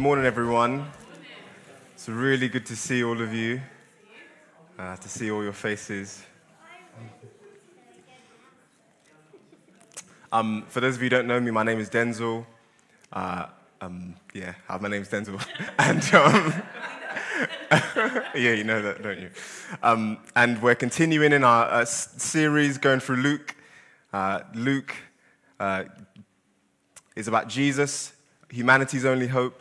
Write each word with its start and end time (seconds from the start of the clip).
Morning, 0.00 0.24
everyone. 0.24 0.90
It's 1.92 2.08
really 2.08 2.48
good 2.48 2.64
to 2.64 2.74
see 2.74 3.04
all 3.04 3.20
of 3.20 3.34
you, 3.34 3.60
uh, 4.78 4.96
to 4.96 5.08
see 5.10 5.30
all 5.30 5.42
your 5.42 5.52
faces. 5.52 6.24
Um, 10.32 10.64
for 10.68 10.80
those 10.80 10.96
of 10.96 11.02
you 11.02 11.04
who 11.04 11.10
don't 11.10 11.26
know 11.26 11.38
me, 11.38 11.50
my 11.50 11.64
name 11.64 11.78
is 11.78 11.90
Denzel. 11.90 12.46
Uh, 13.12 13.48
um, 13.82 14.14
yeah, 14.32 14.54
my 14.80 14.88
name 14.88 15.02
is 15.02 15.08
Denzel. 15.08 15.38
and 15.78 16.02
um, 16.14 16.54
yeah, 18.34 18.52
you 18.52 18.64
know 18.64 18.80
that, 18.80 19.02
don't 19.02 19.20
you? 19.20 19.30
Um, 19.82 20.16
and 20.34 20.62
we're 20.62 20.76
continuing 20.76 21.34
in 21.34 21.44
our 21.44 21.66
uh, 21.66 21.84
series 21.84 22.78
going 22.78 23.00
through 23.00 23.16
Luke. 23.16 23.54
Uh, 24.14 24.40
Luke 24.54 24.96
uh, 25.60 25.84
is 27.16 27.28
about 27.28 27.48
Jesus, 27.48 28.14
humanity's 28.48 29.04
only 29.04 29.26
hope. 29.26 29.60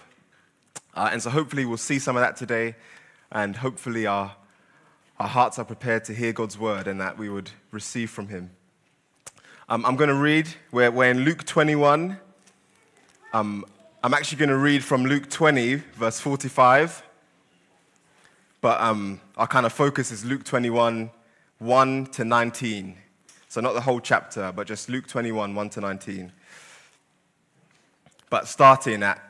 Uh, 0.96 1.10
and 1.12 1.22
so 1.22 1.30
hopefully 1.30 1.66
we'll 1.66 1.78
see 1.78 2.00
some 2.00 2.16
of 2.16 2.22
that 2.22 2.36
today, 2.36 2.76
and 3.32 3.56
hopefully 3.56 4.06
our, 4.06 4.36
our 5.20 5.28
hearts 5.28 5.60
are 5.60 5.66
prepared 5.66 6.04
to 6.06 6.14
hear 6.14 6.34
God's 6.34 6.58
word 6.58 6.88
and 6.88 7.00
that 7.00 7.18
we 7.18 7.30
would 7.30 7.52
receive 7.72 8.10
from 8.10 8.28
Him. 8.28 8.52
Um, 9.68 9.86
I'm 9.86 9.96
going 9.96 10.10
to 10.10 10.16
read, 10.16 10.50
we're, 10.72 10.90
we're 10.90 11.12
in 11.12 11.20
Luke 11.20 11.46
21. 11.46 12.18
Um, 13.34 13.66
I'm 14.04 14.14
actually 14.14 14.40
going 14.40 14.50
to 14.50 14.58
read 14.58 14.84
from 14.84 15.06
Luke 15.06 15.30
20, 15.30 15.76
verse 15.76 16.20
45. 16.20 17.04
But 18.62 18.82
um, 18.82 19.22
our 19.38 19.48
kind 19.48 19.66
of 19.66 19.74
focus 19.74 20.12
is 20.12 20.26
Luke 20.26 20.44
21, 20.44 21.12
1 21.60 22.06
to 22.08 22.26
19. 22.26 22.98
So 23.48 23.62
not 23.62 23.74
the 23.74 23.82
whole 23.82 24.00
chapter, 24.00 24.52
but 24.52 24.68
just 24.68 24.90
Luke 24.90 25.08
21, 25.08 25.56
1 25.56 25.70
to 25.70 25.82
19. 25.82 26.32
But 28.30 28.48
starting 28.48 29.04
at 29.04 29.22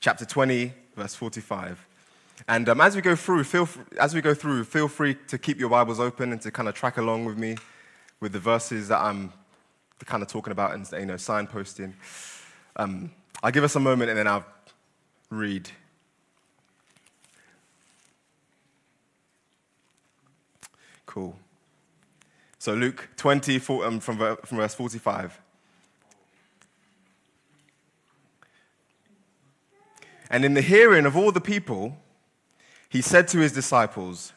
chapter 0.00 0.24
20, 0.24 0.72
verse 0.96 1.14
45. 1.14 1.86
And 2.48 2.68
um, 2.68 2.80
as 2.80 2.96
we 2.96 3.02
go 3.02 3.14
through, 3.14 3.44
feel, 3.44 3.68
as 4.00 4.14
we 4.14 4.20
go 4.20 4.34
through, 4.34 4.64
feel 4.64 4.88
free 4.88 5.16
to 5.28 5.38
keep 5.38 5.60
your 5.60 5.68
Bibles 5.68 6.00
open 6.00 6.32
and 6.32 6.40
to 6.42 6.50
kind 6.50 6.68
of 6.68 6.74
track 6.74 6.96
along 6.96 7.24
with 7.24 7.38
me 7.38 7.56
with 8.20 8.32
the 8.32 8.40
verses 8.40 8.88
that 8.88 9.00
I'm 9.00 9.32
kind 10.04 10.22
of 10.22 10.28
talking 10.28 10.50
about 10.50 10.74
and 10.74 10.88
you 10.92 11.06
know 11.06 11.14
signposting. 11.14 11.92
Um, 12.76 13.10
I'll 13.42 13.52
give 13.52 13.64
us 13.64 13.76
a 13.76 13.80
moment 13.80 14.10
and 14.10 14.18
then 14.18 14.26
I'll 14.26 14.44
read. 15.30 15.70
Cool. 21.06 21.36
So 22.58 22.74
Luke 22.74 23.08
20 23.16 23.56
um, 23.56 24.00
from, 24.00 24.18
from 24.44 24.58
verse 24.58 24.74
45. 24.74 25.40
And 30.32 30.46
in 30.46 30.54
the 30.54 30.62
hearing 30.62 31.04
of 31.04 31.14
all 31.14 31.30
the 31.30 31.42
people, 31.42 31.98
he 32.88 33.02
said 33.02 33.28
to 33.28 33.38
his 33.38 33.52
disciples, 33.52 34.32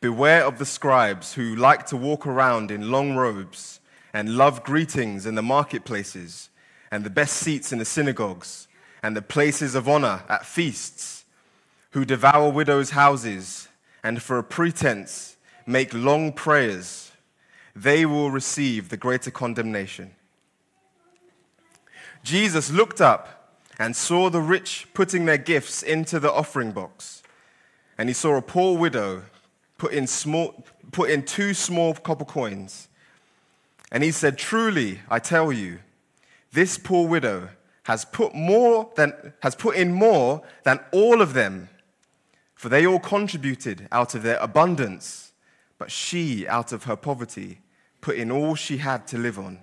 Beware 0.00 0.44
of 0.44 0.58
the 0.58 0.64
scribes 0.64 1.34
who 1.34 1.56
like 1.56 1.86
to 1.86 1.96
walk 1.96 2.24
around 2.24 2.70
in 2.70 2.92
long 2.92 3.16
robes 3.16 3.80
and 4.14 4.36
love 4.36 4.62
greetings 4.62 5.26
in 5.26 5.34
the 5.34 5.42
marketplaces 5.42 6.50
and 6.92 7.02
the 7.02 7.10
best 7.10 7.34
seats 7.36 7.72
in 7.72 7.80
the 7.80 7.84
synagogues 7.84 8.68
and 9.02 9.16
the 9.16 9.22
places 9.22 9.74
of 9.74 9.88
honor 9.88 10.22
at 10.28 10.46
feasts, 10.46 11.24
who 11.90 12.04
devour 12.04 12.48
widows' 12.50 12.90
houses 12.90 13.66
and 14.04 14.22
for 14.22 14.38
a 14.38 14.44
pretense 14.44 15.36
make 15.66 15.92
long 15.92 16.32
prayers. 16.32 17.10
They 17.74 18.06
will 18.06 18.30
receive 18.30 18.88
the 18.88 18.96
greater 18.96 19.32
condemnation. 19.32 20.12
Jesus 22.22 22.70
looked 22.70 23.00
up 23.00 23.37
and 23.78 23.94
saw 23.94 24.28
the 24.28 24.40
rich 24.40 24.88
putting 24.92 25.24
their 25.24 25.38
gifts 25.38 25.82
into 25.82 26.18
the 26.18 26.32
offering 26.32 26.72
box. 26.72 27.22
And 27.96 28.08
he 28.08 28.12
saw 28.12 28.36
a 28.36 28.42
poor 28.42 28.76
widow 28.76 29.22
put 29.76 29.92
in, 29.92 30.06
small, 30.06 30.64
put 30.92 31.10
in 31.10 31.24
two 31.24 31.54
small 31.54 31.94
copper 31.94 32.24
coins. 32.24 32.88
And 33.90 34.02
he 34.02 34.10
said, 34.10 34.36
Truly, 34.36 35.00
I 35.08 35.18
tell 35.18 35.52
you, 35.52 35.78
this 36.52 36.78
poor 36.78 37.06
widow 37.06 37.50
has 37.84 38.04
put, 38.04 38.34
more 38.34 38.90
than, 38.96 39.32
has 39.42 39.54
put 39.54 39.76
in 39.76 39.92
more 39.92 40.42
than 40.64 40.80
all 40.92 41.22
of 41.22 41.32
them, 41.32 41.68
for 42.54 42.68
they 42.68 42.86
all 42.86 42.98
contributed 42.98 43.88
out 43.90 44.14
of 44.14 44.22
their 44.22 44.38
abundance, 44.38 45.32
but 45.78 45.90
she, 45.90 46.46
out 46.46 46.72
of 46.72 46.84
her 46.84 46.96
poverty, 46.96 47.60
put 48.00 48.16
in 48.16 48.30
all 48.30 48.54
she 48.54 48.78
had 48.78 49.06
to 49.06 49.16
live 49.18 49.38
on. 49.38 49.60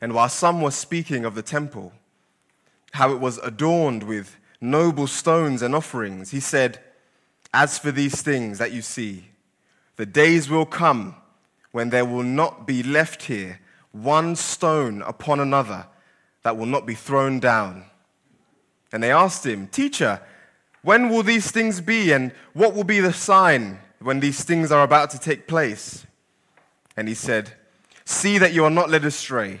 And 0.00 0.14
while 0.14 0.28
some 0.28 0.62
were 0.62 0.70
speaking 0.70 1.24
of 1.24 1.34
the 1.34 1.42
temple, 1.42 1.92
how 2.92 3.12
it 3.12 3.20
was 3.20 3.38
adorned 3.38 4.02
with 4.02 4.36
noble 4.60 5.06
stones 5.06 5.62
and 5.62 5.74
offerings, 5.74 6.30
he 6.30 6.40
said, 6.40 6.80
As 7.52 7.78
for 7.78 7.90
these 7.90 8.22
things 8.22 8.58
that 8.58 8.72
you 8.72 8.82
see, 8.82 9.26
the 9.96 10.06
days 10.06 10.48
will 10.48 10.66
come 10.66 11.14
when 11.72 11.90
there 11.90 12.04
will 12.04 12.22
not 12.22 12.66
be 12.66 12.82
left 12.82 13.24
here 13.24 13.60
one 13.92 14.36
stone 14.36 15.02
upon 15.02 15.40
another 15.40 15.86
that 16.42 16.56
will 16.56 16.66
not 16.66 16.86
be 16.86 16.94
thrown 16.94 17.40
down. 17.40 17.84
And 18.92 19.02
they 19.02 19.12
asked 19.12 19.44
him, 19.46 19.68
Teacher, 19.68 20.20
when 20.82 21.08
will 21.08 21.22
these 21.22 21.50
things 21.50 21.80
be, 21.80 22.12
and 22.12 22.32
what 22.54 22.74
will 22.74 22.84
be 22.84 23.00
the 23.00 23.12
sign 23.12 23.78
when 24.00 24.20
these 24.20 24.44
things 24.44 24.72
are 24.72 24.82
about 24.82 25.10
to 25.10 25.18
take 25.18 25.46
place? 25.46 26.06
And 26.96 27.06
he 27.06 27.14
said, 27.14 27.52
See 28.04 28.38
that 28.38 28.52
you 28.52 28.64
are 28.64 28.70
not 28.70 28.90
led 28.90 29.04
astray. 29.04 29.60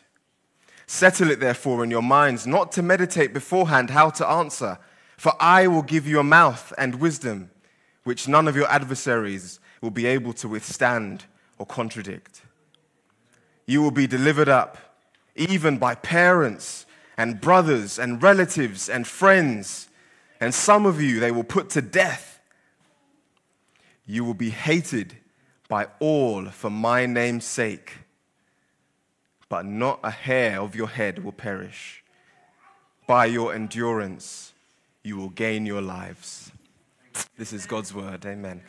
Settle 0.91 1.31
it, 1.31 1.39
therefore, 1.39 1.85
in 1.85 1.89
your 1.89 2.03
minds 2.03 2.45
not 2.45 2.73
to 2.73 2.83
meditate 2.83 3.33
beforehand 3.33 3.91
how 3.91 4.09
to 4.09 4.27
answer 4.27 4.77
for 5.15 5.33
I 5.39 5.67
will 5.67 5.83
give 5.83 6.05
you 6.05 6.19
a 6.19 6.23
mouth 6.23 6.73
and 6.77 6.95
wisdom, 6.95 7.49
which 8.03 8.27
none 8.27 8.47
of 8.47 8.57
your 8.57 8.67
adversaries 8.67 9.61
will 9.79 9.91
be 9.91 10.05
able 10.05 10.33
to 10.33 10.49
withstand 10.49 11.23
or 11.57 11.65
contradict. 11.65 12.41
You 13.65 13.81
will 13.81 13.91
be 13.91 14.05
delivered 14.05 14.49
up, 14.49 14.79
even 15.37 15.77
by 15.77 15.95
parents 15.95 16.87
and 17.15 17.39
brothers 17.39 17.97
and 17.97 18.21
relatives 18.21 18.89
and 18.89 19.07
friends, 19.07 19.87
and 20.41 20.53
some 20.53 20.85
of 20.85 20.99
you 20.99 21.21
they 21.21 21.31
will 21.31 21.45
put 21.45 21.69
to 21.69 21.81
death. 21.81 22.41
You 24.05 24.25
will 24.25 24.33
be 24.33 24.49
hated 24.49 25.15
by 25.69 25.87
all 25.99 26.47
for 26.47 26.69
my 26.69 27.05
name's 27.05 27.45
sake, 27.45 27.99
but 29.51 29.65
not 29.65 29.99
a 30.01 30.09
hair 30.09 30.61
of 30.61 30.77
your 30.77 30.87
head 30.87 31.21
will 31.25 31.33
perish. 31.33 32.01
By 33.05 33.25
your 33.25 33.53
endurance, 33.53 34.53
you 35.03 35.17
will 35.17 35.27
gain 35.27 35.65
your 35.65 35.81
lives. 35.81 36.53
This 37.37 37.51
is 37.51 37.65
God's 37.65 37.93
word. 37.93 38.25
Amen. 38.25 38.61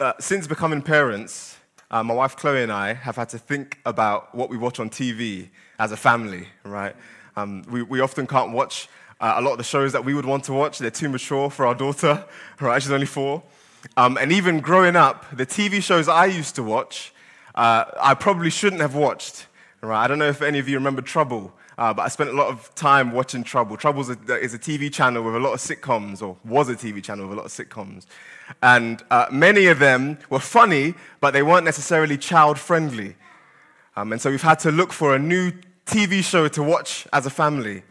Uh, 0.00 0.14
since 0.18 0.48
becoming 0.48 0.82
parents, 0.82 1.58
uh, 1.92 2.02
my 2.02 2.12
wife 2.12 2.36
Chloe 2.36 2.64
and 2.64 2.72
I 2.72 2.94
have 2.94 3.14
had 3.14 3.28
to 3.28 3.38
think 3.38 3.78
about 3.86 4.34
what 4.34 4.50
we 4.50 4.56
watch 4.56 4.80
on 4.80 4.90
TV 4.90 5.50
as 5.78 5.92
a 5.92 5.96
family, 5.96 6.48
right? 6.64 6.96
Um, 7.36 7.62
we, 7.70 7.82
we 7.82 8.00
often 8.00 8.26
can't 8.26 8.50
watch 8.50 8.88
uh, 9.20 9.34
a 9.36 9.40
lot 9.40 9.52
of 9.52 9.58
the 9.58 9.64
shows 9.64 9.92
that 9.92 10.04
we 10.04 10.12
would 10.12 10.26
want 10.26 10.42
to 10.46 10.52
watch. 10.52 10.80
They're 10.80 10.90
too 10.90 11.08
mature 11.08 11.50
for 11.50 11.68
our 11.68 11.74
daughter, 11.76 12.24
right? 12.60 12.82
She's 12.82 12.90
only 12.90 13.06
four. 13.06 13.44
Um, 13.96 14.16
and 14.18 14.32
even 14.32 14.60
growing 14.60 14.96
up, 14.96 15.26
the 15.36 15.46
TV 15.46 15.82
shows 15.82 16.08
I 16.08 16.26
used 16.26 16.54
to 16.56 16.62
watch, 16.62 17.12
uh, 17.54 17.84
I 18.00 18.14
probably 18.14 18.50
shouldn't 18.50 18.82
have 18.82 18.94
watched, 18.94 19.46
right? 19.80 20.04
I 20.04 20.06
don't 20.06 20.18
know 20.18 20.28
if 20.28 20.42
any 20.42 20.58
of 20.58 20.68
you 20.68 20.76
remember 20.76 21.02
Trouble 21.02 21.52
Uh, 21.78 21.92
but 21.92 22.02
I 22.02 22.08
spent 22.08 22.30
a 22.30 22.32
lot 22.32 22.48
of 22.48 22.74
time 22.74 23.12
watching 23.12 23.44
Trouble. 23.44 23.76
Trouble 23.76 24.00
is 24.00 24.08
a, 24.08 24.40
is 24.40 24.54
a 24.54 24.58
TV 24.58 24.90
channel 24.90 25.22
with 25.22 25.36
a 25.36 25.38
lot 25.38 25.52
of 25.52 25.60
sitcoms, 25.60 26.22
or 26.22 26.38
was 26.42 26.70
a 26.70 26.74
TV 26.74 27.02
channel 27.02 27.26
with 27.28 27.36
a 27.36 27.40
lot 27.42 27.46
of 27.46 27.52
sitcoms. 27.52 28.06
And 28.62 29.04
uh, 29.10 29.26
many 29.30 29.66
of 29.66 29.78
them 29.78 30.16
were 30.30 30.40
funny, 30.40 30.94
but 31.20 31.32
they 31.32 31.42
weren't 31.42 31.64
necessarily 31.64 32.16
child 32.16 32.58
friendly. 32.58 33.16
Um, 33.94 34.12
and 34.12 34.20
so 34.22 34.30
we've 34.30 34.40
had 34.40 34.58
to 34.60 34.70
look 34.70 34.92
for 34.92 35.14
a 35.14 35.18
new 35.18 35.52
TV 35.84 36.22
show 36.24 36.48
to 36.48 36.62
watch 36.62 37.06
as 37.12 37.26
a 37.26 37.30
family 37.30 37.82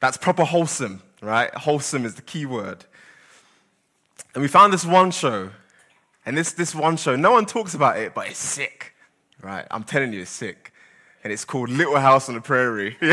that's 0.00 0.18
proper 0.18 0.44
wholesome, 0.44 1.02
right? 1.22 1.52
Wholesome 1.54 2.04
is 2.04 2.14
the 2.14 2.22
key 2.22 2.44
word. 2.44 2.84
And 4.34 4.42
we 4.42 4.48
found 4.48 4.72
this 4.72 4.84
one 4.84 5.10
show, 5.10 5.50
and 6.26 6.36
this, 6.36 6.52
this 6.52 6.74
one 6.74 6.96
show, 6.96 7.16
no 7.16 7.30
one 7.30 7.46
talks 7.46 7.74
about 7.74 7.98
it, 7.98 8.14
but 8.14 8.28
it's 8.28 8.38
sick, 8.38 8.94
right? 9.40 9.66
I'm 9.70 9.84
telling 9.84 10.12
you, 10.12 10.22
it's 10.22 10.30
sick 10.30 10.72
and 11.24 11.32
it's 11.32 11.44
called 11.44 11.70
Little 11.70 11.96
House 11.96 12.28
on 12.28 12.34
the 12.34 12.40
Prairie. 12.42 12.96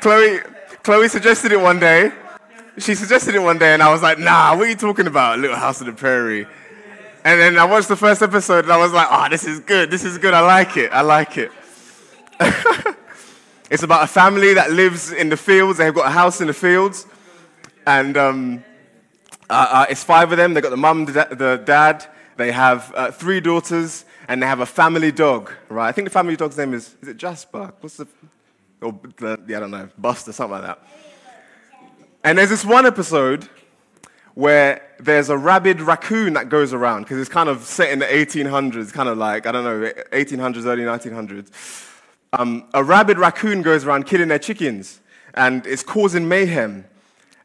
Chloe, 0.00 0.38
Chloe 0.84 1.08
suggested 1.08 1.50
it 1.50 1.60
one 1.60 1.80
day. 1.80 2.12
She 2.78 2.94
suggested 2.94 3.34
it 3.34 3.40
one 3.40 3.58
day, 3.58 3.74
and 3.74 3.82
I 3.82 3.90
was 3.90 4.00
like, 4.02 4.20
nah, 4.20 4.56
what 4.56 4.68
are 4.68 4.70
you 4.70 4.76
talking 4.76 5.08
about, 5.08 5.40
Little 5.40 5.56
House 5.56 5.80
on 5.80 5.88
the 5.88 5.92
Prairie? 5.92 6.46
And 7.24 7.40
then 7.40 7.58
I 7.58 7.64
watched 7.64 7.88
the 7.88 7.96
first 7.96 8.22
episode, 8.22 8.64
and 8.64 8.72
I 8.72 8.76
was 8.76 8.92
like, 8.92 9.08
oh, 9.10 9.26
this 9.28 9.44
is 9.44 9.58
good, 9.58 9.90
this 9.90 10.04
is 10.04 10.18
good, 10.18 10.34
I 10.34 10.40
like 10.40 10.76
it, 10.76 10.92
I 10.92 11.00
like 11.00 11.36
it. 11.36 11.50
it's 13.70 13.82
about 13.82 14.04
a 14.04 14.06
family 14.06 14.54
that 14.54 14.70
lives 14.70 15.12
in 15.12 15.28
the 15.28 15.36
fields, 15.36 15.78
they've 15.78 15.94
got 15.94 16.06
a 16.06 16.10
house 16.10 16.40
in 16.40 16.46
the 16.46 16.54
fields, 16.54 17.06
and 17.86 18.16
um, 18.16 18.64
uh, 19.50 19.66
uh, 19.70 19.86
it's 19.88 20.04
five 20.04 20.30
of 20.30 20.38
them. 20.38 20.54
They've 20.54 20.62
got 20.62 20.70
the 20.70 20.76
mum, 20.76 21.04
the 21.06 21.62
dad. 21.64 22.06
They 22.36 22.52
have 22.52 22.92
uh, 22.94 23.10
three 23.10 23.40
daughters, 23.40 24.04
and 24.28 24.42
they 24.42 24.46
have 24.46 24.60
a 24.60 24.66
family 24.66 25.10
dog, 25.10 25.50
right? 25.68 25.88
I 25.88 25.92
think 25.92 26.06
the 26.06 26.12
family 26.12 26.36
dog's 26.36 26.56
name 26.58 26.74
is, 26.74 26.94
is 27.00 27.08
it 27.08 27.16
Jasper? 27.16 27.72
What's 27.80 27.96
the, 27.96 28.06
or 28.82 28.98
the, 29.16 29.40
yeah, 29.48 29.56
I 29.56 29.60
don't 29.60 29.70
know, 29.70 29.88
Buster, 29.98 30.32
something 30.32 30.60
like 30.60 30.62
that. 30.62 30.86
And 32.22 32.38
there's 32.38 32.50
this 32.50 32.64
one 32.64 32.86
episode 32.86 33.48
where 34.34 34.82
there's 34.98 35.30
a 35.30 35.36
rabid 35.36 35.80
raccoon 35.80 36.34
that 36.34 36.50
goes 36.50 36.74
around, 36.74 37.02
because 37.02 37.18
it's 37.18 37.30
kind 37.30 37.48
of 37.48 37.62
set 37.62 37.90
in 37.90 38.00
the 38.00 38.06
1800s, 38.06 38.92
kind 38.92 39.08
of 39.08 39.16
like, 39.16 39.46
I 39.46 39.52
don't 39.52 39.64
know, 39.64 39.90
1800s, 40.12 40.66
early 40.66 40.82
1900s. 40.82 41.50
Um, 42.32 42.68
a 42.74 42.82
rabid 42.82 43.18
raccoon 43.18 43.62
goes 43.62 43.84
around 43.84 44.06
killing 44.06 44.28
their 44.28 44.38
chickens, 44.38 45.00
and 45.34 45.66
it's 45.66 45.82
causing 45.82 46.28
mayhem. 46.28 46.84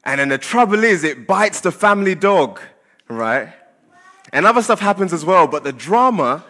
And 0.04 0.20
then 0.20 0.30
the 0.30 0.38
trouble 0.38 0.84
is, 0.84 1.04
it 1.04 1.28
bites 1.28 1.62
the 1.62 1.72
family 1.72 2.16
dog, 2.16 2.60
right? 3.08 3.54
And 4.34 4.46
other 4.46 4.62
stuff 4.62 4.80
happens 4.80 5.14
as 5.14 5.24
well, 5.24 5.48
but 5.48 5.64
the 5.64 5.74
drama 5.74 6.44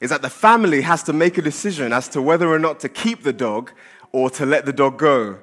is 0.00 0.10
that 0.10 0.22
the 0.22 0.30
family 0.30 0.80
has 0.80 1.02
to 1.04 1.12
make 1.12 1.36
a 1.38 1.42
decision 1.42 1.92
as 1.92 2.08
to 2.08 2.22
whether 2.22 2.48
or 2.48 2.58
not 2.58 2.80
to 2.80 2.88
keep 2.88 3.22
the 3.22 3.32
dog 3.32 3.70
or 4.12 4.30
to 4.30 4.46
let 4.46 4.64
the 4.64 4.72
dog 4.72 4.98
go, 4.98 5.38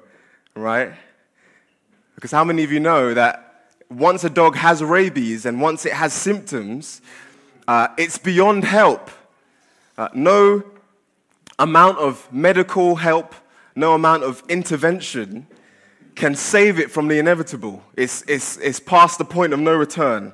right? 0.56 0.94
Because 2.16 2.32
how 2.32 2.44
many 2.44 2.64
of 2.64 2.72
you 2.72 2.80
know 2.80 3.14
that 3.14 3.44
once 3.90 4.24
a 4.24 4.30
dog 4.30 4.56
has 4.56 4.84
rabies 4.84 5.46
and 5.46 5.62
once 5.62 5.86
it 5.86 5.94
has 5.94 6.12
symptoms, 6.12 7.02
uh, 7.68 7.90
it's 7.98 8.18
beyond 8.18 8.64
help. 8.64 9.12
Uh, 9.98 10.10
no 10.14 10.64
amount 11.60 11.98
of 11.98 12.32
medical 12.32 12.96
help, 12.96 13.34
no 13.76 13.94
amount 13.94 14.24
of 14.24 14.44
intervention 14.48 15.48
can 16.16 16.36
save 16.36 16.80
it 16.80 16.90
from 16.90 17.08
the 17.08 17.20
inevitable. 17.20 17.84
It's, 17.96 18.24
it's, 18.28 18.58
it's 18.58 18.80
past 18.80 19.20
the 19.20 19.26
point 19.26 19.54
of 19.54 19.60
no 19.60 19.76
return. 19.76 20.34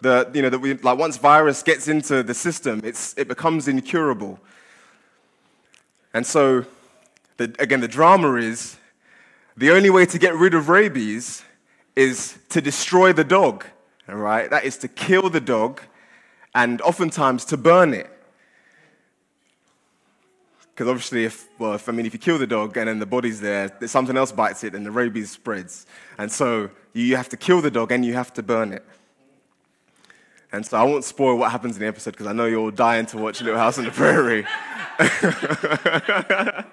The, 0.00 0.30
you 0.32 0.42
know, 0.42 0.50
that 0.50 0.60
we, 0.60 0.74
like 0.74 0.98
once 0.98 1.16
virus 1.16 1.62
gets 1.62 1.88
into 1.88 2.22
the 2.22 2.34
system, 2.34 2.80
it's, 2.84 3.16
it 3.18 3.26
becomes 3.26 3.66
incurable. 3.68 4.38
And 6.12 6.24
so, 6.24 6.64
the, 7.36 7.54
again, 7.58 7.80
the 7.80 7.88
drama 7.88 8.34
is 8.34 8.76
the 9.56 9.70
only 9.70 9.90
way 9.90 10.06
to 10.06 10.18
get 10.18 10.34
rid 10.34 10.54
of 10.54 10.68
rabies 10.68 11.42
is 11.96 12.38
to 12.50 12.60
destroy 12.60 13.12
the 13.12 13.24
dog, 13.24 13.64
all 14.08 14.16
right? 14.16 14.48
That 14.50 14.64
is 14.64 14.76
to 14.78 14.88
kill 14.88 15.30
the 15.30 15.40
dog 15.40 15.80
and 16.54 16.80
oftentimes 16.82 17.44
to 17.46 17.56
burn 17.56 17.94
it. 17.94 18.10
Because 20.74 20.88
obviously, 20.88 21.24
if, 21.24 21.48
well, 21.60 21.74
if, 21.74 21.88
I 21.88 21.92
mean, 21.92 22.04
if 22.04 22.12
you 22.12 22.18
kill 22.18 22.36
the 22.36 22.48
dog 22.48 22.76
and 22.76 22.88
then 22.88 22.98
the 22.98 23.06
body's 23.06 23.40
there, 23.40 23.70
something 23.86 24.16
else 24.16 24.32
bites 24.32 24.64
it 24.64 24.74
and 24.74 24.84
the 24.84 24.90
rabies 24.90 25.30
spreads. 25.30 25.86
And 26.18 26.32
so 26.32 26.68
you 26.92 27.14
have 27.14 27.28
to 27.28 27.36
kill 27.36 27.60
the 27.60 27.70
dog 27.70 27.92
and 27.92 28.04
you 28.04 28.14
have 28.14 28.32
to 28.34 28.42
burn 28.42 28.72
it. 28.72 28.84
And 30.50 30.66
so 30.66 30.76
I 30.76 30.82
won't 30.82 31.04
spoil 31.04 31.36
what 31.36 31.52
happens 31.52 31.76
in 31.76 31.80
the 31.80 31.86
episode 31.86 32.12
because 32.12 32.26
I 32.26 32.32
know 32.32 32.46
you're 32.46 32.58
all 32.58 32.72
dying 32.72 33.06
to 33.06 33.18
watch 33.18 33.40
Little 33.40 33.58
House 33.58 33.78
on 33.78 33.84
the 33.84 33.92
Prairie. 33.92 34.44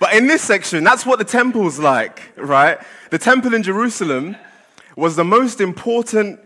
but 0.00 0.14
in 0.14 0.26
this 0.26 0.42
section, 0.42 0.82
that's 0.82 1.06
what 1.06 1.20
the 1.20 1.24
temple's 1.24 1.78
like, 1.78 2.32
right? 2.36 2.78
The 3.10 3.18
temple 3.18 3.54
in 3.54 3.62
Jerusalem 3.62 4.36
was 4.96 5.14
the 5.14 5.24
most 5.24 5.60
important, 5.60 6.40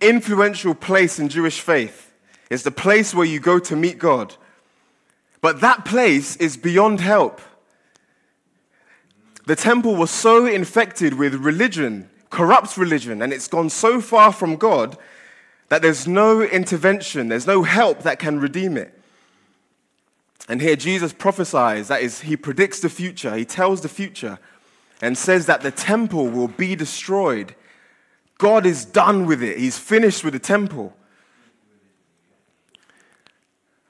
influential 0.00 0.74
place 0.74 1.18
in 1.18 1.28
Jewish 1.28 1.60
faith. 1.60 2.12
It's 2.50 2.62
the 2.62 2.70
place 2.70 3.12
where 3.12 3.26
you 3.26 3.40
go 3.40 3.58
to 3.58 3.74
meet 3.74 3.98
God. 3.98 4.36
But 5.44 5.60
that 5.60 5.84
place 5.84 6.36
is 6.36 6.56
beyond 6.56 7.02
help. 7.02 7.38
The 9.44 9.54
temple 9.54 9.94
was 9.94 10.10
so 10.10 10.46
infected 10.46 11.18
with 11.18 11.34
religion, 11.34 12.08
corrupt 12.30 12.78
religion, 12.78 13.20
and 13.20 13.30
it's 13.30 13.46
gone 13.46 13.68
so 13.68 14.00
far 14.00 14.32
from 14.32 14.56
God 14.56 14.96
that 15.68 15.82
there's 15.82 16.08
no 16.08 16.40
intervention, 16.40 17.28
there's 17.28 17.46
no 17.46 17.62
help 17.62 18.04
that 18.04 18.18
can 18.18 18.40
redeem 18.40 18.78
it. 18.78 18.98
And 20.48 20.62
here 20.62 20.76
Jesus 20.76 21.12
prophesies, 21.12 21.88
that 21.88 22.00
is, 22.00 22.22
he 22.22 22.38
predicts 22.38 22.80
the 22.80 22.88
future, 22.88 23.36
he 23.36 23.44
tells 23.44 23.82
the 23.82 23.90
future, 23.90 24.38
and 25.02 25.18
says 25.18 25.44
that 25.44 25.60
the 25.60 25.70
temple 25.70 26.26
will 26.26 26.48
be 26.48 26.74
destroyed. 26.74 27.54
God 28.38 28.64
is 28.64 28.86
done 28.86 29.26
with 29.26 29.42
it, 29.42 29.58
he's 29.58 29.76
finished 29.76 30.24
with 30.24 30.32
the 30.32 30.38
temple. 30.38 30.96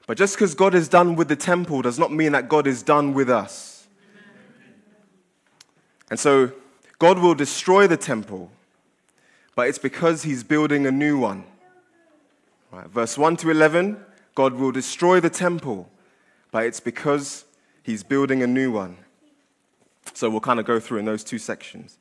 But 0.07 0.17
just 0.17 0.35
because 0.35 0.53
God 0.53 0.75
is 0.75 0.87
done 0.87 1.15
with 1.15 1.27
the 1.27 1.35
temple 1.35 1.81
does 1.81 1.97
not 1.97 2.11
mean 2.11 2.33
that 2.33 2.47
God 2.47 2.67
is 2.67 2.83
done 2.83 3.13
with 3.13 3.29
us. 3.29 3.87
And 6.09 6.19
so 6.19 6.51
God 6.99 7.19
will 7.19 7.33
destroy 7.33 7.87
the 7.87 7.97
temple, 7.97 8.51
but 9.55 9.67
it's 9.67 9.79
because 9.79 10.23
he's 10.23 10.43
building 10.43 10.85
a 10.85 10.91
new 10.91 11.17
one. 11.17 11.45
Right, 12.71 12.87
verse 12.87 13.17
1 13.17 13.37
to 13.37 13.49
11 13.49 14.03
God 14.35 14.55
will 14.55 14.71
destroy 14.71 15.21
the 15.21 15.29
temple, 15.29 15.89
but 16.51 16.65
it's 16.65 16.81
because 16.81 17.45
he's 17.83 18.03
building 18.03 18.43
a 18.43 18.47
new 18.47 18.71
one. 18.71 18.97
So 20.13 20.29
we'll 20.29 20.41
kind 20.41 20.59
of 20.59 20.65
go 20.65 20.79
through 20.79 20.99
in 20.99 21.05
those 21.05 21.23
two 21.23 21.39
sections. 21.39 21.97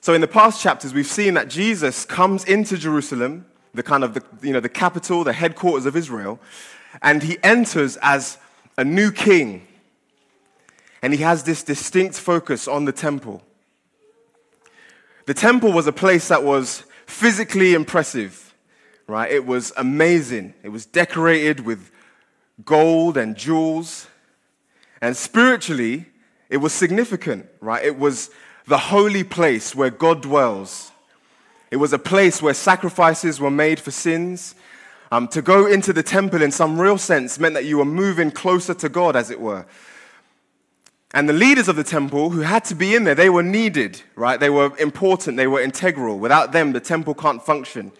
So 0.00 0.14
in 0.14 0.20
the 0.20 0.28
past 0.28 0.60
chapters, 0.60 0.92
we've 0.92 1.06
seen 1.06 1.34
that 1.34 1.48
Jesus 1.48 2.04
comes 2.04 2.44
into 2.44 2.76
Jerusalem 2.76 3.46
the 3.74 3.82
kind 3.82 4.04
of 4.04 4.14
the, 4.14 4.22
you 4.42 4.52
know, 4.52 4.60
the 4.60 4.68
capital, 4.68 5.24
the 5.24 5.32
headquarters 5.32 5.86
of 5.86 5.96
Israel, 5.96 6.40
and 7.02 7.22
he 7.22 7.38
enters 7.42 7.96
as 8.02 8.38
a 8.76 8.84
new 8.84 9.10
king. 9.10 9.66
And 11.02 11.12
he 11.12 11.22
has 11.22 11.44
this 11.44 11.62
distinct 11.62 12.18
focus 12.18 12.66
on 12.66 12.84
the 12.84 12.92
temple. 12.92 13.42
The 15.26 15.34
temple 15.34 15.72
was 15.72 15.86
a 15.86 15.92
place 15.92 16.28
that 16.28 16.42
was 16.42 16.84
physically 17.06 17.74
impressive, 17.74 18.54
right? 19.06 19.30
It 19.30 19.46
was 19.46 19.72
amazing. 19.76 20.54
It 20.62 20.70
was 20.70 20.86
decorated 20.86 21.60
with 21.60 21.90
gold 22.64 23.16
and 23.16 23.36
jewels. 23.36 24.08
And 25.00 25.16
spiritually, 25.16 26.06
it 26.48 26.56
was 26.56 26.72
significant, 26.72 27.46
right? 27.60 27.84
It 27.84 27.98
was 27.98 28.30
the 28.66 28.78
holy 28.78 29.24
place 29.24 29.74
where 29.74 29.90
God 29.90 30.22
dwells. 30.22 30.92
It 31.70 31.76
was 31.76 31.92
a 31.92 31.98
place 31.98 32.40
where 32.40 32.54
sacrifices 32.54 33.40
were 33.40 33.50
made 33.50 33.78
for 33.80 33.90
sins. 33.90 34.54
Um, 35.10 35.28
to 35.28 35.40
go 35.40 35.66
into 35.66 35.92
the 35.92 36.02
temple 36.02 36.42
in 36.42 36.50
some 36.50 36.80
real 36.80 36.98
sense 36.98 37.38
meant 37.38 37.54
that 37.54 37.64
you 37.64 37.78
were 37.78 37.84
moving 37.84 38.30
closer 38.30 38.74
to 38.74 38.88
God, 38.88 39.16
as 39.16 39.30
it 39.30 39.40
were. 39.40 39.66
And 41.14 41.28
the 41.28 41.32
leaders 41.32 41.68
of 41.68 41.76
the 41.76 41.84
temple 41.84 42.30
who 42.30 42.40
had 42.40 42.64
to 42.66 42.74
be 42.74 42.94
in 42.94 43.04
there, 43.04 43.14
they 43.14 43.30
were 43.30 43.42
needed, 43.42 44.02
right? 44.14 44.38
They 44.38 44.50
were 44.50 44.76
important, 44.78 45.38
they 45.38 45.46
were 45.46 45.62
integral. 45.62 46.18
Without 46.18 46.52
them, 46.52 46.72
the 46.72 46.80
temple 46.80 47.14
can't 47.14 47.42
function. 47.42 47.92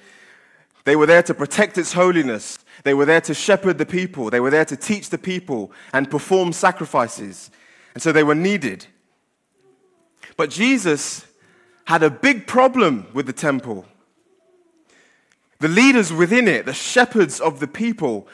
They 0.84 0.96
were 0.96 1.06
there 1.06 1.22
to 1.22 1.34
protect 1.34 1.78
its 1.78 1.94
holiness. 1.94 2.58
They 2.84 2.94
were 2.94 3.06
there 3.06 3.20
to 3.22 3.34
shepherd 3.34 3.78
the 3.78 3.86
people. 3.86 4.30
They 4.30 4.40
were 4.40 4.50
there 4.50 4.64
to 4.66 4.76
teach 4.76 5.10
the 5.10 5.18
people 5.18 5.72
and 5.92 6.10
perform 6.10 6.52
sacrifices. 6.52 7.50
And 7.94 8.02
so 8.02 8.12
they 8.12 8.22
were 8.22 8.34
needed. 8.34 8.86
But 10.36 10.50
Jesus 10.50 11.26
had 11.88 12.02
a 12.02 12.10
big 12.10 12.46
problem 12.46 13.06
with 13.14 13.24
the 13.24 13.32
temple. 13.32 13.86
The 15.60 15.68
leaders 15.68 16.12
within 16.12 16.46
it, 16.46 16.66
the 16.66 16.74
shepherds 16.74 17.40
of 17.40 17.60
the 17.60 17.66
people, 17.66 18.28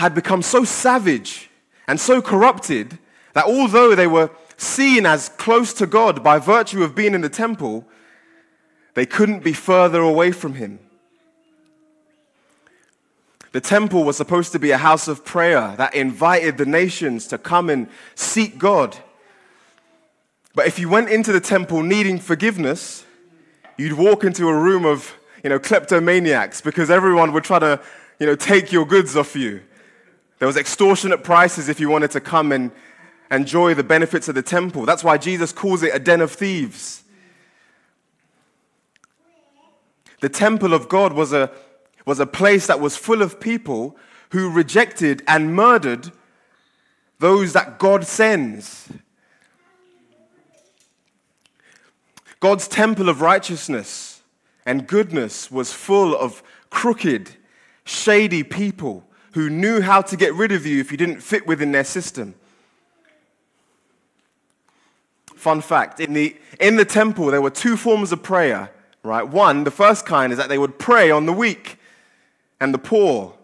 had 0.00 0.16
become 0.16 0.42
so 0.42 0.64
savage 0.64 1.48
and 1.86 2.00
so 2.00 2.20
corrupted 2.20 2.98
that 3.34 3.44
although 3.44 3.94
they 3.94 4.08
were 4.08 4.30
seen 4.56 5.06
as 5.06 5.28
close 5.28 5.72
to 5.74 5.86
God 5.86 6.24
by 6.24 6.40
virtue 6.40 6.82
of 6.82 6.96
being 6.96 7.14
in 7.14 7.20
the 7.20 7.28
temple, 7.28 7.86
they 8.94 9.06
couldn't 9.06 9.44
be 9.44 9.52
further 9.52 10.00
away 10.00 10.32
from 10.32 10.54
Him. 10.54 10.80
The 13.52 13.60
temple 13.60 14.02
was 14.02 14.16
supposed 14.16 14.50
to 14.50 14.58
be 14.58 14.72
a 14.72 14.76
house 14.76 15.06
of 15.06 15.24
prayer 15.24 15.76
that 15.78 15.94
invited 15.94 16.58
the 16.58 16.66
nations 16.66 17.28
to 17.28 17.38
come 17.38 17.70
and 17.70 17.86
seek 18.16 18.58
God. 18.58 18.98
But 20.58 20.66
if 20.66 20.80
you 20.80 20.88
went 20.88 21.08
into 21.08 21.30
the 21.30 21.38
temple 21.38 21.84
needing 21.84 22.18
forgiveness, 22.18 23.06
you'd 23.76 23.92
walk 23.92 24.24
into 24.24 24.48
a 24.48 24.52
room 24.52 24.84
of 24.84 25.16
you 25.44 25.50
know, 25.50 25.60
kleptomaniacs 25.60 26.60
because 26.62 26.90
everyone 26.90 27.32
would 27.32 27.44
try 27.44 27.60
to 27.60 27.80
you 28.18 28.26
know, 28.26 28.34
take 28.34 28.72
your 28.72 28.84
goods 28.84 29.16
off 29.16 29.36
you. 29.36 29.62
There 30.40 30.48
was 30.48 30.56
extortionate 30.56 31.22
prices 31.22 31.68
if 31.68 31.78
you 31.78 31.88
wanted 31.88 32.10
to 32.10 32.20
come 32.20 32.50
and 32.50 32.72
enjoy 33.30 33.74
the 33.74 33.84
benefits 33.84 34.26
of 34.26 34.34
the 34.34 34.42
temple. 34.42 34.84
That's 34.84 35.04
why 35.04 35.16
Jesus 35.16 35.52
calls 35.52 35.84
it 35.84 35.94
a 35.94 36.00
den 36.00 36.20
of 36.20 36.32
thieves. 36.32 37.04
The 40.20 40.28
temple 40.28 40.74
of 40.74 40.88
God 40.88 41.12
was 41.12 41.32
a, 41.32 41.52
was 42.04 42.18
a 42.18 42.26
place 42.26 42.66
that 42.66 42.80
was 42.80 42.96
full 42.96 43.22
of 43.22 43.38
people 43.38 43.96
who 44.30 44.50
rejected 44.50 45.22
and 45.28 45.54
murdered 45.54 46.10
those 47.20 47.52
that 47.52 47.78
God 47.78 48.04
sends. 48.04 48.88
God's 52.40 52.68
temple 52.68 53.08
of 53.08 53.20
righteousness 53.20 54.22
and 54.64 54.86
goodness 54.86 55.50
was 55.50 55.72
full 55.72 56.16
of 56.16 56.42
crooked, 56.70 57.30
shady 57.84 58.42
people 58.42 59.04
who 59.32 59.50
knew 59.50 59.80
how 59.80 60.02
to 60.02 60.16
get 60.16 60.34
rid 60.34 60.52
of 60.52 60.66
you 60.66 60.80
if 60.80 60.90
you 60.90 60.98
didn't 60.98 61.20
fit 61.20 61.46
within 61.46 61.72
their 61.72 61.84
system. 61.84 62.34
Fun 65.34 65.60
fact 65.60 66.00
in 66.00 66.12
the, 66.12 66.36
in 66.60 66.76
the 66.76 66.84
temple, 66.84 67.26
there 67.26 67.40
were 67.40 67.50
two 67.50 67.76
forms 67.76 68.12
of 68.12 68.22
prayer, 68.22 68.70
right? 69.02 69.26
One, 69.26 69.64
the 69.64 69.70
first 69.70 70.04
kind 70.04 70.32
is 70.32 70.38
that 70.38 70.48
they 70.48 70.58
would 70.58 70.78
pray 70.78 71.10
on 71.10 71.26
the 71.26 71.32
weak 71.32 71.78
and 72.60 72.74
the 72.74 72.78
poor 72.78 73.34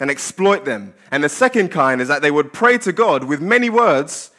and 0.00 0.10
exploit 0.10 0.64
them. 0.64 0.94
And 1.10 1.22
the 1.22 1.28
second 1.28 1.68
kind 1.68 2.00
is 2.00 2.08
that 2.08 2.22
they 2.22 2.30
would 2.30 2.52
pray 2.52 2.78
to 2.78 2.92
God 2.92 3.24
with 3.24 3.40
many 3.40 3.70
words, 3.70 4.30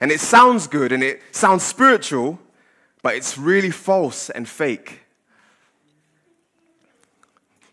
and 0.00 0.10
it 0.10 0.20
sounds 0.20 0.66
good 0.66 0.92
and 0.92 1.02
it 1.02 1.22
sounds 1.32 1.62
spiritual, 1.62 2.38
but 3.04 3.14
it's 3.14 3.36
really 3.36 3.70
false 3.70 4.30
and 4.30 4.48
fake. 4.48 5.00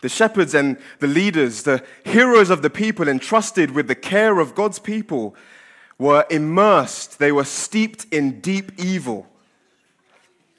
The 0.01 0.09
shepherds 0.09 0.53
and 0.53 0.77
the 0.99 1.07
leaders, 1.07 1.63
the 1.63 1.85
heroes 2.03 2.49
of 2.49 2.61
the 2.61 2.69
people 2.69 3.07
entrusted 3.07 3.71
with 3.71 3.87
the 3.87 3.95
care 3.95 4.39
of 4.39 4.55
God's 4.55 4.77
people, 4.77 5.33
were 5.97 6.25
immersed, 6.29 7.17
they 7.17 7.31
were 7.31 7.45
steeped 7.45 8.07
in 8.11 8.41
deep 8.41 8.73
evil, 8.77 9.25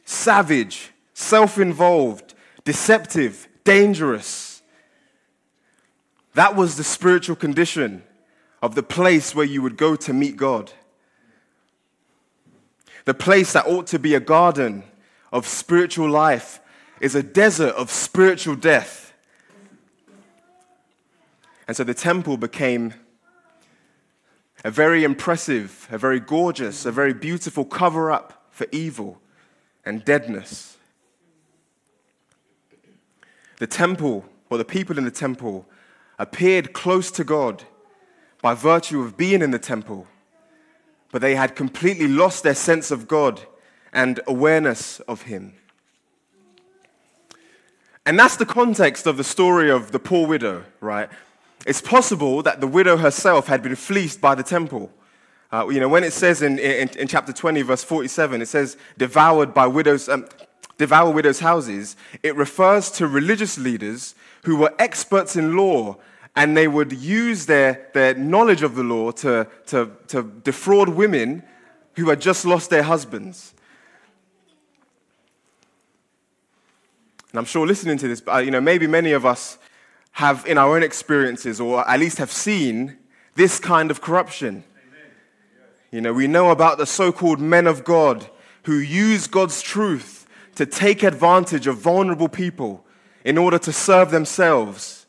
savage, 0.06 0.92
self 1.12 1.58
involved, 1.58 2.32
deceptive, 2.64 3.48
dangerous. 3.64 4.62
That 6.32 6.56
was 6.56 6.78
the 6.78 6.84
spiritual 6.84 7.36
condition 7.36 8.04
of 8.62 8.74
the 8.74 8.82
place 8.82 9.34
where 9.34 9.44
you 9.44 9.60
would 9.60 9.76
go 9.76 9.96
to 9.96 10.14
meet 10.14 10.38
God. 10.38 10.72
The 13.04 13.14
place 13.14 13.52
that 13.52 13.66
ought 13.66 13.86
to 13.88 13.98
be 13.98 14.14
a 14.14 14.20
garden 14.20 14.84
of 15.32 15.46
spiritual 15.46 16.08
life 16.08 16.60
is 17.00 17.14
a 17.14 17.22
desert 17.22 17.74
of 17.74 17.90
spiritual 17.90 18.54
death. 18.54 19.12
And 21.66 21.76
so 21.76 21.84
the 21.84 21.94
temple 21.94 22.36
became 22.36 22.94
a 24.64 24.70
very 24.70 25.02
impressive, 25.02 25.88
a 25.90 25.98
very 25.98 26.20
gorgeous, 26.20 26.86
a 26.86 26.92
very 26.92 27.12
beautiful 27.12 27.64
cover 27.64 28.10
up 28.10 28.46
for 28.50 28.66
evil 28.70 29.20
and 29.84 30.04
deadness. 30.04 30.76
The 33.58 33.66
temple, 33.66 34.24
or 34.50 34.58
the 34.58 34.64
people 34.64 34.98
in 34.98 35.04
the 35.04 35.10
temple, 35.10 35.66
appeared 36.18 36.72
close 36.72 37.10
to 37.12 37.24
God 37.24 37.64
by 38.40 38.54
virtue 38.54 39.02
of 39.02 39.16
being 39.16 39.42
in 39.42 39.50
the 39.50 39.58
temple 39.58 40.06
but 41.12 41.20
they 41.20 41.36
had 41.36 41.54
completely 41.54 42.08
lost 42.08 42.42
their 42.42 42.54
sense 42.54 42.90
of 42.90 43.06
God 43.06 43.42
and 43.92 44.18
awareness 44.26 44.98
of 45.00 45.22
Him. 45.22 45.52
And 48.04 48.18
that's 48.18 48.36
the 48.36 48.46
context 48.46 49.06
of 49.06 49.16
the 49.16 49.22
story 49.22 49.70
of 49.70 49.92
the 49.92 50.00
poor 50.00 50.26
widow, 50.26 50.64
right? 50.80 51.08
It's 51.66 51.80
possible 51.80 52.42
that 52.42 52.60
the 52.60 52.66
widow 52.66 52.96
herself 52.96 53.46
had 53.46 53.62
been 53.62 53.76
fleeced 53.76 54.20
by 54.20 54.34
the 54.34 54.42
temple. 54.42 54.90
Uh, 55.52 55.68
you 55.68 55.78
know, 55.78 55.88
when 55.88 56.02
it 56.02 56.12
says 56.12 56.42
in, 56.42 56.58
in, 56.58 56.88
in, 56.98 57.06
chapter 57.06 57.32
20, 57.32 57.62
verse 57.62 57.84
47, 57.84 58.42
it 58.42 58.48
says, 58.48 58.76
devoured 58.96 59.54
by 59.54 59.66
widows, 59.66 60.08
um, 60.08 60.26
devour 60.78 61.12
widows' 61.12 61.40
houses, 61.40 61.94
it 62.22 62.34
refers 62.34 62.90
to 62.90 63.06
religious 63.06 63.58
leaders 63.58 64.14
who 64.44 64.56
were 64.56 64.74
experts 64.78 65.36
in 65.36 65.56
law 65.56 65.96
and 66.34 66.56
they 66.56 66.66
would 66.66 66.92
use 66.92 67.46
their, 67.46 67.88
their 67.92 68.14
knowledge 68.14 68.62
of 68.62 68.74
the 68.74 68.82
law 68.82 69.10
to, 69.10 69.46
to, 69.66 69.90
to 70.08 70.22
defraud 70.44 70.88
women 70.88 71.42
who 71.96 72.08
had 72.08 72.20
just 72.20 72.44
lost 72.44 72.70
their 72.70 72.82
husbands. 72.82 73.52
And 77.30 77.38
I'm 77.38 77.44
sure 77.44 77.66
listening 77.66 77.98
to 77.98 78.08
this, 78.08 78.22
uh, 78.28 78.38
you 78.38 78.50
know, 78.50 78.60
maybe 78.60 78.86
many 78.86 79.12
of 79.12 79.26
us 79.26 79.58
have 80.12 80.46
in 80.46 80.58
our 80.58 80.74
own 80.74 80.82
experiences 80.82 81.60
or 81.60 81.88
at 81.88 81.98
least 81.98 82.18
have 82.18 82.32
seen 82.32 82.98
this 83.34 83.58
kind 83.58 83.90
of 83.90 84.00
corruption. 84.00 84.64
You 85.90 86.00
know, 86.00 86.12
we 86.14 86.26
know 86.26 86.50
about 86.50 86.78
the 86.78 86.86
so 86.86 87.12
called 87.12 87.40
men 87.40 87.66
of 87.66 87.84
God 87.84 88.28
who 88.64 88.76
use 88.76 89.26
God's 89.26 89.60
truth 89.60 90.26
to 90.54 90.64
take 90.64 91.02
advantage 91.02 91.66
of 91.66 91.78
vulnerable 91.78 92.28
people 92.28 92.84
in 93.24 93.36
order 93.36 93.58
to 93.58 93.72
serve 93.72 94.10
themselves 94.10 95.01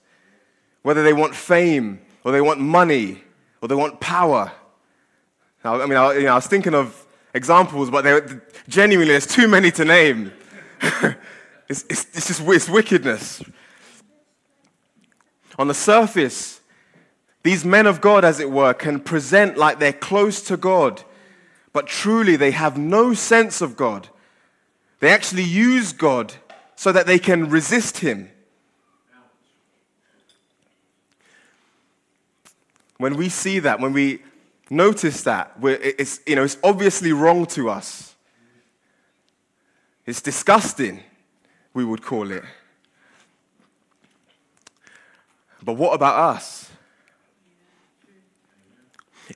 whether 0.84 1.02
they 1.02 1.14
want 1.14 1.34
fame 1.34 2.00
or 2.24 2.32
they 2.32 2.42
want 2.42 2.60
money 2.60 3.24
or 3.62 3.68
they 3.68 3.76
want 3.76 4.00
power. 4.00 4.52
Now, 5.64 5.82
I 5.82 5.86
mean, 5.86 5.98
I, 5.98 6.14
you 6.14 6.24
know, 6.24 6.34
I 6.34 6.36
was 6.36 6.48
thinking 6.48 6.76
of 6.76 7.06
examples, 7.34 7.90
but 7.90 8.04
they, 8.04 8.20
genuinely, 8.68 9.14
there's 9.14 9.26
too 9.26 9.48
many 9.48 9.72
to 9.72 9.86
name. 9.86 10.32
it's, 11.68 11.84
it's, 11.90 12.06
it's 12.14 12.28
just 12.28 12.42
it's 12.42 12.70
wickedness. 12.70 13.42
On 15.58 15.68
the 15.68 15.74
surface, 15.74 16.62
these 17.44 17.64
men 17.64 17.88
of 17.88 18.02
God, 18.02 18.26
as 18.26 18.40
it 18.40 18.52
were, 18.52 18.74
can 18.74 19.00
present 19.00 19.58
like 19.58 19.80
they're 19.80 19.94
close 19.94 20.42
to 20.44 20.58
God, 20.58 21.04
but 21.72 21.88
truly 21.88 22.36
they 22.36 22.52
have 22.52 22.78
no 22.78 23.14
sense 23.14 23.62
of 23.62 23.78
God. 23.78 24.10
They 25.00 25.10
actually 25.10 25.44
use 25.44 25.94
God 25.94 26.34
so 26.76 26.92
that 26.92 27.06
they 27.06 27.20
can 27.20 27.50
resist 27.50 28.00
Him. 28.00 28.30
When 32.98 33.16
we 33.16 33.30
see 33.30 33.60
that, 33.60 33.80
when 33.80 33.94
we 33.94 34.22
notice 34.70 35.24
that, 35.24 35.54
it's, 35.62 36.20
you 36.26 36.36
know, 36.36 36.44
it's 36.44 36.58
obviously 36.64 37.12
wrong 37.12 37.46
to 37.48 37.70
us. 37.70 38.16
It's 40.06 40.22
disgusting, 40.22 41.02
we 41.74 41.86
would 41.86 42.02
call 42.02 42.32
it. 42.32 42.44
But 45.62 45.74
what 45.74 45.94
about 45.94 46.36
us? 46.36 46.70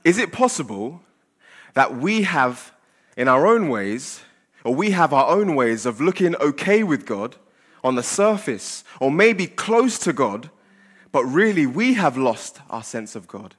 Is 0.04 0.18
it 0.18 0.32
possible 0.32 1.02
that 1.74 1.96
we 1.96 2.24
have, 2.24 2.74
in 3.16 3.28
our 3.28 3.48
own 3.48 3.70
ways, 3.70 4.22
or 4.64 4.76
we 4.76 4.92
have 4.92 5.14
our 5.14 5.30
own 5.30 5.56
ways 5.56 5.86
of 5.86 6.02
looking 6.02 6.36
okay 6.36 6.84
with 6.84 7.06
God 7.06 7.38
on 7.84 7.96
the 7.96 8.04
surface, 8.04 8.84
or 9.00 9.10
maybe 9.10 9.48
close 9.48 9.98
to 10.00 10.12
God, 10.12 10.50
but 11.18 11.26
really 11.26 11.66
we 11.66 11.96
have 11.96 12.16
lost 12.16 12.60
our 12.70 12.84
sense 12.84 13.16
of 13.16 13.28
God. 13.28 13.56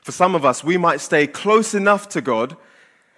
For 0.00 0.10
some 0.10 0.34
of 0.34 0.42
us, 0.42 0.64
we 0.64 0.78
might 0.78 1.02
stay 1.02 1.26
close 1.26 1.74
enough 1.74 2.08
to 2.08 2.22
God 2.22 2.56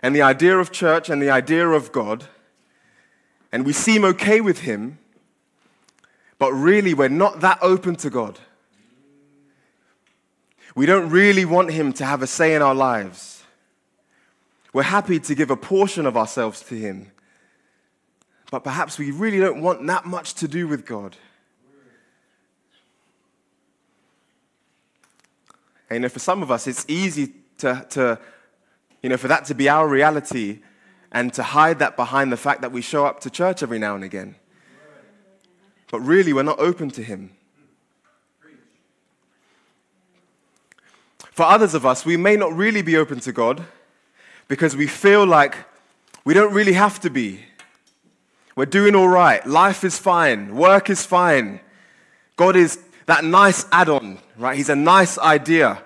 and 0.03 0.13
the 0.13 0.23
idea 0.23 0.59
of 0.59 0.73
church 0.73 1.09
and 1.09 1.23
the 1.23 1.31
idea 1.31 1.69
of 1.69 1.93
God, 1.93 2.25
and 3.53 3.65
we 3.65 3.73
seem 3.73 4.03
okay 4.07 4.41
with 4.41 4.63
Him, 4.63 4.99
but 6.37 6.51
really 6.53 6.95
we're 6.95 7.09
not 7.09 7.43
that 7.43 7.61
open 7.63 7.95
to 7.95 8.11
God. 8.11 8.41
We 10.75 10.85
don't 10.85 11.11
really 11.11 11.45
want 11.45 11.71
Him 11.71 11.93
to 11.93 12.05
have 12.05 12.23
a 12.23 12.27
say 12.27 12.57
in 12.57 12.63
our 12.63 12.75
lives. 12.75 13.45
We're 14.73 14.83
happy 14.83 15.21
to 15.21 15.35
give 15.37 15.53
a 15.53 15.57
portion 15.57 16.07
of 16.07 16.17
ourselves 16.17 16.61
to 16.63 16.75
Him 16.75 17.13
but 18.51 18.65
perhaps 18.65 18.99
we 18.99 19.11
really 19.11 19.39
don't 19.39 19.61
want 19.61 19.87
that 19.87 20.07
much 20.07 20.35
to 20.35 20.49
do 20.49 20.67
with 20.67 20.87
God. 20.87 21.17
And 25.91 25.97
you 25.97 26.01
know, 26.01 26.09
for 26.09 26.19
some 26.19 26.43
of 26.43 26.51
us, 26.51 26.67
it's 26.67 26.85
easy 26.89 27.33
to, 27.59 27.87
to, 27.91 28.19
you 29.03 29.09
know, 29.09 29.17
for 29.17 29.29
that 29.29 29.47
to 29.47 29.55
be 29.55 29.69
our 29.69 29.89
reality 29.89 30.61
and 31.11 31.33
to 31.35 31.43
hide 31.43 31.79
that 31.79 31.97
behind 31.97 32.31
the 32.31 32.37
fact 32.37 32.61
that 32.61 32.73
we 32.73 32.83
show 32.83 33.07
up 33.07 33.21
to 33.21 33.31
church 33.31 33.63
every 33.63 33.79
now 33.79 33.95
and 33.95 34.05
again. 34.05 34.35
But 35.91 36.01
really, 36.01 36.35
we're 36.35 36.43
not 36.43 36.59
open 36.59 36.91
to 36.91 37.03
Him. 37.03 37.31
For 41.19 41.45
others 41.45 41.73
of 41.73 41.87
us, 41.87 42.05
we 42.05 42.17
may 42.17 42.37
not 42.37 42.53
really 42.53 42.83
be 42.83 42.97
open 42.97 43.21
to 43.21 43.33
God 43.33 43.65
because 44.49 44.77
we 44.77 44.87
feel 44.87 45.25
like 45.25 45.57
we 46.25 46.35
don't 46.35 46.53
really 46.53 46.75
have 46.75 47.01
to 47.01 47.11
be 47.11 47.45
We're 48.59 48.67
doing 48.67 48.97
all 48.97 49.07
right. 49.07 49.47
Life 49.47 49.85
is 49.85 50.01
fine. 50.01 50.57
Work 50.57 50.91
is 50.91 51.07
fine. 51.07 51.61
God 52.35 52.57
is 52.57 52.81
that 53.07 53.23
nice 53.23 53.65
add 53.71 53.89
on, 53.89 54.19
right? 54.37 54.57
He's 54.57 54.69
a 54.69 54.75
nice 54.75 55.17
idea. 55.17 55.81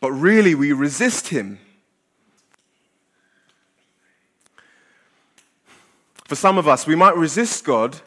But 0.00 0.12
really, 0.12 0.54
we 0.54 0.70
resist 0.70 1.30
him. 1.30 1.58
For 6.26 6.36
some 6.36 6.58
of 6.58 6.68
us, 6.68 6.86
we 6.86 6.94
might 6.94 7.16
resist 7.16 7.64
God 7.64 7.98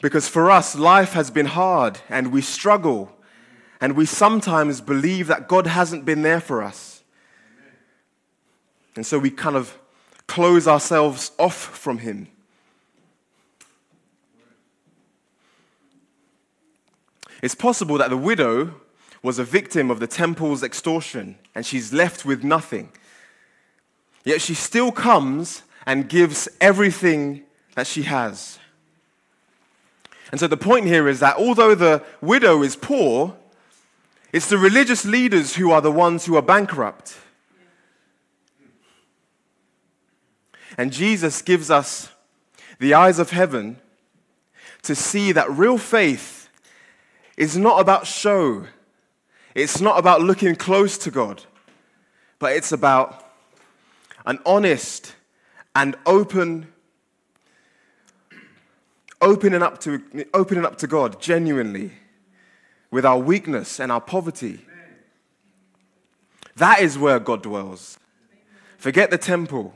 because 0.00 0.26
for 0.26 0.50
us, 0.50 0.74
life 0.74 1.12
has 1.12 1.30
been 1.30 1.44
hard 1.44 1.98
and 2.08 2.32
we 2.32 2.40
struggle 2.40 3.12
and 3.82 3.98
we 3.98 4.06
sometimes 4.06 4.80
believe 4.80 5.26
that 5.26 5.46
God 5.46 5.66
hasn't 5.66 6.06
been 6.06 6.22
there 6.22 6.40
for 6.40 6.62
us. 6.62 7.02
And 8.96 9.04
so 9.04 9.18
we 9.18 9.30
kind 9.30 9.56
of 9.56 9.76
close 10.26 10.66
ourselves 10.66 11.32
off 11.38 11.56
from 11.56 11.98
Him. 11.98 12.28
It's 17.42 17.54
possible 17.54 17.98
that 17.98 18.10
the 18.10 18.16
widow 18.16 18.74
was 19.22 19.38
a 19.38 19.44
victim 19.44 19.90
of 19.90 20.00
the 20.00 20.06
temple's 20.06 20.62
extortion 20.62 21.36
and 21.54 21.66
she's 21.66 21.92
left 21.92 22.24
with 22.24 22.42
nothing. 22.42 22.90
Yet 24.24 24.40
she 24.40 24.54
still 24.54 24.90
comes 24.92 25.62
and 25.86 26.08
gives 26.08 26.48
everything 26.60 27.42
that 27.74 27.86
she 27.86 28.02
has. 28.02 28.58
And 30.30 30.40
so 30.40 30.46
the 30.46 30.56
point 30.56 30.86
here 30.86 31.06
is 31.06 31.20
that 31.20 31.36
although 31.36 31.74
the 31.74 32.02
widow 32.20 32.62
is 32.62 32.76
poor, 32.76 33.36
it's 34.32 34.48
the 34.48 34.58
religious 34.58 35.04
leaders 35.04 35.56
who 35.56 35.70
are 35.70 35.80
the 35.80 35.92
ones 35.92 36.24
who 36.24 36.36
are 36.36 36.42
bankrupt. 36.42 37.16
And 40.76 40.92
Jesus 40.92 41.42
gives 41.42 41.70
us 41.70 42.10
the 42.78 42.94
eyes 42.94 43.18
of 43.18 43.30
heaven 43.30 43.78
to 44.82 44.94
see 44.94 45.32
that 45.32 45.50
real 45.50 45.78
faith 45.78 46.48
is 47.36 47.56
not 47.56 47.80
about 47.80 48.06
show, 48.06 48.66
it's 49.54 49.80
not 49.80 49.98
about 49.98 50.20
looking 50.20 50.54
close 50.56 50.98
to 50.98 51.10
God, 51.10 51.42
but 52.38 52.52
it's 52.52 52.72
about 52.72 53.32
an 54.26 54.38
honest 54.44 55.14
and 55.74 55.96
open 56.06 56.68
opening 59.20 59.62
up 59.62 59.80
to 59.80 60.02
opening 60.34 60.64
up 60.64 60.76
to 60.78 60.86
God 60.86 61.20
genuinely 61.20 61.92
with 62.90 63.06
our 63.06 63.18
weakness 63.18 63.80
and 63.80 63.90
our 63.90 64.00
poverty. 64.00 64.60
That 66.56 66.80
is 66.80 66.98
where 66.98 67.18
God 67.18 67.42
dwells. 67.42 67.98
Forget 68.76 69.10
the 69.10 69.18
temple. 69.18 69.74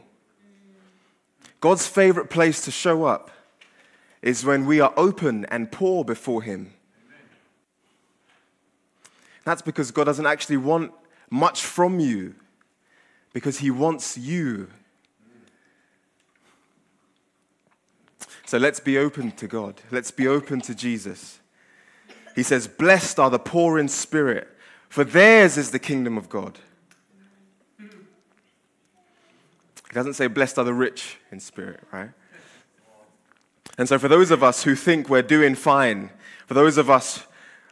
God's 1.61 1.87
favorite 1.87 2.31
place 2.31 2.65
to 2.65 2.71
show 2.71 3.05
up 3.05 3.31
is 4.23 4.45
when 4.45 4.67
we 4.67 4.81
are 4.81 4.93
open 4.97 5.45
and 5.47 5.71
poor 5.71 6.05
before 6.05 6.43
Him. 6.43 6.73
That's 9.45 9.62
because 9.62 9.91
God 9.91 10.05
doesn't 10.05 10.27
actually 10.27 10.59
want 10.59 10.93
much 11.31 11.65
from 11.65 12.00
you, 12.00 12.35
because 13.33 13.59
He 13.59 13.71
wants 13.71 14.19
you. 14.19 14.69
So 18.45 18.59
let's 18.59 18.81
be 18.81 18.99
open 18.99 19.33
to 19.33 19.47
God. 19.47 19.81
Let's 19.91 20.11
be 20.11 20.27
open 20.27 20.61
to 20.62 20.75
Jesus. 20.75 21.38
He 22.35 22.43
says, 22.43 22.69
Blessed 22.69 23.19
are 23.19 23.31
the 23.31 23.38
poor 23.38 23.79
in 23.79 23.88
spirit, 23.88 24.49
for 24.88 25.04
theirs 25.04 25.59
is 25.59 25.71
the 25.71 25.78
kingdom 25.78 26.17
of 26.17 26.28
God. 26.28 26.59
He 27.78 27.87
doesn't 29.95 30.15
say, 30.15 30.27
Blessed 30.27 30.59
are 30.59 30.65
the 30.65 30.75
rich 30.75 31.19
in 31.31 31.41
spirit, 31.41 31.81
right? 31.93 32.11
And 33.79 33.89
so, 33.89 33.99
for 33.99 34.09
those 34.09 34.31
of 34.31 34.43
us 34.43 34.65
who 34.65 34.75
think 34.75 35.09
we're 35.09 35.23
doing 35.23 35.55
fine, 35.55 36.11
for 36.47 36.55
those 36.55 36.79
of 36.79 36.91
us 36.91 37.27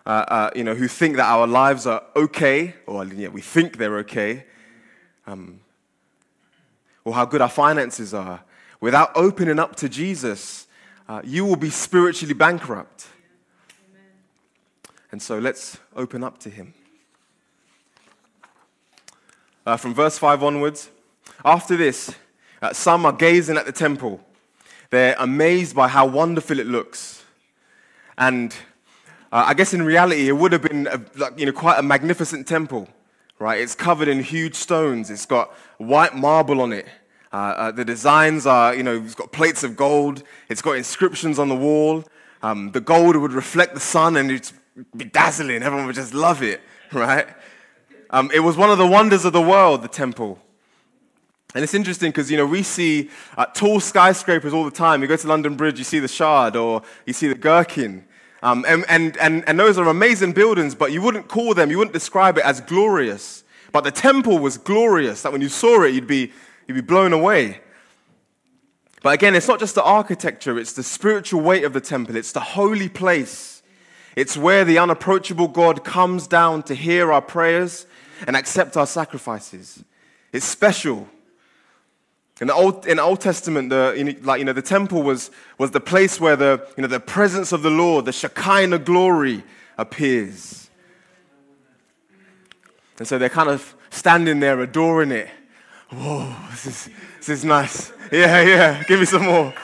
uh, 0.06 0.24
uh, 0.28 0.50
you 0.54 0.62
know, 0.62 0.74
who 0.74 0.86
think 0.86 1.16
that 1.16 1.26
our 1.26 1.48
lives 1.48 1.84
are 1.84 2.00
okay, 2.14 2.74
or 2.86 3.04
yeah, 3.06 3.26
we 3.26 3.40
think 3.40 3.76
they're 3.76 3.98
okay, 3.98 4.44
um, 5.26 5.58
or 7.04 7.12
how 7.12 7.24
good 7.24 7.40
our 7.40 7.48
finances 7.48 8.14
are, 8.14 8.44
without 8.80 9.10
opening 9.16 9.58
up 9.58 9.74
to 9.74 9.88
Jesus, 9.88 10.68
uh, 11.08 11.20
you 11.24 11.44
will 11.44 11.56
be 11.56 11.70
spiritually 11.70 12.34
bankrupt. 12.34 13.08
And 15.10 15.20
so 15.20 15.38
let's 15.38 15.78
open 15.96 16.22
up 16.22 16.38
to 16.38 16.50
him. 16.50 16.72
Uh, 19.64 19.76
from 19.76 19.92
verse 19.92 20.18
5 20.18 20.44
onwards, 20.44 20.90
after 21.44 21.76
this, 21.76 22.14
uh, 22.62 22.72
some 22.72 23.06
are 23.06 23.12
gazing 23.12 23.56
at 23.56 23.66
the 23.66 23.72
temple. 23.72 24.20
They're 24.90 25.16
amazed 25.18 25.74
by 25.74 25.88
how 25.88 26.06
wonderful 26.06 26.58
it 26.58 26.66
looks. 26.66 27.24
And 28.18 28.54
uh, 29.32 29.44
I 29.48 29.54
guess 29.54 29.74
in 29.74 29.82
reality, 29.82 30.28
it 30.28 30.32
would 30.32 30.52
have 30.52 30.62
been 30.62 30.86
a, 30.86 31.00
like, 31.16 31.38
you 31.38 31.46
know, 31.46 31.52
quite 31.52 31.78
a 31.78 31.82
magnificent 31.82 32.46
temple, 32.46 32.88
right? 33.38 33.60
It's 33.60 33.74
covered 33.74 34.08
in 34.08 34.22
huge 34.22 34.54
stones, 34.54 35.10
it's 35.10 35.26
got 35.26 35.52
white 35.78 36.14
marble 36.14 36.60
on 36.60 36.72
it. 36.72 36.86
Uh, 37.32 37.36
uh, 37.36 37.70
the 37.72 37.84
designs 37.84 38.46
are, 38.46 38.74
you 38.74 38.82
know, 38.82 38.96
it's 38.96 39.14
got 39.14 39.32
plates 39.32 39.64
of 39.64 39.76
gold, 39.76 40.22
it's 40.48 40.62
got 40.62 40.72
inscriptions 40.72 41.38
on 41.38 41.48
the 41.48 41.56
wall. 41.56 42.04
Um, 42.42 42.70
the 42.72 42.80
gold 42.80 43.16
would 43.16 43.32
reflect 43.32 43.74
the 43.74 43.80
sun 43.80 44.16
and 44.16 44.30
it'd 44.30 44.56
be 44.96 45.04
dazzling. 45.04 45.62
Everyone 45.62 45.86
would 45.86 45.96
just 45.96 46.14
love 46.14 46.42
it, 46.42 46.60
right? 46.92 47.26
Um, 48.10 48.30
it 48.32 48.40
was 48.40 48.56
one 48.56 48.70
of 48.70 48.78
the 48.78 48.86
wonders 48.86 49.24
of 49.24 49.32
the 49.32 49.42
world, 49.42 49.82
the 49.82 49.88
temple. 49.88 50.38
And 51.56 51.64
it's 51.64 51.74
interesting 51.74 52.10
because, 52.10 52.30
you 52.30 52.36
know, 52.36 52.46
we 52.46 52.62
see 52.62 53.10
uh, 53.36 53.46
tall 53.46 53.80
skyscrapers 53.80 54.52
all 54.52 54.64
the 54.64 54.70
time. 54.70 55.02
You 55.02 55.08
go 55.08 55.16
to 55.16 55.26
London 55.26 55.56
Bridge, 55.56 55.78
you 55.78 55.84
see 55.84 55.98
the 55.98 56.06
Shard 56.06 56.54
or 56.54 56.82
you 57.06 57.12
see 57.12 57.26
the 57.26 57.34
Gherkin. 57.34 58.04
Um, 58.42 58.64
and, 58.68 58.84
and, 58.88 59.16
and, 59.16 59.42
and 59.48 59.58
those 59.58 59.78
are 59.78 59.88
amazing 59.88 60.34
buildings, 60.34 60.74
but 60.74 60.92
you 60.92 61.02
wouldn't 61.02 61.26
call 61.26 61.54
them, 61.54 61.70
you 61.70 61.78
wouldn't 61.78 61.94
describe 61.94 62.38
it 62.38 62.44
as 62.44 62.60
glorious. 62.60 63.42
But 63.72 63.82
the 63.82 63.90
temple 63.90 64.38
was 64.38 64.56
glorious, 64.56 65.22
that 65.22 65.32
when 65.32 65.40
you 65.40 65.48
saw 65.48 65.82
it, 65.82 65.92
you'd 65.92 66.06
be 66.06 66.30
You'd 66.66 66.74
be 66.74 66.80
blown 66.80 67.12
away. 67.12 67.60
But 69.02 69.14
again, 69.14 69.34
it's 69.34 69.46
not 69.46 69.60
just 69.60 69.76
the 69.76 69.84
architecture, 69.84 70.58
it's 70.58 70.72
the 70.72 70.82
spiritual 70.82 71.40
weight 71.40 71.64
of 71.64 71.72
the 71.72 71.80
temple, 71.80 72.16
it's 72.16 72.32
the 72.32 72.40
holy 72.40 72.88
place. 72.88 73.62
It's 74.16 74.36
where 74.36 74.64
the 74.64 74.78
unapproachable 74.78 75.48
God 75.48 75.84
comes 75.84 76.26
down 76.26 76.62
to 76.64 76.74
hear 76.74 77.12
our 77.12 77.20
prayers 77.20 77.86
and 78.26 78.34
accept 78.34 78.76
our 78.76 78.86
sacrifices. 78.86 79.84
It's 80.32 80.46
special. 80.46 81.06
In 82.40 82.48
the 82.48 82.54
Old, 82.54 82.86
in 82.86 82.98
Old 82.98 83.20
Testament, 83.20 83.70
the, 83.70 84.18
like, 84.22 84.38
you 84.38 84.44
know, 84.44 84.52
the 84.52 84.62
temple 84.62 85.02
was, 85.02 85.30
was 85.56 85.70
the 85.70 85.80
place 85.80 86.20
where 86.20 86.36
the, 86.36 86.66
you 86.76 86.82
know, 86.82 86.88
the 86.88 87.00
presence 87.00 87.52
of 87.52 87.62
the 87.62 87.70
Lord, 87.70 88.04
the 88.04 88.12
Shekinah 88.12 88.80
glory, 88.80 89.42
appears. 89.78 90.68
And 92.98 93.08
so 93.08 93.18
they're 93.18 93.28
kind 93.28 93.48
of 93.48 93.74
standing 93.90 94.40
there 94.40 94.60
adoring 94.60 95.10
it 95.10 95.28
whoa, 95.90 96.34
this 96.50 96.66
is, 96.66 96.90
this 97.18 97.28
is 97.28 97.44
nice. 97.44 97.92
Yeah, 98.12 98.42
yeah, 98.42 98.82
give 98.84 99.00
me 99.00 99.06
some 99.06 99.24
more. 99.24 99.54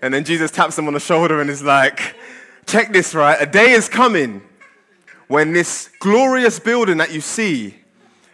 And 0.00 0.12
then 0.12 0.24
Jesus 0.24 0.50
taps 0.50 0.78
him 0.78 0.88
on 0.88 0.94
the 0.94 1.00
shoulder 1.00 1.40
and 1.40 1.48
is 1.48 1.62
like, 1.62 2.16
check 2.66 2.92
this, 2.92 3.14
right? 3.14 3.40
A 3.40 3.46
day 3.46 3.72
is 3.72 3.88
coming 3.88 4.42
when 5.28 5.52
this 5.52 5.90
glorious 6.00 6.58
building 6.58 6.98
that 6.98 7.12
you 7.12 7.20
see 7.20 7.76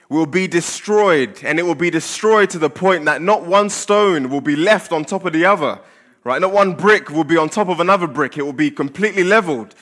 will 0.09 0.27
be 0.27 0.47
destroyed, 0.47 1.39
and 1.45 1.59
it 1.59 1.63
will 1.63 1.75
be 1.75 1.91
destroyed 1.91 2.51
to 2.51 2.59
the 2.59 2.71
point 2.71 3.05
that 3.05 3.21
not 3.21 3.45
one 3.45 3.69
stone 3.69 4.31
will 4.31 4.41
be 4.41 4.57
left 4.57 4.91
on 4.91 5.05
top 5.05 5.25
of 5.25 5.33
the 5.33 5.45
other, 5.45 5.79
right? 6.25 6.41
Not 6.41 6.53
one 6.53 6.75
brick 6.75 7.11
will 7.11 7.25
be 7.25 7.37
on 7.37 7.49
top 7.49 7.69
of 7.69 7.81
another 7.81 8.07
brick, 8.07 8.39
it 8.39 8.43
will 8.43 8.53
be 8.53 8.71
completely 8.71 9.25
leveled. 9.25 9.75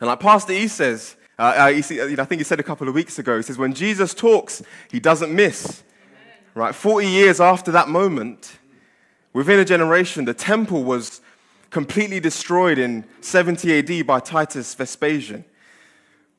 And 0.00 0.08
like 0.08 0.20
Pastor 0.20 0.52
E 0.52 0.66
says, 0.66 1.16
uh, 1.38 1.70
uh, 1.72 1.82
see, 1.82 2.00
I 2.00 2.24
think 2.24 2.40
he 2.40 2.44
said 2.44 2.60
a 2.60 2.64
couple 2.64 2.88
of 2.88 2.94
weeks 2.94 3.18
ago, 3.18 3.36
he 3.36 3.42
says, 3.42 3.58
when 3.58 3.74
Jesus 3.74 4.12
talks, 4.12 4.62
he 4.90 4.98
doesn't 4.98 5.34
miss. 5.34 5.82
Amen. 6.02 6.34
Right? 6.54 6.74
40 6.74 7.06
years 7.06 7.40
after 7.40 7.70
that 7.72 7.88
moment, 7.88 8.58
within 9.32 9.60
a 9.60 9.64
generation, 9.64 10.24
the 10.24 10.34
temple 10.34 10.82
was 10.82 11.20
completely 11.70 12.20
destroyed 12.20 12.78
in 12.78 13.04
70 13.20 14.00
AD 14.00 14.06
by 14.06 14.18
Titus 14.18 14.74
Vespasian. 14.74 15.44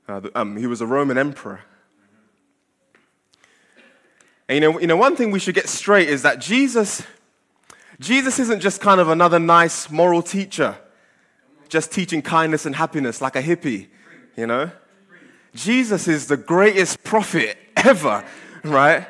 Uh, 0.07 0.21
um, 0.35 0.57
he 0.57 0.67
was 0.67 0.81
a 0.81 0.85
Roman 0.85 1.17
emperor. 1.17 1.61
And 4.49 4.55
you 4.55 4.61
know, 4.61 4.79
you 4.79 4.87
know, 4.87 4.95
one 4.95 5.15
thing 5.15 5.31
we 5.31 5.39
should 5.39 5.55
get 5.55 5.67
straight 5.67 6.09
is 6.09 6.21
that 6.21 6.39
Jesus, 6.39 7.03
Jesus 7.99 8.39
isn't 8.39 8.61
just 8.61 8.79
kind 8.79 9.01
of 9.01 9.09
another 9.09 9.39
nice 9.39 9.89
moral 9.89 10.21
teacher, 10.21 10.77
just 11.67 11.91
teaching 11.91 12.21
kindness 12.21 12.65
and 12.65 12.75
happiness 12.75 13.21
like 13.21 13.35
a 13.35 13.41
hippie, 13.41 13.87
you 14.37 14.47
know? 14.47 14.71
Jesus 15.53 16.07
is 16.07 16.27
the 16.27 16.37
greatest 16.37 17.03
prophet 17.03 17.57
ever, 17.75 18.23
right? 18.63 19.07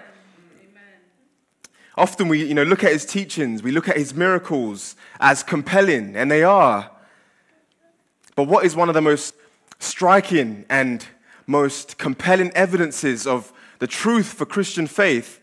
Often 1.96 2.28
we 2.30 2.46
you 2.46 2.54
know, 2.54 2.64
look 2.64 2.84
at 2.84 2.92
his 2.92 3.06
teachings, 3.06 3.62
we 3.62 3.72
look 3.72 3.90
at 3.90 3.98
his 3.98 4.14
miracles 4.14 4.96
as 5.20 5.44
compelling, 5.44 6.16
and 6.16 6.32
they 6.32 6.44
are. 6.44 6.92
But 8.36 8.44
what 8.44 8.66
is 8.66 8.76
one 8.76 8.88
of 8.88 8.96
the 8.96 9.02
most 9.02 9.34
striking 9.80 10.66
and 10.70 11.06
most 11.48 11.98
compelling 11.98 12.52
evidences 12.52 13.26
of 13.26 13.52
the 13.80 13.88
truth 13.88 14.34
for 14.34 14.46
Christian 14.46 14.88
faith 14.88 15.40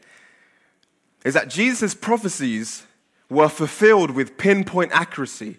is 1.24 1.34
that 1.34 1.48
Jesus' 1.48 1.94
prophecies 1.94 2.84
were 3.28 3.48
fulfilled 3.48 4.10
with 4.10 4.36
pinpoint 4.36 4.92
accuracy. 4.92 5.56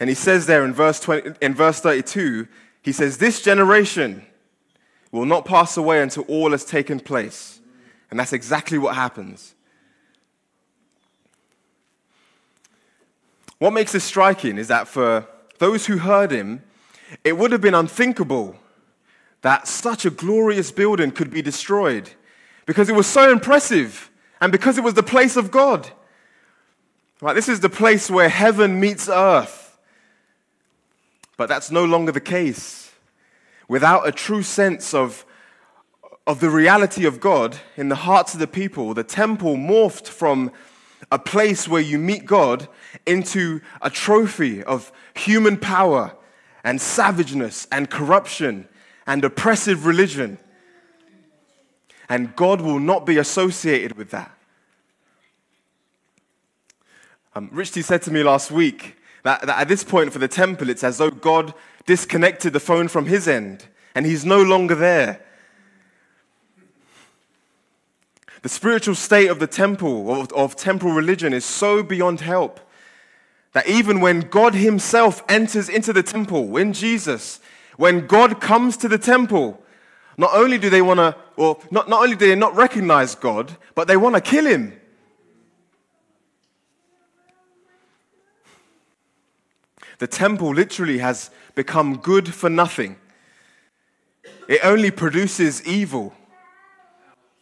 And 0.00 0.08
he 0.08 0.14
says 0.14 0.46
there 0.46 0.64
in 0.64 0.72
verse, 0.72 1.00
20, 1.00 1.32
in 1.40 1.54
verse 1.54 1.80
32, 1.80 2.46
he 2.82 2.92
says, 2.92 3.18
This 3.18 3.42
generation 3.42 4.24
will 5.10 5.24
not 5.24 5.44
pass 5.44 5.76
away 5.76 6.02
until 6.02 6.24
all 6.24 6.52
has 6.52 6.64
taken 6.64 7.00
place. 7.00 7.60
And 8.10 8.20
that's 8.20 8.32
exactly 8.32 8.78
what 8.78 8.94
happens. 8.94 9.54
What 13.58 13.72
makes 13.72 13.92
this 13.92 14.04
striking 14.04 14.56
is 14.56 14.68
that 14.68 14.86
for 14.86 15.26
those 15.58 15.86
who 15.86 15.98
heard 15.98 16.30
him, 16.30 16.62
it 17.24 17.36
would 17.36 17.50
have 17.50 17.60
been 17.60 17.74
unthinkable 17.74 18.56
that 19.42 19.68
such 19.68 20.04
a 20.04 20.10
glorious 20.10 20.70
building 20.70 21.10
could 21.10 21.30
be 21.30 21.42
destroyed 21.42 22.10
because 22.66 22.88
it 22.88 22.94
was 22.94 23.06
so 23.06 23.30
impressive 23.30 24.10
and 24.40 24.52
because 24.52 24.78
it 24.78 24.84
was 24.84 24.94
the 24.94 25.02
place 25.02 25.36
of 25.36 25.50
God. 25.50 25.90
Right, 27.20 27.34
this 27.34 27.48
is 27.48 27.60
the 27.60 27.68
place 27.68 28.10
where 28.10 28.28
heaven 28.28 28.78
meets 28.78 29.08
earth. 29.08 29.76
But 31.36 31.48
that's 31.48 31.70
no 31.70 31.84
longer 31.84 32.12
the 32.12 32.20
case. 32.20 32.92
Without 33.68 34.06
a 34.06 34.12
true 34.12 34.42
sense 34.42 34.94
of, 34.94 35.24
of 36.26 36.40
the 36.40 36.50
reality 36.50 37.06
of 37.06 37.20
God 37.20 37.58
in 37.76 37.88
the 37.88 37.96
hearts 37.96 38.34
of 38.34 38.40
the 38.40 38.46
people, 38.46 38.94
the 38.94 39.04
temple 39.04 39.56
morphed 39.56 40.08
from 40.08 40.52
a 41.10 41.18
place 41.18 41.66
where 41.66 41.80
you 41.80 41.98
meet 41.98 42.26
God 42.26 42.68
into 43.06 43.60
a 43.80 43.90
trophy 43.90 44.62
of 44.62 44.92
human 45.14 45.56
power 45.56 46.14
and 46.64 46.80
savageness 46.80 47.66
and 47.70 47.88
corruption 47.88 48.68
and 49.08 49.24
oppressive 49.24 49.86
religion. 49.86 50.38
And 52.08 52.36
God 52.36 52.60
will 52.60 52.78
not 52.78 53.04
be 53.04 53.16
associated 53.16 53.96
with 53.96 54.10
that. 54.10 54.30
Um, 57.34 57.48
Richie 57.52 57.82
said 57.82 58.02
to 58.02 58.12
me 58.12 58.22
last 58.22 58.50
week 58.50 58.96
that, 59.22 59.46
that 59.46 59.60
at 59.60 59.68
this 59.68 59.82
point 59.82 60.12
for 60.12 60.18
the 60.18 60.28
temple, 60.28 60.70
it's 60.70 60.84
as 60.84 60.98
though 60.98 61.10
God 61.10 61.54
disconnected 61.86 62.52
the 62.52 62.60
phone 62.60 62.86
from 62.86 63.06
his 63.06 63.26
end 63.26 63.66
and 63.94 64.06
he's 64.06 64.24
no 64.24 64.42
longer 64.42 64.74
there. 64.74 65.20
The 68.42 68.48
spiritual 68.48 68.94
state 68.94 69.28
of 69.28 69.40
the 69.40 69.46
temple, 69.46 70.12
of, 70.12 70.32
of 70.32 70.54
temple 70.54 70.92
religion, 70.92 71.32
is 71.32 71.44
so 71.44 71.82
beyond 71.82 72.20
help 72.20 72.60
that 73.52 73.66
even 73.66 74.00
when 74.00 74.20
God 74.20 74.54
Himself 74.54 75.24
enters 75.28 75.68
into 75.68 75.92
the 75.92 76.02
temple, 76.02 76.46
when 76.46 76.72
Jesus, 76.72 77.40
when 77.78 78.08
God 78.08 78.40
comes 78.40 78.76
to 78.78 78.88
the 78.88 78.98
temple, 78.98 79.62
not 80.16 80.30
only 80.34 80.58
do 80.58 80.68
they 80.68 80.82
want 80.82 80.98
to, 80.98 81.16
or 81.36 81.58
not, 81.70 81.88
not 81.88 82.02
only 82.02 82.16
do 82.16 82.26
they 82.26 82.34
not 82.34 82.56
recognize 82.56 83.14
God, 83.14 83.56
but 83.76 83.86
they 83.86 83.96
want 83.96 84.16
to 84.16 84.20
kill 84.20 84.46
Him. 84.46 84.78
The 89.98 90.08
temple 90.08 90.52
literally 90.52 90.98
has 90.98 91.30
become 91.54 91.98
good 91.98 92.34
for 92.34 92.50
nothing. 92.50 92.96
It 94.48 94.60
only 94.64 94.90
produces 94.90 95.64
evil. 95.64 96.12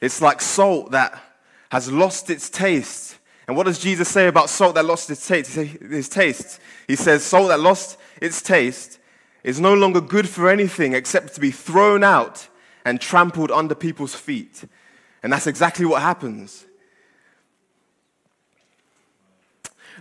It's 0.03 0.21
like 0.21 0.43
salt 0.43 0.91
that 0.91 1.19
has 1.71 1.91
lost 1.91 2.29
its 2.29 2.51
taste. 2.51 3.17
And 3.49 3.57
what 3.57 3.65
does 3.65 3.79
Jesus 3.79 4.09
say 4.09 4.27
about 4.29 4.51
salt 4.51 4.75
that 4.75 4.85
lost 4.85 5.09
its 5.09 5.27
taste? 5.27 5.55
His 5.55 6.11
taste. 6.11 6.61
He 6.87 6.97
says, 6.97 7.25
Salt 7.25 7.49
that 7.49 7.61
lost 7.61 7.97
its 8.21 8.43
taste 8.43 8.99
is 9.47 9.61
no 9.61 9.73
longer 9.73 10.01
good 10.01 10.29
for 10.29 10.51
anything 10.51 10.93
except 10.93 11.33
to 11.37 11.41
be 11.41 11.53
thrown 11.53 12.03
out 12.03 12.49
and 12.85 13.01
trampled 13.01 13.53
under 13.53 13.77
people's 13.77 14.13
feet. 14.13 14.65
And 15.23 15.33
that's 15.33 15.47
exactly 15.47 15.87
what 15.87 16.03
happens. 16.03 16.67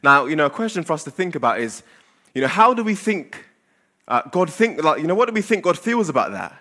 Now, 0.01 0.25
you 0.25 0.35
know, 0.35 0.47
a 0.47 0.49
question 0.49 0.83
for 0.83 0.93
us 0.93 1.03
to 1.03 1.11
think 1.11 1.35
about 1.35 1.59
is, 1.59 1.83
you 2.33 2.41
know, 2.41 2.47
how 2.47 2.73
do 2.73 2.83
we 2.83 2.95
think 2.95 3.45
uh, 4.07 4.23
God 4.31 4.51
think, 4.51 4.83
like, 4.83 4.99
you 4.99 5.07
know, 5.07 5.15
what 5.15 5.27
do 5.27 5.33
we 5.33 5.43
think 5.43 5.63
God 5.63 5.77
feels 5.77 6.09
about 6.09 6.31
that? 6.31 6.53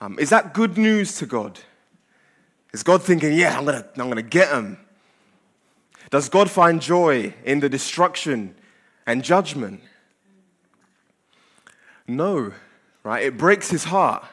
Um, 0.00 0.16
is 0.20 0.30
that 0.30 0.54
good 0.54 0.78
news 0.78 1.16
to 1.18 1.26
God? 1.26 1.58
Is 2.72 2.84
God 2.84 3.02
thinking, 3.02 3.32
yeah, 3.32 3.58
I'm 3.58 3.64
going 3.64 3.82
to 3.82 3.88
I'm 4.00 4.10
to 4.12 4.22
get 4.22 4.52
him? 4.52 4.78
Does 6.10 6.28
God 6.28 6.48
find 6.48 6.80
joy 6.80 7.34
in 7.44 7.58
the 7.58 7.68
destruction 7.68 8.54
and 9.06 9.24
judgment? 9.24 9.80
No, 12.08 12.52
right? 13.02 13.24
It 13.24 13.36
breaks 13.36 13.70
his 13.70 13.84
heart. 13.84 14.24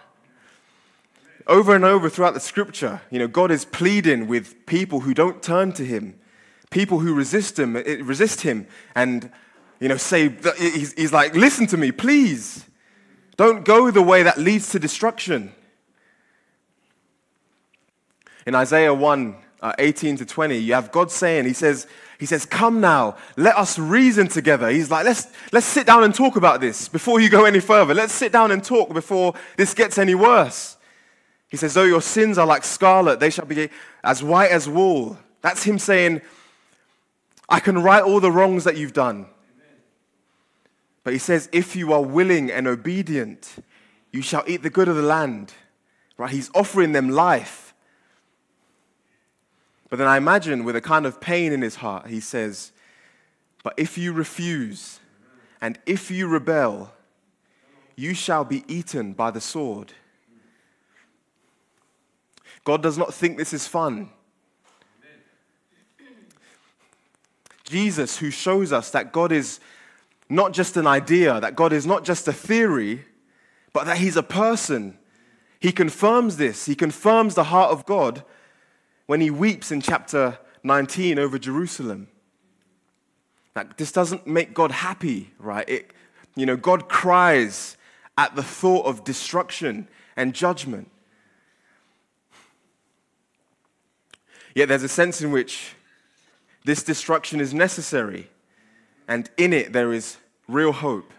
Over 1.46 1.76
and 1.76 1.84
over 1.84 2.10
throughout 2.10 2.34
the 2.34 2.40
scripture, 2.40 3.02
you 3.10 3.20
know, 3.20 3.28
God 3.28 3.52
is 3.52 3.66
pleading 3.66 4.28
with 4.28 4.66
people 4.66 5.02
who 5.02 5.14
don't 5.14 5.44
turn 5.44 5.74
to 5.74 5.86
him, 5.86 6.18
people 6.70 7.00
who 7.00 7.14
resist 7.14 7.60
him, 7.60 7.76
eh, 7.76 7.98
resist 8.02 8.42
him 8.42 8.68
and, 8.96 9.30
you 9.80 9.90
know, 9.90 9.98
say, 9.98 10.30
he's, 10.58 10.94
he's 10.94 11.12
like, 11.12 11.36
listen 11.36 11.68
to 11.68 11.78
me, 11.78 11.92
please. 11.92 12.66
Don't 13.36 13.66
go 13.66 13.92
the 13.92 14.02
way 14.02 14.24
that 14.24 14.38
leads 14.38 14.70
to 14.70 14.80
destruction. 14.80 15.52
In 18.46 18.56
Isaiah 18.56 18.94
1 18.94 19.36
uh, 19.62 19.74
18 19.80 20.18
to 20.18 20.26
20, 20.26 20.58
you 20.58 20.74
have 20.74 20.92
God 20.92 21.10
saying, 21.12 21.46
He 21.46 21.54
says, 21.54 21.88
he 22.20 22.26
says, 22.26 22.46
Come 22.46 22.82
now, 22.82 23.18
let 23.38 23.56
us 23.58 23.78
reason 23.80 24.28
together. 24.28 24.70
He's 24.70 24.92
like, 24.92 25.06
let's, 25.06 25.28
let's 25.52 25.66
sit 25.66 25.88
down 25.88 26.04
and 26.04 26.14
talk 26.14 26.36
about 26.36 26.62
this 26.62 26.88
before 26.88 27.20
you 27.20 27.30
go 27.30 27.46
any 27.46 27.60
further. 27.60 27.94
Let's 27.94 28.14
sit 28.14 28.32
down 28.32 28.52
and 28.52 28.64
talk 28.64 28.94
before 28.94 29.34
this 29.58 29.74
gets 29.74 29.98
any 29.98 30.16
worse. 30.16 30.78
He 31.50 31.58
says, 31.58 31.76
Though 31.76 31.84
your 31.84 32.02
sins 32.02 32.40
are 32.40 32.48
like 32.48 32.64
scarlet, 32.64 33.20
they 33.20 33.30
shall 33.30 33.46
be 33.46 33.70
as 34.04 34.24
white 34.24 34.50
as 34.50 34.68
wool. 34.68 35.20
That's 35.42 35.64
him 35.64 35.78
saying, 35.78 36.22
I 37.48 37.60
can 37.60 37.78
right 37.84 38.02
all 38.02 38.20
the 38.20 38.32
wrongs 38.32 38.64
that 38.64 38.76
you've 38.76 38.94
done. 38.94 39.28
But 41.04 41.14
he 41.14 41.20
says, 41.20 41.50
If 41.52 41.76
you 41.76 41.94
are 41.94 42.02
willing 42.02 42.50
and 42.50 42.68
obedient, 42.68 43.56
you 44.12 44.24
shall 44.24 44.44
eat 44.48 44.64
the 44.64 44.72
good 44.72 44.88
of 44.88 44.96
the 44.96 45.04
land. 45.04 45.54
Right? 46.18 46.32
He's 46.32 46.50
offering 46.56 46.92
them 46.92 47.10
life. 47.10 47.63
But 49.94 50.00
then 50.00 50.08
I 50.08 50.18
imagine 50.18 50.64
with 50.64 50.76
a 50.76 50.82
kind 50.82 51.06
of 51.06 51.22
pain 51.22 51.54
in 51.54 51.62
his 51.62 51.76
heart, 51.76 52.08
he 52.08 52.20
says, 52.20 52.72
But 53.62 53.76
if 53.78 53.96
you 53.96 54.12
refuse 54.12 55.00
and 55.62 55.78
if 55.86 56.10
you 56.10 56.26
rebel, 56.26 56.92
you 57.96 58.16
shall 58.16 58.44
be 58.44 58.64
eaten 58.68 59.14
by 59.14 59.30
the 59.30 59.40
sword. 59.40 59.94
God 62.64 62.82
does 62.82 62.98
not 62.98 63.14
think 63.14 63.38
this 63.38 63.54
is 63.54 63.68
fun. 63.68 64.10
Jesus, 67.64 68.18
who 68.18 68.32
shows 68.32 68.74
us 68.74 68.90
that 68.90 69.12
God 69.12 69.32
is 69.32 69.60
not 70.28 70.54
just 70.54 70.76
an 70.76 70.88
idea, 70.88 71.40
that 71.40 71.56
God 71.56 71.72
is 71.72 71.86
not 71.86 72.04
just 72.04 72.28
a 72.28 72.34
theory, 72.34 73.06
but 73.74 73.86
that 73.86 73.98
He's 73.98 74.18
a 74.18 74.24
person. 74.24 74.98
He 75.60 75.72
confirms 75.72 76.38
this. 76.38 76.66
He 76.66 76.74
confirms 76.74 77.36
the 77.36 77.44
heart 77.44 77.70
of 77.70 77.86
God 77.86 78.24
when 79.06 79.22
he 79.22 79.30
weeps 79.30 79.72
in 79.72 79.82
chapter 79.82 80.38
19 80.64 81.20
over 81.20 81.38
Jerusalem. 81.38 82.08
Like, 83.56 83.78
this 83.78 83.92
doesn't 83.92 84.26
make 84.26 84.54
God 84.54 84.72
happy, 84.72 85.32
right? 85.38 85.68
It, 85.68 85.92
you 86.36 86.46
know, 86.46 86.58
God 86.58 86.90
cries 86.90 87.78
at 88.18 88.36
the 88.36 88.44
thought 88.44 88.86
of 88.86 89.04
destruction 89.04 89.88
and 90.16 90.34
judgment. 90.34 90.90
Yet 94.56 94.70
there's 94.70 94.84
a 94.84 94.90
sense 94.90 95.22
in 95.22 95.32
which 95.32 95.76
this 96.64 96.84
destruction 96.84 97.42
is 97.42 97.54
necessary, 97.54 98.30
and 99.08 99.30
in 99.38 99.52
it 99.52 99.74
there 99.74 99.92
is 99.92 100.18
real 100.48 100.72
hope. 100.72 101.12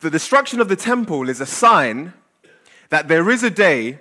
The 0.00 0.10
destruction 0.10 0.60
of 0.60 0.68
the 0.68 0.76
temple 0.76 1.28
is 1.28 1.40
a 1.40 1.46
sign 1.46 2.12
that 2.90 3.08
there 3.08 3.30
is 3.30 3.42
a 3.42 3.50
day 3.50 3.98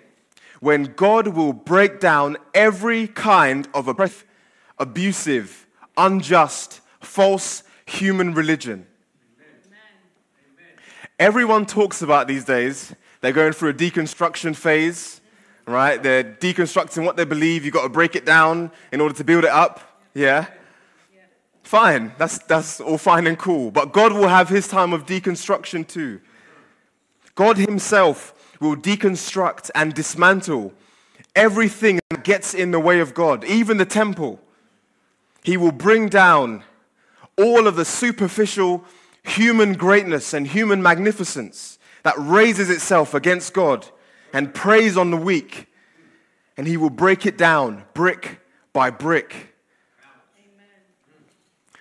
when 0.59 0.93
God 0.95 1.29
will 1.29 1.53
break 1.53 1.99
down 1.99 2.37
every 2.53 3.07
kind 3.07 3.67
of 3.73 3.87
abusive, 4.77 5.67
unjust, 5.97 6.81
false 6.99 7.63
human 7.85 8.33
religion. 8.33 8.85
Everyone 11.17 11.65
talks 11.65 12.01
about 12.01 12.27
these 12.27 12.45
days. 12.45 12.93
They're 13.21 13.33
going 13.33 13.51
through 13.53 13.69
a 13.69 13.73
deconstruction 13.73 14.55
phase, 14.55 15.19
right? 15.65 16.01
They're 16.01 16.23
deconstructing 16.23 17.05
what 17.05 17.17
they 17.17 17.25
believe. 17.25 17.65
You've 17.65 17.73
got 17.73 17.83
to 17.83 17.89
break 17.89 18.15
it 18.15 18.25
down 18.25 18.71
in 18.91 19.01
order 19.01 19.13
to 19.15 19.23
build 19.23 19.43
it 19.43 19.49
up. 19.49 19.81
Yeah? 20.13 20.47
Fine. 21.63 22.13
That's, 22.17 22.39
that's 22.39 22.79
all 22.79 22.97
fine 22.97 23.27
and 23.27 23.37
cool. 23.37 23.69
But 23.69 23.91
God 23.91 24.13
will 24.13 24.29
have 24.29 24.47
his 24.47 24.67
time 24.67 24.93
of 24.93 25.05
deconstruction 25.05 25.85
too. 25.85 26.21
God 27.35 27.57
himself 27.57 28.33
will 28.59 28.75
deconstruct 28.75 29.69
and 29.73 29.93
dismantle 29.93 30.73
everything 31.35 31.99
that 32.09 32.23
gets 32.23 32.53
in 32.53 32.71
the 32.71 32.79
way 32.79 32.99
of 32.99 33.13
God, 33.13 33.43
even 33.45 33.77
the 33.77 33.85
temple. 33.85 34.39
He 35.43 35.57
will 35.57 35.71
bring 35.71 36.09
down 36.09 36.63
all 37.37 37.67
of 37.67 37.75
the 37.75 37.85
superficial 37.85 38.83
human 39.23 39.73
greatness 39.73 40.33
and 40.33 40.47
human 40.47 40.81
magnificence 40.81 41.79
that 42.03 42.15
raises 42.17 42.69
itself 42.69 43.13
against 43.13 43.53
God 43.53 43.87
and 44.33 44.53
preys 44.53 44.97
on 44.97 45.11
the 45.11 45.17
weak. 45.17 45.67
and 46.59 46.67
he 46.67 46.75
will 46.75 46.89
break 46.89 47.25
it 47.25 47.37
down 47.37 47.85
brick 47.93 48.41
by 48.73 48.89
brick. 48.89 49.55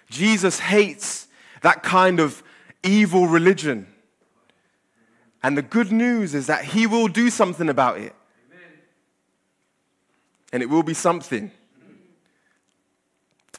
Jesus 0.08 0.60
hates 0.60 1.26
that 1.62 1.82
kind 1.82 2.20
of 2.20 2.44
evil 2.84 3.26
religion. 3.26 3.88
And 5.42 5.56
the 5.56 5.62
good 5.62 5.92
news 5.92 6.34
is 6.34 6.46
that 6.46 6.64
he 6.64 6.86
will 6.86 7.08
do 7.08 7.30
something 7.30 7.68
about 7.68 7.98
it. 7.98 8.14
And 10.52 10.62
it 10.62 10.68
will 10.68 10.82
be 10.82 10.94
something. 10.94 11.50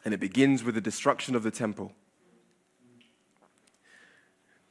And 0.04 0.14
it 0.14 0.20
begins 0.20 0.64
with 0.64 0.76
the 0.76 0.82
destruction 0.82 1.36
of 1.36 1.44
the 1.44 1.52
temple. 1.52 1.94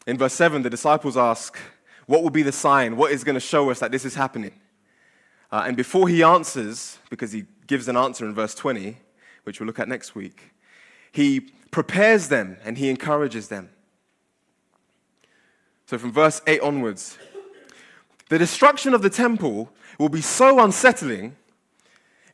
In 0.07 0.17
verse 0.17 0.35
7, 0.35 0.63
the 0.63 0.71
disciples 0.71 1.17
ask, 1.17 1.59
What 2.07 2.23
will 2.23 2.31
be 2.31 2.43
the 2.43 2.53
sign? 2.53 2.97
What 2.97 3.13
is 3.13 3.25
going 3.25 3.35
to 3.35 3.41
show 3.41 3.71
us 3.71 3.79
that 3.81 3.93
this 3.93 4.05
is 4.05 4.15
happening? 4.15 4.53
Uh, 5.51 5.65
and 5.67 5.77
before 5.77 6.09
he 6.09 6.23
answers, 6.23 6.99
because 7.11 7.33
he 7.33 7.45
gives 7.67 7.89
an 7.89 7.97
answer 7.97 8.27
in 8.27 8.35
verse 8.35 8.55
20, 8.55 8.97
which 9.45 9.61
we'll 9.61 9.67
look 9.67 9.79
at 9.79 9.89
next 9.89 10.15
week, 10.15 10.55
he 11.13 11.41
prepares 11.71 12.29
them 12.29 12.59
and 12.65 12.79
he 12.79 12.91
encourages 12.91 13.49
them. 13.49 13.71
So 15.89 15.97
from 15.97 16.13
verse 16.13 16.43
8 16.47 16.61
onwards, 16.61 17.17
the 18.29 18.37
destruction 18.37 18.93
of 18.93 19.01
the 19.01 19.09
temple 19.09 19.71
will 19.99 20.11
be 20.11 20.21
so 20.21 20.61
unsettling, 20.63 21.35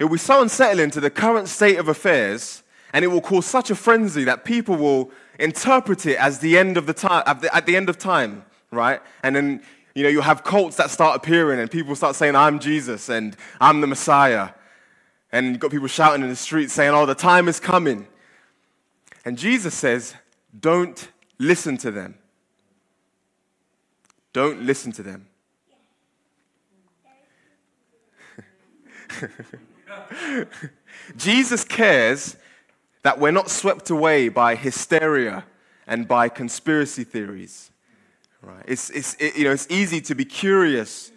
it 0.01 0.03
will 0.03 0.11
be 0.11 0.19
so 0.19 0.43
unsettling 0.43 0.90
to 0.90 1.01
the 1.01 1.09
current 1.09 1.47
state 1.47 1.77
of 1.77 1.87
affairs, 1.87 2.64
and 2.93 3.05
it 3.05 3.09
will 3.09 3.21
cause 3.21 3.47
such 3.47 3.71
a 3.71 3.77
frenzy 3.77 4.25
that 4.25 4.45
people 4.45 4.75
will 4.75 5.12
interpret 5.38 6.05
it 6.05 6.19
as 6.19 6.40
the 6.40 6.59
end 6.59 6.77
of 6.77 6.87
the 6.87 6.93
time, 6.93 7.23
at 7.27 7.43
the, 7.43 7.55
at 7.55 7.64
the 7.64 7.77
end 7.77 7.88
of 7.88 7.97
time, 7.97 8.45
right? 8.73 9.01
And 9.23 9.37
then 9.37 9.62
you 9.95 10.03
know, 10.03 10.09
you'll 10.09 10.23
have 10.23 10.43
cults 10.43 10.75
that 10.79 10.90
start 10.90 11.14
appearing 11.17 11.61
and 11.61 11.71
people 11.71 11.95
start 11.95 12.17
saying, 12.17 12.35
I'm 12.35 12.59
Jesus 12.59 13.09
and 13.09 13.37
I'm 13.61 13.81
the 13.81 13.87
Messiah. 13.87 14.49
And 15.31 15.47
you've 15.47 15.61
got 15.61 15.71
people 15.71 15.87
shouting 15.87 16.23
in 16.23 16.29
the 16.29 16.35
streets 16.35 16.73
saying, 16.73 16.93
Oh, 16.93 17.07
the 17.07 17.14
time 17.14 17.47
is 17.47 17.61
coming. 17.61 18.09
And 19.25 19.38
Jesus 19.38 19.75
says, 19.75 20.17
Don't 20.59 21.09
listen 21.38 21.77
to 21.79 21.93
them. 21.93 22.17
Don't 24.35 24.62
listen 24.62 24.92
to 24.92 25.03
them. 25.03 25.27
Jesus 31.16 31.64
cares 31.64 32.37
that 33.03 33.18
we're 33.18 33.31
not 33.31 33.49
swept 33.49 33.88
away 33.90 34.29
by 34.29 34.57
hysteria 34.57 35.44
and 35.87 36.09
by 36.09 36.29
conspiracy 36.29 37.05
theories. 37.05 37.70
Right? 38.42 38.64
It's, 38.66 38.90
it's, 38.90 39.14
it, 39.14 39.37
you 39.37 39.44
know, 39.44 39.53
it's 39.53 39.68
easy 39.70 40.01
to 40.03 40.14
be 40.14 40.25
curious 40.25 41.12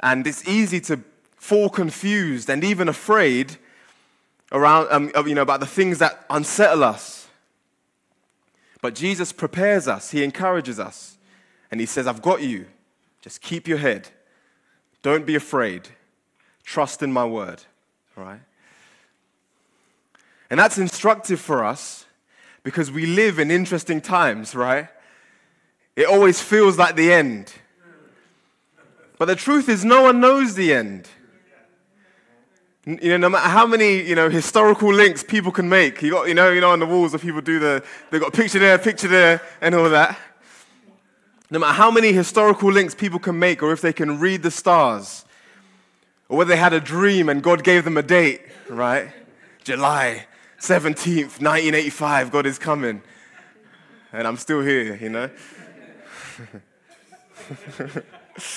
and 0.00 0.26
it's 0.26 0.46
easy 0.48 0.80
to 0.80 1.00
fall 1.36 1.70
confused 1.70 2.50
and 2.50 2.64
even 2.64 2.88
afraid 2.88 3.56
around, 4.50 4.88
um, 4.90 5.12
you 5.26 5.36
know, 5.36 5.42
about 5.42 5.60
the 5.60 5.66
things 5.66 5.98
that 5.98 6.26
unsettle 6.28 6.82
us. 6.82 7.28
But 8.80 8.96
Jesus 8.96 9.32
prepares 9.32 9.86
us, 9.86 10.10
He 10.10 10.24
encourages 10.24 10.80
us, 10.80 11.18
and 11.72 11.80
He 11.80 11.86
says, 11.86 12.06
I've 12.06 12.22
got 12.22 12.42
you. 12.42 12.66
Just 13.20 13.40
keep 13.40 13.66
your 13.66 13.78
head. 13.78 14.10
Don't 15.02 15.26
be 15.26 15.34
afraid. 15.34 15.88
Trust 16.62 17.02
in 17.02 17.12
my 17.12 17.24
word. 17.24 17.62
All 18.16 18.24
right? 18.24 18.40
And 20.50 20.60
that's 20.60 20.76
instructive 20.78 21.40
for 21.40 21.64
us 21.64 22.04
because 22.62 22.90
we 22.92 23.06
live 23.06 23.38
in 23.38 23.50
interesting 23.50 24.00
times, 24.00 24.54
right? 24.54 24.88
It 25.96 26.06
always 26.06 26.40
feels 26.40 26.78
like 26.78 26.94
the 26.94 27.10
end. 27.10 27.52
But 29.18 29.26
the 29.26 29.36
truth 29.36 29.68
is, 29.68 29.84
no 29.84 30.02
one 30.02 30.20
knows 30.20 30.54
the 30.54 30.74
end. 30.74 31.08
You 32.84 33.10
know, 33.10 33.16
no 33.16 33.28
matter 33.28 33.48
how 33.48 33.64
many 33.64 34.02
you 34.02 34.16
know 34.16 34.28
historical 34.28 34.92
links 34.92 35.22
people 35.22 35.52
can 35.52 35.68
make, 35.68 36.02
you 36.02 36.10
got 36.10 36.26
you 36.26 36.34
know 36.34 36.50
you 36.50 36.60
know 36.60 36.72
on 36.72 36.80
the 36.80 36.86
walls, 36.86 37.14
of 37.14 37.22
people 37.22 37.40
do 37.40 37.60
the 37.60 37.84
they've 38.10 38.20
got 38.20 38.30
a 38.30 38.36
picture 38.36 38.58
there, 38.58 38.76
picture 38.76 39.06
there, 39.06 39.40
and 39.60 39.74
all 39.76 39.88
that. 39.88 40.18
No 41.52 41.58
matter 41.58 41.74
how 41.74 41.90
many 41.90 42.14
historical 42.14 42.72
links 42.72 42.94
people 42.94 43.18
can 43.18 43.38
make, 43.38 43.62
or 43.62 43.72
if 43.72 43.82
they 43.82 43.92
can 43.92 44.18
read 44.18 44.42
the 44.42 44.50
stars, 44.50 45.26
or 46.30 46.38
whether 46.38 46.48
they 46.48 46.56
had 46.56 46.72
a 46.72 46.80
dream 46.80 47.28
and 47.28 47.42
God 47.42 47.62
gave 47.62 47.84
them 47.84 47.98
a 47.98 48.02
date, 48.02 48.40
right? 48.70 49.12
July 49.62 50.24
17th, 50.58 51.42
1985, 51.42 52.30
God 52.30 52.46
is 52.46 52.58
coming, 52.58 53.02
and 54.14 54.26
I'm 54.26 54.38
still 54.38 54.62
here, 54.62 54.96
you 54.96 55.10
know. 55.10 55.28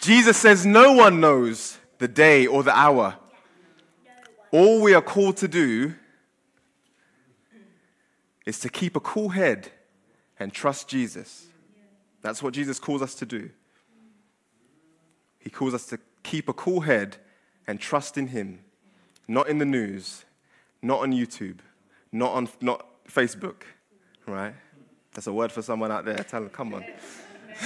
Jesus 0.00 0.36
says 0.36 0.66
no 0.66 0.92
one 0.92 1.20
knows 1.20 1.78
the 1.98 2.08
day 2.08 2.48
or 2.48 2.64
the 2.64 2.76
hour. 2.76 3.16
All 4.50 4.82
we 4.82 4.92
are 4.92 5.02
called 5.02 5.36
to 5.36 5.46
do 5.46 5.94
is 8.44 8.58
to 8.58 8.68
keep 8.68 8.96
a 8.96 9.00
cool 9.00 9.28
head 9.28 9.70
and 10.38 10.52
trust 10.52 10.88
Jesus. 10.88 11.46
That's 12.22 12.42
what 12.42 12.54
Jesus 12.54 12.78
calls 12.78 13.02
us 13.02 13.14
to 13.16 13.26
do. 13.26 13.50
He 15.38 15.50
calls 15.50 15.74
us 15.74 15.86
to 15.86 15.98
keep 16.22 16.48
a 16.48 16.52
cool 16.52 16.80
head 16.80 17.16
and 17.66 17.80
trust 17.80 18.18
in 18.18 18.28
Him, 18.28 18.60
not 19.26 19.48
in 19.48 19.58
the 19.58 19.64
news, 19.64 20.24
not 20.82 21.00
on 21.00 21.12
YouTube, 21.12 21.58
not 22.12 22.32
on 22.32 22.48
not 22.60 22.86
Facebook, 23.08 23.62
right? 24.26 24.54
That's 25.14 25.26
a 25.26 25.32
word 25.32 25.50
for 25.52 25.62
someone 25.62 25.90
out 25.90 26.04
there. 26.04 26.18
Tell 26.18 26.42
them, 26.42 26.50
come 26.50 26.74
on. 26.74 26.84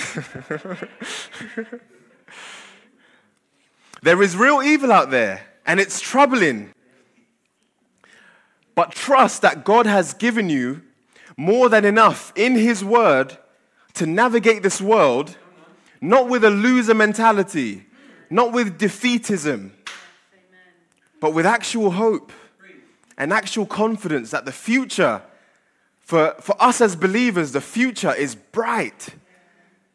there 4.02 4.22
is 4.22 4.36
real 4.36 4.62
evil 4.62 4.92
out 4.92 5.10
there, 5.10 5.46
and 5.66 5.80
it's 5.80 6.00
troubling. 6.00 6.72
But 8.74 8.92
trust 8.92 9.42
that 9.42 9.64
God 9.64 9.86
has 9.86 10.14
given 10.14 10.48
you 10.48 10.82
more 11.42 11.68
than 11.68 11.84
enough 11.84 12.32
in 12.36 12.54
His 12.54 12.84
Word 12.84 13.36
to 13.94 14.06
navigate 14.06 14.62
this 14.62 14.80
world, 14.80 15.36
not 16.00 16.28
with 16.28 16.44
a 16.44 16.50
loser 16.50 16.94
mentality, 16.94 17.84
not 18.30 18.52
with 18.52 18.78
defeatism, 18.78 19.72
but 21.20 21.34
with 21.34 21.44
actual 21.44 21.90
hope 21.90 22.30
and 23.18 23.32
actual 23.32 23.66
confidence 23.66 24.30
that 24.30 24.44
the 24.44 24.52
future 24.52 25.20
for, 25.98 26.36
for 26.40 26.54
us 26.62 26.80
as 26.80 26.94
believers, 26.94 27.50
the 27.50 27.60
future 27.60 28.14
is 28.14 28.36
bright, 28.36 29.08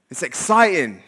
it's 0.10 0.23
exciting. 0.23 1.01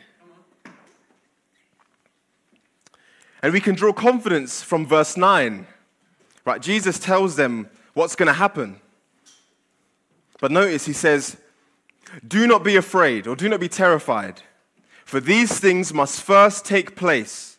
And 3.41 3.51
we 3.51 3.59
can 3.59 3.75
draw 3.75 3.91
confidence 3.91 4.61
from 4.61 4.85
verse 4.85 5.17
9. 5.17 5.67
Right? 6.45 6.61
Jesus 6.61 6.99
tells 6.99 7.35
them 7.35 7.69
what's 7.93 8.15
going 8.15 8.27
to 8.27 8.33
happen. 8.33 8.79
But 10.39 10.51
notice 10.51 10.85
he 10.85 10.93
says, 10.93 11.37
Do 12.27 12.47
not 12.47 12.63
be 12.63 12.75
afraid 12.75 13.27
or 13.27 13.35
do 13.35 13.49
not 13.49 13.59
be 13.59 13.69
terrified, 13.69 14.41
for 15.05 15.19
these 15.19 15.59
things 15.59 15.93
must 15.93 16.21
first 16.21 16.65
take 16.65 16.95
place, 16.95 17.57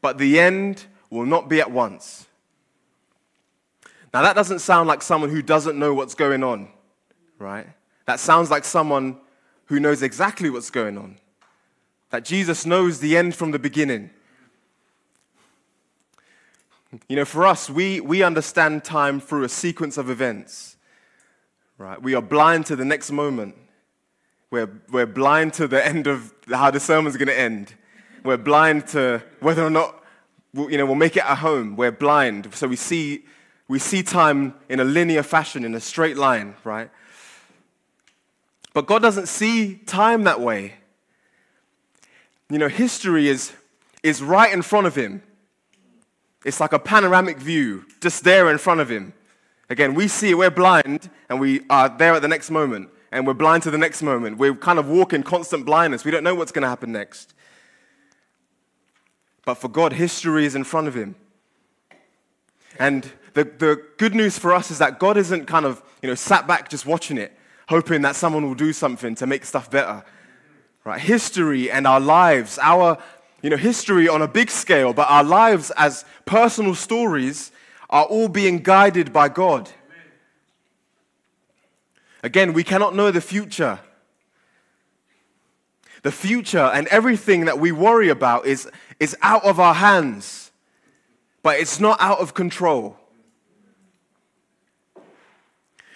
but 0.00 0.18
the 0.18 0.38
end 0.38 0.86
will 1.10 1.26
not 1.26 1.48
be 1.48 1.60
at 1.60 1.70
once. 1.70 2.26
Now, 4.14 4.22
that 4.22 4.36
doesn't 4.36 4.58
sound 4.58 4.88
like 4.88 5.02
someone 5.02 5.30
who 5.30 5.42
doesn't 5.42 5.78
know 5.78 5.94
what's 5.94 6.14
going 6.14 6.42
on 6.44 6.68
right? 7.42 7.66
That 8.06 8.20
sounds 8.20 8.50
like 8.50 8.64
someone 8.64 9.18
who 9.66 9.80
knows 9.80 10.02
exactly 10.02 10.48
what's 10.48 10.70
going 10.70 10.96
on. 10.96 11.18
That 12.10 12.24
Jesus 12.24 12.64
knows 12.64 13.00
the 13.00 13.16
end 13.16 13.34
from 13.34 13.50
the 13.50 13.58
beginning. 13.58 14.10
You 17.08 17.16
know, 17.16 17.24
for 17.24 17.46
us, 17.46 17.68
we, 17.68 18.00
we 18.00 18.22
understand 18.22 18.84
time 18.84 19.20
through 19.20 19.44
a 19.44 19.48
sequence 19.48 19.96
of 19.96 20.10
events, 20.10 20.71
right? 21.78 22.00
We 22.00 22.14
are 22.14 22.22
blind 22.22 22.66
to 22.66 22.76
the 22.76 22.84
next 22.84 23.10
moment. 23.10 23.56
We're, 24.50 24.70
we're 24.90 25.06
blind 25.06 25.54
to 25.54 25.66
the 25.66 25.84
end 25.84 26.06
of 26.06 26.32
how 26.48 26.70
the 26.70 26.80
sermon's 26.80 27.16
going 27.16 27.28
to 27.28 27.38
end. 27.38 27.74
We're 28.24 28.36
blind 28.36 28.86
to 28.88 29.22
whether 29.40 29.64
or 29.64 29.70
not 29.70 30.04
we'll, 30.54 30.70
you 30.70 30.78
know, 30.78 30.86
we'll 30.86 30.94
make 30.94 31.16
it 31.16 31.24
at 31.24 31.38
home. 31.38 31.76
We're 31.76 31.92
blind. 31.92 32.54
So 32.54 32.68
we 32.68 32.76
see, 32.76 33.24
we 33.68 33.78
see 33.78 34.02
time 34.02 34.54
in 34.68 34.80
a 34.80 34.84
linear 34.84 35.22
fashion, 35.22 35.64
in 35.64 35.74
a 35.74 35.80
straight 35.80 36.16
line, 36.16 36.54
right? 36.64 36.90
But 38.74 38.86
God 38.86 39.02
doesn't 39.02 39.26
see 39.26 39.76
time 39.76 40.24
that 40.24 40.40
way. 40.40 40.74
You 42.48 42.58
know, 42.58 42.68
history 42.68 43.28
is, 43.28 43.52
is 44.02 44.22
right 44.22 44.52
in 44.52 44.62
front 44.62 44.86
of 44.86 44.94
him. 44.94 45.22
It's 46.44 46.60
like 46.60 46.72
a 46.72 46.78
panoramic 46.78 47.38
view, 47.38 47.84
just 48.00 48.24
there 48.24 48.50
in 48.50 48.58
front 48.58 48.80
of 48.80 48.90
him. 48.90 49.14
Again, 49.70 49.94
we 49.94 50.08
see 50.08 50.34
we're 50.34 50.50
blind, 50.50 51.10
and 51.28 51.40
we 51.40 51.62
are 51.70 51.88
there 51.88 52.14
at 52.14 52.22
the 52.22 52.28
next 52.28 52.50
moment, 52.50 52.90
and 53.10 53.26
we're 53.26 53.34
blind 53.34 53.62
to 53.64 53.70
the 53.70 53.78
next 53.78 54.02
moment. 54.02 54.38
We 54.38 54.54
kind 54.54 54.78
of 54.78 54.88
walk 54.88 55.12
in 55.12 55.22
constant 55.22 55.64
blindness. 55.64 56.04
We 56.04 56.10
don't 56.10 56.24
know 56.24 56.34
what's 56.34 56.52
going 56.52 56.62
to 56.62 56.68
happen 56.68 56.92
next. 56.92 57.34
But 59.44 59.54
for 59.54 59.68
God, 59.68 59.92
history 59.92 60.44
is 60.44 60.54
in 60.54 60.64
front 60.64 60.88
of 60.88 60.94
him. 60.94 61.14
And 62.78 63.10
the, 63.34 63.44
the 63.44 63.82
good 63.98 64.14
news 64.14 64.38
for 64.38 64.52
us 64.52 64.70
is 64.70 64.78
that 64.78 64.98
God 64.98 65.16
isn't 65.16 65.46
kind 65.46 65.66
of, 65.66 65.82
you 66.02 66.08
know, 66.08 66.14
sat 66.14 66.46
back 66.46 66.68
just 66.68 66.86
watching 66.86 67.18
it 67.18 67.36
hoping 67.68 68.02
that 68.02 68.16
someone 68.16 68.46
will 68.46 68.54
do 68.54 68.72
something 68.72 69.14
to 69.14 69.26
make 69.26 69.44
stuff 69.44 69.70
better. 69.70 70.04
Right? 70.84 71.00
History 71.00 71.70
and 71.70 71.86
our 71.86 72.00
lives, 72.00 72.58
our 72.60 72.98
you 73.42 73.50
know, 73.50 73.56
history 73.56 74.08
on 74.08 74.22
a 74.22 74.28
big 74.28 74.50
scale, 74.50 74.92
but 74.92 75.08
our 75.10 75.24
lives 75.24 75.72
as 75.76 76.04
personal 76.24 76.74
stories 76.74 77.51
are 77.92 78.04
all 78.04 78.28
being 78.28 78.58
guided 78.58 79.12
by 79.12 79.28
God. 79.28 79.70
Again, 82.22 82.54
we 82.54 82.64
cannot 82.64 82.96
know 82.96 83.10
the 83.10 83.20
future. 83.20 83.80
The 86.02 86.10
future 86.10 86.70
and 86.74 86.88
everything 86.88 87.44
that 87.44 87.60
we 87.60 87.70
worry 87.70 88.08
about 88.08 88.46
is, 88.46 88.68
is 88.98 89.14
out 89.20 89.44
of 89.44 89.60
our 89.60 89.74
hands, 89.74 90.50
but 91.42 91.60
it's 91.60 91.78
not 91.78 92.00
out 92.00 92.18
of 92.18 92.32
control. 92.32 92.96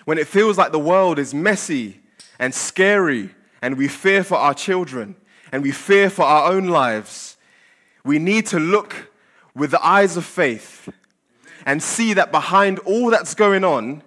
When 0.04 0.18
it 0.18 0.28
feels 0.28 0.58
like 0.58 0.70
the 0.70 0.78
world 0.78 1.18
is 1.18 1.32
messy 1.32 2.00
and 2.38 2.54
scary, 2.54 3.30
and 3.62 3.78
we 3.78 3.88
fear 3.88 4.22
for 4.22 4.36
our 4.36 4.54
children, 4.54 5.16
and 5.50 5.62
we 5.62 5.72
fear 5.72 6.10
for 6.10 6.24
our 6.24 6.52
own 6.52 6.68
lives, 6.68 7.38
we 8.04 8.18
need 8.18 8.46
to 8.46 8.60
look 8.60 9.10
with 9.54 9.70
the 9.70 9.84
eyes 9.84 10.16
of 10.16 10.24
faith 10.24 10.88
and 11.66 11.82
see 11.82 12.14
that 12.14 12.30
behind 12.30 12.78
all 12.80 13.10
that's 13.10 13.34
going 13.34 13.64
on, 13.64 14.02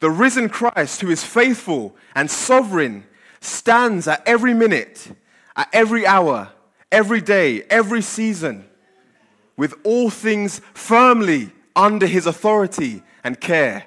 the 0.00 0.10
risen 0.10 0.48
Christ, 0.48 1.02
who 1.02 1.10
is 1.10 1.22
faithful 1.22 1.94
and 2.14 2.28
sovereign, 2.28 3.04
stands 3.40 4.08
at 4.08 4.26
every 4.26 4.54
minute, 4.54 5.12
at 5.54 5.68
every 5.72 6.06
hour, 6.06 6.50
every 6.90 7.20
day, 7.20 7.62
every 7.64 8.02
season, 8.02 8.64
with 9.56 9.74
all 9.84 10.10
things 10.10 10.60
firmly 10.72 11.52
under 11.76 12.06
his 12.06 12.26
authority 12.26 13.02
and 13.22 13.38
care. 13.40 13.84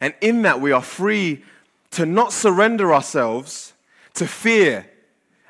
And 0.00 0.14
in 0.20 0.42
that, 0.42 0.60
we 0.60 0.72
are 0.72 0.82
free 0.82 1.44
to 1.92 2.06
not 2.06 2.32
surrender 2.32 2.92
ourselves 2.92 3.74
to 4.14 4.26
fear 4.26 4.86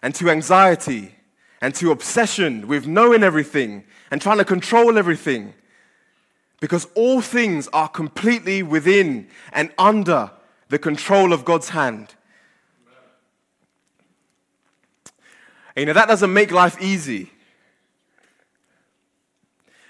and 0.02 0.14
to 0.16 0.30
anxiety 0.30 1.14
and 1.60 1.74
to 1.76 1.90
obsession 1.90 2.66
with 2.68 2.86
knowing 2.86 3.22
everything 3.22 3.84
and 4.10 4.20
trying 4.20 4.38
to 4.38 4.44
control 4.44 4.98
everything 4.98 5.54
because 6.60 6.86
all 6.94 7.20
things 7.20 7.68
are 7.72 7.88
completely 7.88 8.62
within 8.62 9.28
and 9.52 9.72
under 9.78 10.30
the 10.68 10.78
control 10.78 11.32
of 11.32 11.44
God's 11.44 11.70
hand. 11.70 12.14
And, 15.74 15.82
you 15.82 15.86
know, 15.86 15.92
that 15.92 16.08
doesn't 16.08 16.32
make 16.32 16.50
life 16.50 16.80
easy. 16.80 17.30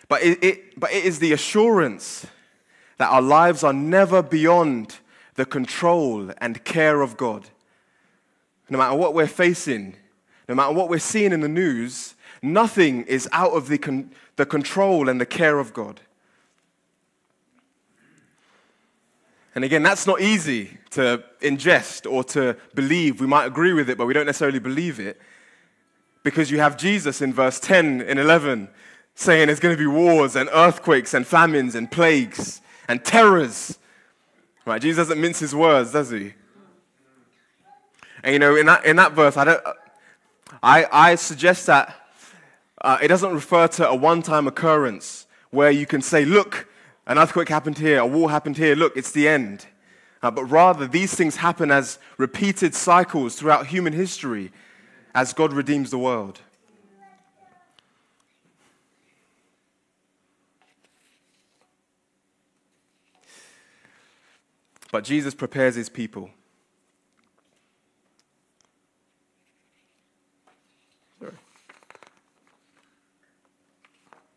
But 0.08 0.22
it, 0.22 0.44
it, 0.44 0.80
but 0.80 0.92
it 0.92 1.04
is 1.04 1.18
the 1.18 1.32
assurance 1.32 2.26
that 2.98 3.10
our 3.10 3.22
lives 3.22 3.64
are 3.64 3.72
never 3.72 4.22
beyond 4.22 4.98
the 5.34 5.46
control 5.46 6.30
and 6.38 6.62
care 6.64 7.00
of 7.00 7.16
God. 7.16 7.48
No 8.68 8.78
matter 8.78 8.94
what 8.94 9.14
we're 9.14 9.26
facing, 9.26 9.96
no 10.48 10.54
matter 10.54 10.72
what 10.72 10.88
we're 10.88 10.98
seeing 10.98 11.32
in 11.32 11.40
the 11.40 11.48
news, 11.48 12.14
nothing 12.42 13.02
is 13.02 13.28
out 13.32 13.52
of 13.52 13.68
the, 13.68 13.78
con- 13.78 14.10
the 14.36 14.46
control 14.46 15.08
and 15.08 15.20
the 15.20 15.26
care 15.26 15.58
of 15.58 15.72
God. 15.72 16.00
And 19.54 19.64
again, 19.64 19.82
that's 19.82 20.06
not 20.06 20.20
easy 20.20 20.78
to 20.90 21.24
ingest 21.42 22.10
or 22.10 22.22
to 22.24 22.56
believe. 22.74 23.20
We 23.20 23.26
might 23.26 23.46
agree 23.46 23.72
with 23.72 23.90
it, 23.90 23.98
but 23.98 24.06
we 24.06 24.14
don't 24.14 24.26
necessarily 24.26 24.60
believe 24.60 25.00
it. 25.00 25.20
Because 26.22 26.50
you 26.50 26.60
have 26.60 26.76
Jesus 26.76 27.20
in 27.20 27.32
verse 27.32 27.58
10 27.58 28.02
and 28.02 28.18
11 28.18 28.68
saying 29.14 29.46
there's 29.46 29.60
going 29.60 29.76
to 29.76 29.78
be 29.78 29.86
wars 29.86 30.36
and 30.36 30.48
earthquakes 30.52 31.14
and 31.14 31.26
famines 31.26 31.74
and 31.74 31.90
plagues 31.90 32.60
and 32.88 33.04
terrors. 33.04 33.78
Right? 34.64 34.80
Jesus 34.80 35.08
doesn't 35.08 35.20
mince 35.20 35.40
his 35.40 35.54
words, 35.54 35.92
does 35.92 36.10
he? 36.10 36.34
And 38.22 38.34
you 38.34 38.38
know, 38.38 38.54
in 38.54 38.66
that, 38.66 38.84
in 38.84 38.96
that 38.96 39.12
verse, 39.12 39.36
I, 39.36 39.44
don't, 39.44 39.62
I, 40.62 40.86
I 40.92 41.14
suggest 41.16 41.66
that 41.66 41.99
uh, 42.80 42.98
it 43.02 43.08
doesn't 43.08 43.32
refer 43.32 43.68
to 43.68 43.88
a 43.88 43.94
one 43.94 44.22
time 44.22 44.46
occurrence 44.46 45.26
where 45.50 45.70
you 45.70 45.86
can 45.86 46.00
say, 46.02 46.24
look, 46.24 46.68
an 47.06 47.18
earthquake 47.18 47.48
happened 47.48 47.78
here, 47.78 47.98
a 47.98 48.06
war 48.06 48.30
happened 48.30 48.56
here, 48.56 48.74
look, 48.74 48.96
it's 48.96 49.12
the 49.12 49.28
end. 49.28 49.66
Uh, 50.22 50.30
but 50.30 50.44
rather, 50.44 50.86
these 50.86 51.14
things 51.14 51.36
happen 51.36 51.70
as 51.70 51.98
repeated 52.18 52.74
cycles 52.74 53.36
throughout 53.36 53.66
human 53.68 53.92
history 53.92 54.52
as 55.14 55.32
God 55.32 55.52
redeems 55.52 55.90
the 55.90 55.98
world. 55.98 56.40
But 64.92 65.04
Jesus 65.04 65.34
prepares 65.34 65.76
his 65.76 65.88
people. 65.88 66.30
Sorry. 71.20 71.32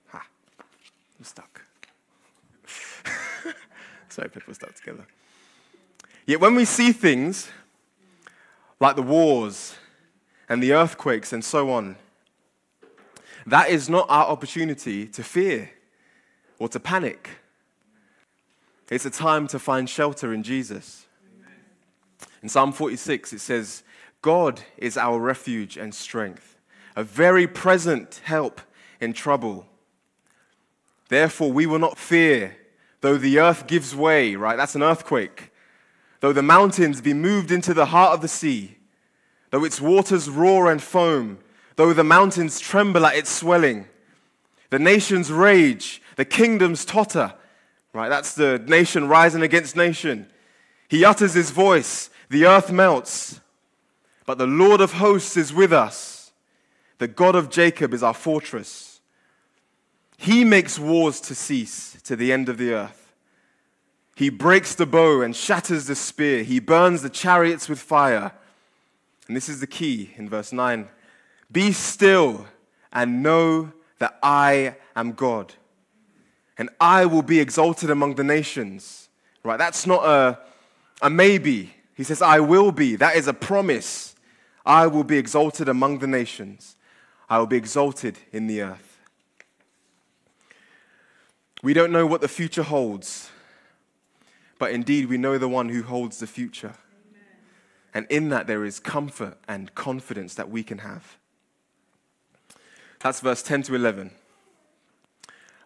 Ha. 0.10 0.26
I'm 1.20 1.26
stuck. 1.26 1.62
Sorry, 4.14 4.30
people 4.30 4.54
stuck 4.54 4.76
together. 4.76 5.08
Yet 6.28 6.40
when 6.40 6.54
we 6.54 6.66
see 6.66 6.92
things 6.92 7.50
like 8.80 8.96
the 8.96 9.02
wars 9.02 9.74
and 10.48 10.62
the 10.62 10.72
earthquakes 10.72 11.34
and 11.34 11.44
so 11.44 11.72
on, 11.72 11.96
that 13.48 13.70
is 13.70 13.90
not 13.90 14.06
our 14.10 14.28
opportunity 14.28 15.08
to 15.08 15.24
fear 15.24 15.72
or 16.60 16.70
to 16.70 16.80
panic. 16.80 17.28
It's 18.92 19.06
a 19.06 19.10
time 19.10 19.48
to 19.48 19.58
find 19.58 19.90
shelter 19.90 20.32
in 20.32 20.44
Jesus. 20.44 21.08
In 22.44 22.50
Psalm 22.50 22.72
46, 22.72 23.34
it 23.34 23.40
says, 23.40 23.82
God 24.22 24.62
is 24.78 24.96
our 24.96 25.20
refuge 25.20 25.76
and 25.76 25.94
strength, 25.96 26.56
a 26.96 27.04
very 27.04 27.48
present 27.48 28.22
help 28.26 28.62
in 29.02 29.12
trouble. 29.12 29.66
Therefore, 31.10 31.52
we 31.52 31.66
will 31.66 31.80
not 31.80 31.98
fear 31.98 32.58
Though 33.04 33.18
the 33.18 33.40
earth 33.40 33.68
gives 33.68 33.94
way, 33.94 34.38
right? 34.38 34.56
That's 34.56 34.76
an 34.76 34.82
earthquake. 34.82 35.52
Though 36.22 36.32
the 36.32 36.42
mountains 36.42 37.02
be 37.02 37.14
moved 37.14 37.52
into 37.52 37.74
the 37.74 37.88
heart 37.88 38.14
of 38.14 38.22
the 38.22 38.30
sea, 38.30 38.78
though 39.50 39.66
its 39.66 39.82
waters 39.82 40.30
roar 40.30 40.72
and 40.72 40.82
foam, 40.82 41.40
though 41.76 41.92
the 41.92 42.06
mountains 42.06 42.62
tremble 42.62 43.06
at 43.06 43.18
its 43.18 43.30
swelling, 43.30 43.90
the 44.70 44.80
nations 44.80 45.30
rage, 45.30 46.02
the 46.16 46.24
kingdoms 46.24 46.86
totter, 46.86 47.34
right? 47.92 48.08
That's 48.08 48.36
the 48.36 48.64
nation 48.68 49.10
rising 49.10 49.42
against 49.42 49.76
nation. 49.76 50.28
He 50.88 51.04
utters 51.04 51.34
his 51.34 51.52
voice, 51.52 52.10
the 52.30 52.46
earth 52.46 52.72
melts. 52.72 53.42
But 54.26 54.38
the 54.38 54.48
Lord 54.48 54.80
of 54.80 54.94
hosts 54.94 55.36
is 55.36 55.54
with 55.54 55.74
us. 55.74 56.32
The 57.00 57.10
God 57.10 57.36
of 57.36 57.50
Jacob 57.50 57.94
is 57.94 58.02
our 58.02 58.14
fortress. 58.14 58.93
He 60.24 60.46
makes 60.46 60.80
wars 60.80 61.20
to 61.20 61.36
cease 61.36 61.98
to 62.04 62.16
the 62.16 62.32
end 62.32 62.48
of 62.48 62.58
the 62.58 62.72
earth. 62.72 63.14
He 64.16 64.30
breaks 64.30 64.74
the 64.74 64.86
bow 64.86 65.20
and 65.20 65.36
shatters 65.36 65.88
the 65.88 65.96
spear. 65.96 66.44
He 66.44 66.62
burns 66.62 67.02
the 67.02 67.10
chariots 67.10 67.68
with 67.68 67.80
fire. 67.80 68.32
And 69.28 69.36
this 69.36 69.50
is 69.50 69.60
the 69.60 69.68
key 69.68 70.14
in 70.16 70.30
verse 70.30 70.54
9 70.54 70.88
Be 71.52 71.74
still 71.74 72.46
and 72.94 73.22
know 73.22 73.74
that 74.00 74.18
I 74.24 74.78
am 74.96 75.12
God. 75.12 75.56
And 76.58 76.70
I 76.80 77.06
will 77.06 77.22
be 77.22 77.42
exalted 77.42 77.90
among 77.90 78.16
the 78.16 78.24
nations. 78.24 79.10
Right? 79.44 79.58
That's 79.58 79.86
not 79.86 80.06
a, 80.06 80.40
a 81.02 81.10
maybe. 81.10 81.74
He 81.96 82.06
says, 82.06 82.22
I 82.22 82.40
will 82.40 82.72
be. 82.72 82.96
That 82.96 83.18
is 83.18 83.28
a 83.28 83.34
promise. 83.34 84.16
I 84.66 84.88
will 84.88 85.04
be 85.04 85.18
exalted 85.18 85.68
among 85.68 86.00
the 86.00 86.08
nations. 86.08 86.78
I 87.30 87.40
will 87.40 87.48
be 87.48 87.58
exalted 87.58 88.20
in 88.32 88.48
the 88.48 88.62
earth. 88.62 88.93
We 91.64 91.74
don't 91.74 91.94
know 91.94 92.06
what 92.06 92.20
the 92.20 92.28
future 92.28 92.62
holds, 92.62 93.32
but 94.60 94.74
indeed 94.74 95.08
we 95.08 95.18
know 95.18 95.38
the 95.38 95.48
one 95.48 95.70
who 95.70 95.82
holds 95.82 96.20
the 96.20 96.28
future. 96.28 96.74
Amen. 97.10 97.24
And 97.94 98.06
in 98.10 98.28
that 98.30 98.48
there 98.48 98.66
is 98.66 98.82
comfort 98.82 99.38
and 99.48 99.74
confidence 99.74 100.34
that 100.34 100.50
we 100.50 100.62
can 100.62 100.80
have. 100.80 101.18
That's 103.00 103.22
verse 103.22 103.42
10 103.42 103.64
to 103.64 103.76
11. 103.76 104.12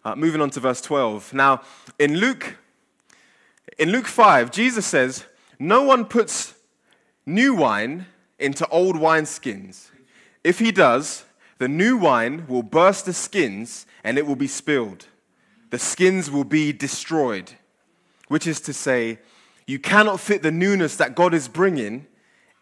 Uh, 0.04 0.14
moving 0.14 0.40
on 0.40 0.50
to 0.50 0.60
verse 0.60 0.80
12. 0.80 1.34
Now, 1.34 1.62
in 1.98 2.18
Luke, 2.18 2.54
in 3.76 3.90
Luke 3.90 4.06
5, 4.06 4.52
Jesus 4.52 4.86
says, 4.86 5.24
No 5.58 5.82
one 5.82 6.04
puts 6.04 6.54
new 7.26 7.56
wine 7.56 8.06
into 8.38 8.68
old 8.68 8.94
wineskins. 8.94 9.90
If 10.44 10.60
he 10.60 10.70
does, 10.70 11.24
the 11.58 11.66
new 11.66 11.96
wine 11.96 12.46
will 12.46 12.62
burst 12.62 13.04
the 13.04 13.12
skins 13.12 13.84
and 14.04 14.16
it 14.16 14.28
will 14.28 14.36
be 14.36 14.46
spilled 14.46 15.06
the 15.70 15.78
skins 15.78 16.30
will 16.30 16.44
be 16.44 16.72
destroyed. 16.72 17.52
Which 18.28 18.46
is 18.46 18.60
to 18.62 18.72
say, 18.72 19.18
you 19.66 19.78
cannot 19.78 20.20
fit 20.20 20.42
the 20.42 20.50
newness 20.50 20.96
that 20.96 21.14
God 21.14 21.34
is 21.34 21.48
bringing 21.48 22.06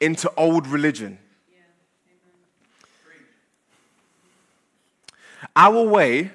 into 0.00 0.30
old 0.36 0.66
religion. 0.66 1.18
Our 5.54 5.82
way, 5.82 6.30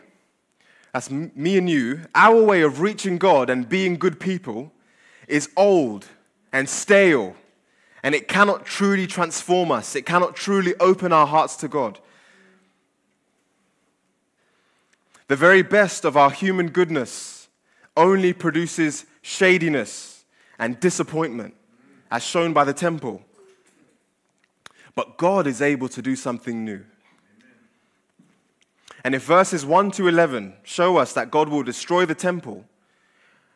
that's 0.93 1.09
me 1.09 1.57
and 1.57 1.69
you, 1.69 2.01
our 2.15 2.41
way 2.41 2.61
of 2.61 2.81
reaching 2.81 3.17
God 3.17 3.49
and 3.49 3.67
being 3.67 3.97
good 3.97 4.19
people 4.19 4.71
is 5.27 5.49
old 5.55 6.07
and 6.51 6.67
stale 6.67 7.35
and 8.03 8.15
it 8.15 8.27
cannot 8.27 8.65
truly 8.65 9.07
transform 9.07 9.71
us, 9.71 9.95
it 9.95 10.05
cannot 10.05 10.35
truly 10.35 10.73
open 10.79 11.13
our 11.13 11.27
hearts 11.27 11.55
to 11.57 11.67
God. 11.67 11.99
The 15.31 15.37
very 15.37 15.61
best 15.61 16.03
of 16.03 16.17
our 16.17 16.29
human 16.29 16.71
goodness 16.71 17.47
only 17.95 18.33
produces 18.33 19.05
shadiness 19.21 20.25
and 20.59 20.77
disappointment, 20.77 21.53
as 22.11 22.21
shown 22.21 22.51
by 22.51 22.65
the 22.65 22.73
temple. 22.73 23.21
But 24.93 25.15
God 25.15 25.47
is 25.47 25.61
able 25.61 25.87
to 25.87 26.01
do 26.01 26.17
something 26.17 26.65
new. 26.65 26.83
And 29.05 29.15
if 29.15 29.23
verses 29.23 29.65
1 29.65 29.91
to 29.91 30.09
11 30.09 30.53
show 30.63 30.97
us 30.97 31.13
that 31.13 31.31
God 31.31 31.47
will 31.47 31.63
destroy 31.63 32.05
the 32.05 32.13
temple, 32.13 32.65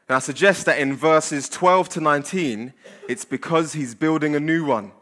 and 0.08 0.16
I 0.16 0.20
suggest 0.20 0.66
that 0.68 0.80
in 0.80 0.96
verses 0.96 1.50
12 1.50 1.90
to 1.90 2.00
19, 2.00 2.72
it's 3.10 3.26
because 3.26 3.74
he's 3.74 3.94
building 3.94 4.34
a 4.34 4.40
new 4.40 4.64
one. 4.64 4.94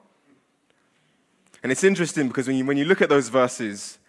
And 1.61 1.71
it's 1.71 1.83
interesting 1.83 2.29
because 2.29 2.47
when 2.47 2.55
you, 2.57 2.65
when 2.65 2.77
you 2.77 2.85
look 2.85 3.03
at 3.03 3.09
those 3.09 3.29
verses, 3.29 3.99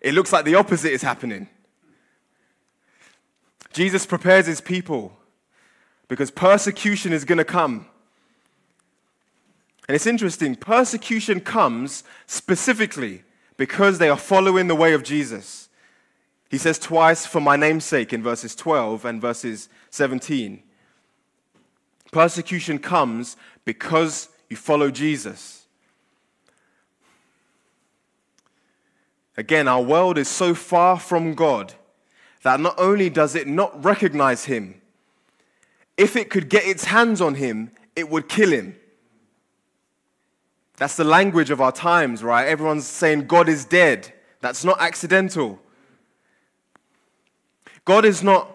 it 0.00 0.14
looks 0.14 0.32
like 0.32 0.44
the 0.44 0.56
opposite 0.56 0.90
is 0.90 1.02
happening. 1.02 1.46
Jesus 3.72 4.06
prepares 4.06 4.46
his 4.46 4.60
people 4.60 5.16
because 6.08 6.30
persecution 6.30 7.12
is 7.12 7.24
going 7.24 7.38
to 7.38 7.44
come. 7.44 7.86
And 9.88 9.94
it's 9.94 10.06
interesting, 10.06 10.54
persecution 10.54 11.40
comes 11.40 12.04
specifically 12.26 13.24
because 13.56 13.98
they 13.98 14.08
are 14.08 14.18
following 14.18 14.68
the 14.68 14.74
way 14.74 14.92
of 14.92 15.02
Jesus. 15.02 15.68
He 16.50 16.58
says 16.58 16.78
twice, 16.78 17.24
for 17.26 17.40
my 17.40 17.56
name's 17.56 17.84
sake, 17.84 18.12
in 18.12 18.22
verses 18.22 18.54
12 18.54 19.04
and 19.04 19.20
verses 19.20 19.68
17. 19.90 20.62
Persecution 22.10 22.78
comes 22.78 23.36
because 23.64 24.28
you 24.50 24.56
follow 24.56 24.90
Jesus. 24.90 25.66
Again, 29.36 29.66
our 29.66 29.80
world 29.80 30.18
is 30.18 30.28
so 30.28 30.54
far 30.54 31.00
from 31.00 31.34
God 31.34 31.72
that 32.42 32.60
not 32.60 32.74
only 32.78 33.08
does 33.08 33.34
it 33.34 33.46
not 33.46 33.84
recognize 33.84 34.44
Him, 34.44 34.80
if 35.96 36.16
it 36.16 36.30
could 36.30 36.48
get 36.48 36.64
its 36.64 36.84
hands 36.84 37.20
on 37.20 37.36
Him, 37.36 37.70
it 37.94 38.08
would 38.08 38.28
kill 38.28 38.50
Him. 38.50 38.76
That's 40.76 40.96
the 40.96 41.04
language 41.04 41.50
of 41.50 41.60
our 41.60 41.72
times, 41.72 42.24
right? 42.24 42.48
Everyone's 42.48 42.86
saying 42.86 43.26
God 43.26 43.48
is 43.48 43.64
dead. 43.64 44.12
That's 44.40 44.64
not 44.64 44.80
accidental. 44.80 45.60
God 47.84 48.04
is 48.04 48.22
not 48.22 48.50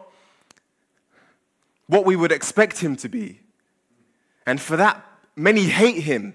what 1.87 2.05
we 2.05 2.15
would 2.15 2.31
expect 2.31 2.79
him 2.79 2.95
to 2.97 3.09
be. 3.09 3.39
And 4.45 4.59
for 4.61 4.77
that, 4.77 5.03
many 5.35 5.63
hate 5.63 6.03
him. 6.03 6.33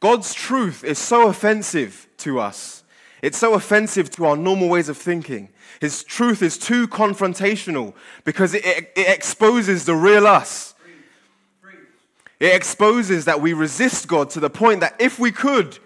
God's 0.00 0.34
truth 0.34 0.82
is 0.82 0.98
so 0.98 1.28
offensive 1.28 2.08
to 2.18 2.40
us. 2.40 2.82
It's 3.22 3.38
so 3.38 3.54
offensive 3.54 4.10
to 4.12 4.24
our 4.24 4.36
normal 4.36 4.68
ways 4.68 4.88
of 4.88 4.96
thinking. 4.96 5.50
His 5.80 6.04
truth 6.04 6.42
is 6.42 6.58
too 6.58 6.88
confrontational 6.88 7.94
because 8.24 8.54
it, 8.54 8.64
it, 8.64 8.92
it 8.96 9.08
exposes 9.08 9.84
the 9.84 9.94
real 9.94 10.26
us. 10.26 10.74
It 12.38 12.54
exposes 12.54 13.26
that 13.26 13.42
we 13.42 13.52
resist 13.52 14.08
God 14.08 14.30
to 14.30 14.40
the 14.40 14.48
point 14.48 14.80
that 14.80 14.96
if 14.98 15.18
we 15.18 15.30
could, 15.30 15.78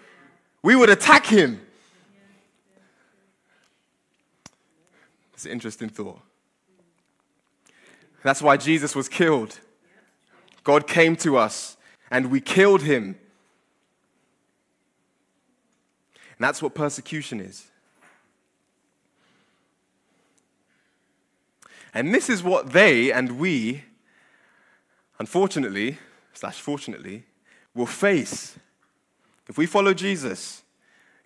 we 0.63 0.75
would 0.75 0.89
attack 0.89 1.25
him. 1.25 1.61
It's 5.33 5.45
an 5.45 5.51
interesting 5.51 5.89
thought. 5.89 6.21
That's 8.23 8.41
why 8.41 8.57
Jesus 8.57 8.95
was 8.95 9.09
killed. 9.09 9.59
God 10.63 10.87
came 10.87 11.15
to 11.17 11.37
us 11.37 11.77
and 12.09 12.31
we 12.31 12.39
killed 12.39 12.81
him. 12.81 13.17
And 16.37 16.45
that's 16.45 16.61
what 16.61 16.75
persecution 16.75 17.39
is. 17.39 17.67
And 21.93 22.13
this 22.13 22.29
is 22.29 22.43
what 22.43 22.73
they 22.73 23.11
and 23.11 23.39
we, 23.39 23.83
unfortunately, 25.17 25.97
slash 26.33 26.59
fortunately, 26.59 27.23
will 27.73 27.85
face. 27.85 28.57
If 29.47 29.57
we 29.57 29.65
follow 29.65 29.93
Jesus, 29.93 30.63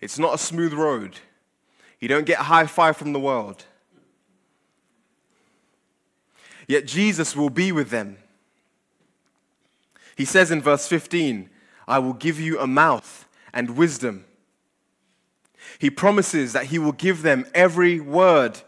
it's 0.00 0.18
not 0.18 0.34
a 0.34 0.38
smooth 0.38 0.72
road. 0.72 1.16
You 1.98 2.08
don't 2.08 2.24
get 2.24 2.38
a 2.38 2.44
high 2.44 2.66
five 2.66 2.96
from 2.96 3.12
the 3.12 3.20
world. 3.20 3.64
Yet 6.68 6.86
Jesus 6.86 7.34
will 7.34 7.50
be 7.50 7.72
with 7.72 7.90
them. 7.90 8.18
He 10.16 10.24
says 10.24 10.52
in 10.52 10.62
verse 10.62 10.86
15, 10.86 11.50
I 11.88 11.98
will 11.98 12.12
give 12.12 12.38
you 12.38 12.60
a 12.60 12.66
mouth 12.66 13.26
and 13.52 13.76
wisdom. 13.76 14.24
He 15.78 15.90
promises 15.90 16.52
that 16.52 16.66
He 16.66 16.78
will 16.78 16.92
give 16.92 17.22
them 17.22 17.46
every 17.54 18.00
word 18.00 18.60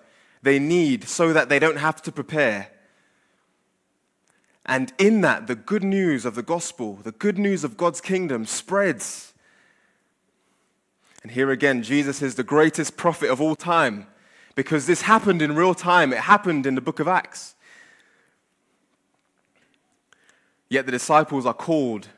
they 0.42 0.58
need 0.58 1.04
so 1.04 1.32
that 1.32 1.48
they 1.48 1.58
don't 1.58 1.78
have 1.78 2.02
to 2.02 2.12
prepare. 2.12 2.68
And 4.64 4.92
in 4.98 5.20
that, 5.22 5.46
the 5.46 5.54
good 5.54 5.82
news 5.82 6.24
of 6.24 6.34
the 6.34 6.42
gospel, 6.42 6.98
the 7.02 7.12
good 7.12 7.38
news 7.38 7.64
of 7.64 7.76
God's 7.76 8.00
kingdom 8.00 8.46
spreads. 8.46 9.32
And 11.22 11.32
here 11.32 11.50
again, 11.50 11.82
Jesus 11.82 12.22
is 12.22 12.34
the 12.34 12.44
greatest 12.44 12.96
prophet 12.96 13.30
of 13.30 13.40
all 13.40 13.56
time 13.56 14.06
because 14.54 14.86
this 14.86 15.02
happened 15.02 15.42
in 15.42 15.54
real 15.54 15.74
time. 15.74 16.12
It 16.12 16.20
happened 16.20 16.66
in 16.66 16.74
the 16.74 16.80
book 16.80 17.00
of 17.00 17.08
Acts. 17.08 17.54
Yet 20.68 20.86
the 20.86 20.92
disciples 20.92 21.44
are 21.44 21.54
called 21.54 22.08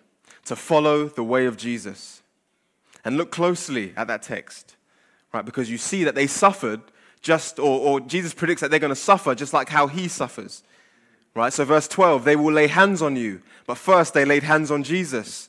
to 0.44 0.54
follow 0.54 1.08
the 1.08 1.24
way 1.24 1.46
of 1.46 1.56
Jesus. 1.56 2.22
And 3.04 3.16
look 3.16 3.30
closely 3.30 3.92
at 3.96 4.06
that 4.06 4.22
text, 4.22 4.76
right? 5.32 5.44
Because 5.44 5.70
you 5.70 5.78
see 5.78 6.04
that 6.04 6.14
they 6.14 6.26
suffered 6.26 6.80
just, 7.20 7.58
or, 7.58 7.80
or 7.80 8.00
Jesus 8.00 8.34
predicts 8.34 8.60
that 8.60 8.70
they're 8.70 8.80
going 8.80 8.90
to 8.90 8.96
suffer 8.96 9.34
just 9.34 9.52
like 9.52 9.68
how 9.68 9.86
he 9.86 10.08
suffers. 10.08 10.62
Right? 11.34 11.52
So, 11.52 11.64
verse 11.64 11.88
12, 11.88 12.24
they 12.24 12.36
will 12.36 12.52
lay 12.52 12.68
hands 12.68 13.02
on 13.02 13.16
you. 13.16 13.42
But 13.66 13.78
first, 13.78 14.14
they 14.14 14.24
laid 14.24 14.44
hands 14.44 14.70
on 14.70 14.84
Jesus. 14.84 15.48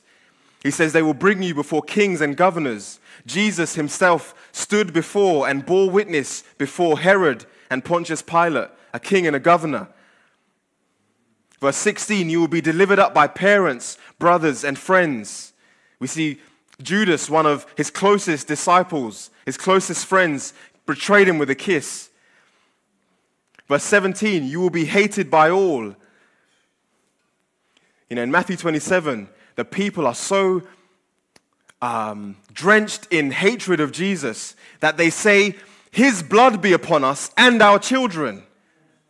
He 0.62 0.70
says, 0.70 0.92
They 0.92 1.02
will 1.02 1.14
bring 1.14 1.42
you 1.42 1.54
before 1.54 1.82
kings 1.82 2.20
and 2.20 2.36
governors. 2.36 2.98
Jesus 3.24 3.74
himself 3.74 4.34
stood 4.52 4.92
before 4.92 5.48
and 5.48 5.64
bore 5.64 5.88
witness 5.88 6.42
before 6.58 6.98
Herod 6.98 7.46
and 7.70 7.84
Pontius 7.84 8.22
Pilate, 8.22 8.70
a 8.92 8.98
king 8.98 9.26
and 9.26 9.36
a 9.36 9.40
governor. 9.40 9.88
Verse 11.60 11.76
16, 11.76 12.28
you 12.28 12.40
will 12.40 12.48
be 12.48 12.60
delivered 12.60 12.98
up 12.98 13.14
by 13.14 13.26
parents, 13.26 13.96
brothers, 14.18 14.64
and 14.64 14.78
friends. 14.78 15.52
We 15.98 16.06
see 16.06 16.40
Judas, 16.82 17.30
one 17.30 17.46
of 17.46 17.66
his 17.76 17.90
closest 17.90 18.46
disciples, 18.46 19.30
his 19.44 19.56
closest 19.56 20.06
friends, 20.06 20.52
betrayed 20.84 21.28
him 21.28 21.38
with 21.38 21.50
a 21.50 21.54
kiss. 21.54 22.10
Verse 23.68 23.82
17, 23.84 24.44
you 24.44 24.60
will 24.60 24.70
be 24.70 24.84
hated 24.84 25.30
by 25.30 25.50
all. 25.50 25.94
You 28.08 28.16
know, 28.16 28.22
in 28.22 28.30
Matthew 28.30 28.56
27, 28.56 29.28
the 29.56 29.64
people 29.64 30.06
are 30.06 30.14
so 30.14 30.62
um, 31.82 32.36
drenched 32.52 33.08
in 33.10 33.30
hatred 33.30 33.80
of 33.80 33.90
Jesus 33.90 34.54
that 34.80 34.96
they 34.96 35.10
say, 35.10 35.56
His 35.90 36.22
blood 36.22 36.62
be 36.62 36.72
upon 36.72 37.02
us 37.02 37.30
and 37.36 37.60
our 37.60 37.78
children. 37.78 38.44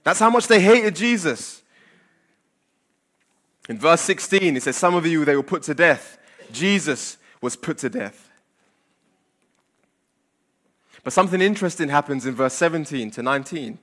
That's 0.05 0.21
how 0.21 0.31
much 0.31 0.47
they 0.47 0.61
hated 0.61 0.97
Jesus. 0.97 1.62
In 3.69 3.79
verse 3.79 4.01
16, 4.03 4.57
it 4.57 4.62
says, 4.62 4.77
Some 4.77 4.95
of 4.95 5.05
you 5.05 5.25
they 5.25 5.37
will 5.37 5.43
put 5.43 5.64
to 5.64 5.75
death. 5.75 6.17
Jesus 6.53 7.19
was 7.41 7.57
put 7.57 7.78
to 7.78 7.89
death. 7.89 8.30
But 11.05 11.12
something 11.12 11.41
interesting 11.41 11.89
happens 11.89 12.26
in 12.26 12.34
verse 12.34 12.55
17 12.55 13.12
to 13.12 13.22
19. 13.22 13.78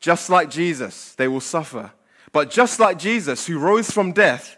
Just 0.00 0.30
like 0.30 0.50
Jesus, 0.50 1.14
they 1.14 1.28
will 1.28 1.40
suffer. 1.40 1.92
But 2.32 2.50
just 2.50 2.80
like 2.80 2.98
Jesus, 2.98 3.46
who 3.46 3.58
rose 3.58 3.90
from 3.90 4.12
death, 4.12 4.56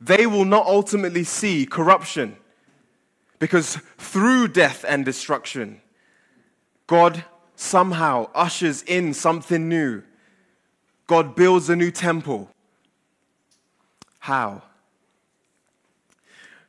they 0.00 0.26
will 0.26 0.44
not 0.44 0.66
ultimately 0.66 1.24
see 1.24 1.66
corruption. 1.66 2.36
Because 3.38 3.76
through 3.96 4.48
death 4.48 4.84
and 4.86 5.04
destruction, 5.04 5.80
God 6.86 7.24
somehow 7.54 8.30
ushers 8.34 8.82
in 8.82 9.14
something 9.14 9.68
new. 9.68 10.02
God 11.06 11.34
builds 11.34 11.70
a 11.70 11.76
new 11.76 11.90
temple. 11.90 12.50
How? 14.20 14.62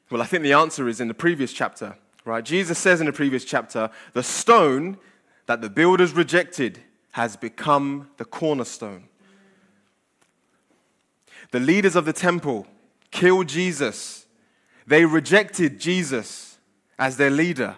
Well, 0.09 0.21
I 0.21 0.25
think 0.25 0.43
the 0.43 0.53
answer 0.53 0.87
is 0.87 0.99
in 0.99 1.07
the 1.07 1.13
previous 1.13 1.53
chapter, 1.53 1.95
right? 2.25 2.43
Jesus 2.43 2.77
says 2.77 2.99
in 2.99 3.05
the 3.05 3.13
previous 3.13 3.45
chapter, 3.45 3.89
the 4.13 4.23
stone 4.23 4.97
that 5.45 5.61
the 5.61 5.69
builders 5.69 6.13
rejected 6.13 6.79
has 7.11 7.35
become 7.35 8.09
the 8.17 8.25
cornerstone. 8.25 9.03
The 11.51 11.59
leaders 11.59 11.95
of 11.95 12.05
the 12.05 12.13
temple 12.13 12.67
killed 13.11 13.47
Jesus. 13.47 14.25
They 14.85 15.05
rejected 15.05 15.79
Jesus 15.79 16.57
as 16.97 17.17
their 17.17 17.29
leader. 17.29 17.77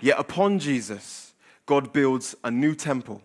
Yet 0.00 0.18
upon 0.18 0.58
Jesus, 0.58 1.32
God 1.66 1.92
builds 1.92 2.34
a 2.44 2.50
new 2.50 2.74
temple. 2.74 3.22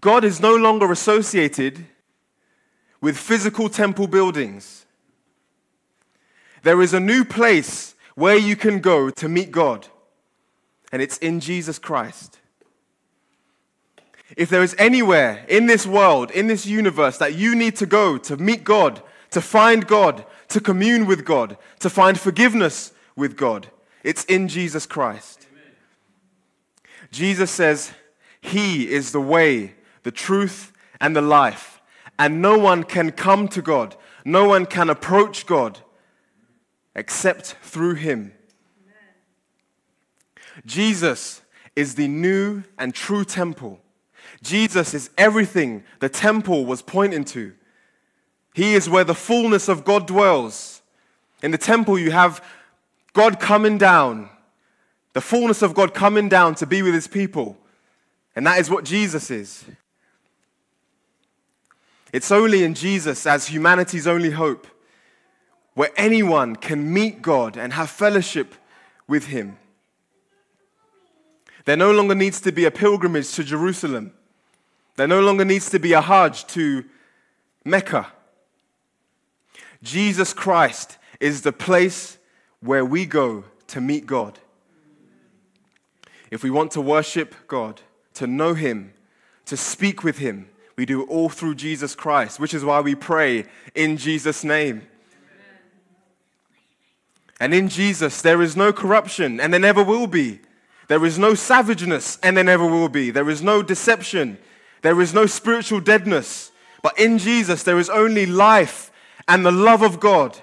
God 0.00 0.24
is 0.24 0.40
no 0.40 0.54
longer 0.54 0.90
associated 0.90 1.86
with 3.00 3.16
physical 3.16 3.68
temple 3.68 4.06
buildings. 4.06 4.86
There 6.62 6.82
is 6.82 6.92
a 6.92 7.00
new 7.00 7.24
place 7.24 7.94
where 8.14 8.36
you 8.36 8.56
can 8.56 8.80
go 8.80 9.10
to 9.10 9.28
meet 9.28 9.50
God, 9.50 9.86
and 10.90 11.00
it's 11.00 11.18
in 11.18 11.40
Jesus 11.40 11.78
Christ. 11.78 12.38
If 14.36 14.50
there 14.50 14.62
is 14.62 14.74
anywhere 14.78 15.44
in 15.48 15.66
this 15.66 15.86
world, 15.86 16.30
in 16.32 16.48
this 16.48 16.66
universe, 16.66 17.18
that 17.18 17.34
you 17.34 17.54
need 17.54 17.76
to 17.76 17.86
go 17.86 18.18
to 18.18 18.36
meet 18.36 18.64
God, 18.64 19.02
to 19.30 19.40
find 19.40 19.86
God, 19.86 20.24
to 20.48 20.60
commune 20.60 21.06
with 21.06 21.24
God, 21.24 21.56
to 21.80 21.88
find 21.88 22.18
forgiveness 22.18 22.92
with 23.16 23.36
God, 23.36 23.68
it's 24.02 24.24
in 24.24 24.48
Jesus 24.48 24.86
Christ. 24.86 25.46
Amen. 25.50 25.72
Jesus 27.10 27.50
says, 27.50 27.92
He 28.40 28.90
is 28.90 29.12
the 29.12 29.20
way, 29.20 29.74
the 30.02 30.10
truth, 30.10 30.72
and 31.00 31.14
the 31.14 31.22
life. 31.22 31.77
And 32.18 32.42
no 32.42 32.58
one 32.58 32.84
can 32.84 33.12
come 33.12 33.48
to 33.48 33.62
God, 33.62 33.96
no 34.24 34.46
one 34.46 34.66
can 34.66 34.90
approach 34.90 35.46
God 35.46 35.80
except 36.94 37.56
through 37.62 37.94
Him. 37.94 38.32
Amen. 38.82 40.64
Jesus 40.66 41.42
is 41.76 41.94
the 41.94 42.08
new 42.08 42.64
and 42.76 42.92
true 42.92 43.24
temple. 43.24 43.80
Jesus 44.42 44.94
is 44.94 45.10
everything 45.16 45.84
the 46.00 46.08
temple 46.08 46.66
was 46.66 46.82
pointing 46.82 47.24
to. 47.26 47.52
He 48.54 48.74
is 48.74 48.90
where 48.90 49.04
the 49.04 49.14
fullness 49.14 49.68
of 49.68 49.84
God 49.84 50.06
dwells. 50.06 50.82
In 51.42 51.52
the 51.52 51.58
temple, 51.58 51.98
you 51.98 52.10
have 52.10 52.44
God 53.12 53.38
coming 53.38 53.78
down, 53.78 54.28
the 55.12 55.20
fullness 55.20 55.62
of 55.62 55.74
God 55.74 55.94
coming 55.94 56.28
down 56.28 56.56
to 56.56 56.66
be 56.66 56.82
with 56.82 56.94
his 56.94 57.06
people. 57.06 57.56
And 58.34 58.46
that 58.46 58.58
is 58.58 58.70
what 58.70 58.84
Jesus 58.84 59.30
is. 59.30 59.64
It's 62.12 62.32
only 62.32 62.64
in 62.64 62.74
Jesus 62.74 63.26
as 63.26 63.48
humanity's 63.48 64.06
only 64.06 64.30
hope 64.30 64.66
where 65.74 65.90
anyone 65.96 66.56
can 66.56 66.92
meet 66.92 67.22
God 67.22 67.56
and 67.56 67.72
have 67.72 67.90
fellowship 67.90 68.54
with 69.06 69.26
him. 69.26 69.58
There 71.66 71.76
no 71.76 71.92
longer 71.92 72.14
needs 72.14 72.40
to 72.40 72.52
be 72.52 72.64
a 72.64 72.70
pilgrimage 72.70 73.32
to 73.34 73.44
Jerusalem. 73.44 74.12
There 74.96 75.06
no 75.06 75.20
longer 75.20 75.44
needs 75.44 75.70
to 75.70 75.78
be 75.78 75.92
a 75.92 76.00
Hajj 76.00 76.46
to 76.48 76.84
Mecca. 77.64 78.08
Jesus 79.82 80.32
Christ 80.32 80.98
is 81.20 81.42
the 81.42 81.52
place 81.52 82.18
where 82.60 82.84
we 82.84 83.06
go 83.06 83.44
to 83.68 83.80
meet 83.80 84.06
God. 84.06 84.38
If 86.30 86.42
we 86.42 86.50
want 86.50 86.72
to 86.72 86.80
worship 86.80 87.34
God, 87.46 87.82
to 88.14 88.26
know 88.26 88.54
Him, 88.54 88.92
to 89.46 89.56
speak 89.56 90.02
with 90.02 90.18
Him, 90.18 90.48
we 90.78 90.86
do 90.86 91.02
all 91.02 91.28
through 91.28 91.56
Jesus 91.56 91.96
Christ, 91.96 92.38
which 92.38 92.54
is 92.54 92.64
why 92.64 92.80
we 92.80 92.94
pray 92.94 93.46
in 93.74 93.96
Jesus' 93.96 94.44
name. 94.44 94.86
And 97.40 97.52
in 97.52 97.68
Jesus, 97.68 98.22
there 98.22 98.40
is 98.40 98.56
no 98.56 98.72
corruption, 98.72 99.40
and 99.40 99.52
there 99.52 99.60
never 99.60 99.82
will 99.82 100.06
be. 100.06 100.38
There 100.86 101.04
is 101.04 101.18
no 101.18 101.34
savageness, 101.34 102.16
and 102.22 102.36
there 102.36 102.44
never 102.44 102.64
will 102.64 102.88
be. 102.88 103.10
There 103.10 103.28
is 103.28 103.42
no 103.42 103.60
deception, 103.60 104.38
there 104.82 105.00
is 105.00 105.12
no 105.12 105.26
spiritual 105.26 105.80
deadness, 105.80 106.52
but 106.80 106.96
in 106.96 107.18
Jesus 107.18 107.64
there 107.64 107.80
is 107.80 107.90
only 107.90 108.24
life 108.24 108.92
and 109.26 109.44
the 109.44 109.50
love 109.50 109.82
of 109.82 109.98
God 109.98 110.38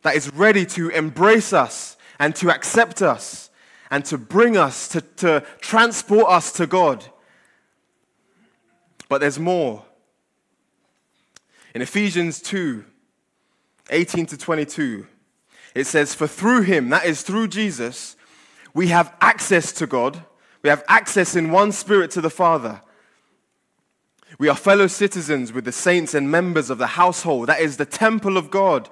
that 0.00 0.16
is 0.16 0.32
ready 0.32 0.64
to 0.64 0.88
embrace 0.88 1.52
us 1.52 1.98
and 2.18 2.34
to 2.36 2.50
accept 2.50 3.02
us 3.02 3.50
and 3.90 4.02
to 4.06 4.16
bring 4.16 4.56
us, 4.56 4.88
to, 4.88 5.02
to 5.16 5.44
transport 5.60 6.30
us 6.30 6.52
to 6.52 6.66
God. 6.66 7.04
But 9.12 9.20
there's 9.20 9.38
more. 9.38 9.84
In 11.74 11.82
Ephesians 11.82 12.40
2 12.40 12.82
18 13.90 14.24
to 14.24 14.38
22, 14.38 15.06
it 15.74 15.84
says, 15.86 16.14
For 16.14 16.26
through 16.26 16.62
him, 16.62 16.88
that 16.88 17.04
is 17.04 17.20
through 17.20 17.48
Jesus, 17.48 18.16
we 18.72 18.86
have 18.86 19.14
access 19.20 19.70
to 19.72 19.86
God. 19.86 20.24
We 20.62 20.70
have 20.70 20.82
access 20.88 21.36
in 21.36 21.50
one 21.50 21.72
spirit 21.72 22.10
to 22.12 22.22
the 22.22 22.30
Father. 22.30 22.80
We 24.38 24.48
are 24.48 24.56
fellow 24.56 24.86
citizens 24.86 25.52
with 25.52 25.66
the 25.66 25.72
saints 25.72 26.14
and 26.14 26.30
members 26.30 26.70
of 26.70 26.78
the 26.78 26.86
household, 26.86 27.50
that 27.50 27.60
is 27.60 27.76
the 27.76 27.84
temple 27.84 28.38
of 28.38 28.50
God, 28.50 28.88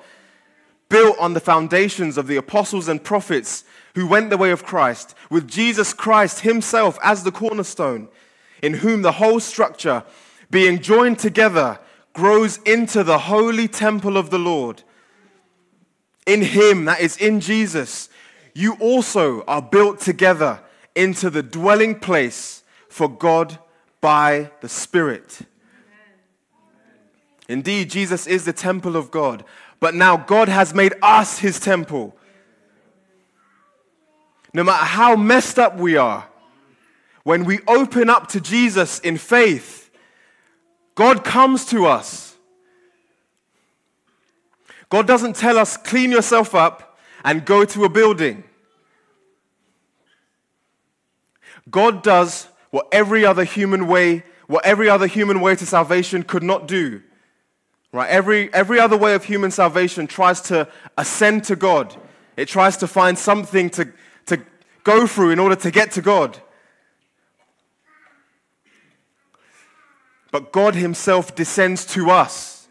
built 0.91 1.16
on 1.18 1.33
the 1.33 1.41
foundations 1.41 2.18
of 2.18 2.27
the 2.27 2.37
apostles 2.37 2.89
and 2.89 3.03
prophets 3.03 3.64
who 3.95 4.07
went 4.07 4.29
the 4.29 4.37
way 4.37 4.51
of 4.51 4.64
Christ, 4.66 5.14
with 5.31 5.49
Jesus 5.49 5.95
Christ 5.95 6.41
himself 6.41 6.99
as 7.03 7.25
the 7.25 7.33
cornerstone, 7.33 8.11
in 8.63 8.75
whom 8.75 9.03
the 9.03 9.13
whole 9.13 9.41
structure, 9.41 10.05
being 10.51 10.81
joined 10.81 11.19
together, 11.19 11.79
grows 12.13 12.59
into 12.59 13.05
the 13.05 13.19
holy 13.19 13.69
temple 13.69 14.17
of 14.17 14.31
the 14.31 14.39
Lord. 14.39 14.83
In 16.27 16.43
him, 16.43 16.85
that 16.85 17.01
is 17.01 17.17
in 17.17 17.41
Jesus, 17.41 18.09
you 18.55 18.75
also 18.75 19.43
are 19.45 19.63
built 19.63 20.01
together 20.01 20.61
into 20.95 21.31
the 21.31 21.43
dwelling 21.43 21.99
place 21.99 22.63
for 22.89 23.09
God 23.09 23.59
by 24.01 24.51
the 24.61 24.69
Spirit. 24.69 25.41
Indeed, 27.49 27.91
Jesus 27.91 28.27
is 28.27 28.45
the 28.45 28.53
temple 28.53 28.97
of 28.97 29.11
God, 29.11 29.45
but 29.81 29.95
now 29.95 30.17
God 30.17 30.49
has 30.49 30.75
made 30.75 30.95
us 31.03 31.39
his 31.39 31.59
temple. 31.59 32.17
No 34.53 34.65
matter 34.65 34.85
how 34.85 35.17
messed 35.17 35.59
up 35.59 35.77
we 35.77 35.97
are, 35.97 36.30
when 37.25 37.45
we 37.45 37.61
open 37.66 38.09
up 38.09 38.29
to 38.29 38.41
Jesus 38.41 38.99
in 39.01 39.18
faith, 39.18 39.91
God 40.95 41.25
comes 41.25 41.64
to 41.66 41.87
us. 41.87 42.37
God 44.89 45.07
doesn't 45.07 45.37
tell 45.37 45.57
us, 45.57 45.77
clean 45.77 46.11
yourself 46.11 46.55
up 46.55 46.99
and 47.25 47.45
go 47.45 47.64
to 47.64 47.85
a 47.85 47.89
building. 47.89 48.45
God 51.71 52.03
does 52.03 52.49
what 52.71 52.89
every 52.91 53.25
other 53.25 53.45
human 53.45 53.87
way, 53.87 54.25
what 54.47 54.64
every 54.64 54.89
other 54.89 55.07
human 55.07 55.41
way 55.41 55.55
to 55.55 55.66
salvation 55.66 56.23
could 56.23 56.43
not 56.43 56.66
do. 56.66 57.03
Right? 57.93 58.09
Every, 58.09 58.53
every 58.55 58.79
other 58.81 58.97
way 58.97 59.14
of 59.14 59.25
human 59.25 59.51
salvation 59.51 60.07
tries 60.07 60.41
to 60.43 60.68
ascend 60.97 61.45
to 61.45 61.57
God. 61.57 61.97
It 62.37 62.49
tries 62.49 62.77
to 62.79 62.87
find 62.87 63.18
something 63.18 63.71
to, 63.71 63.93
to 64.27 64.41
go 64.85 65.07
through 65.07 65.31
in 65.31 65.39
order 65.39 65.57
to 65.57 65.71
get 65.71 65.93
to 65.93 66.03
God. 66.03 66.41
But 70.31 70.53
God 70.53 70.74
Himself 70.74 71.35
descends 71.35 71.85
to 71.87 72.11
us, 72.11 72.68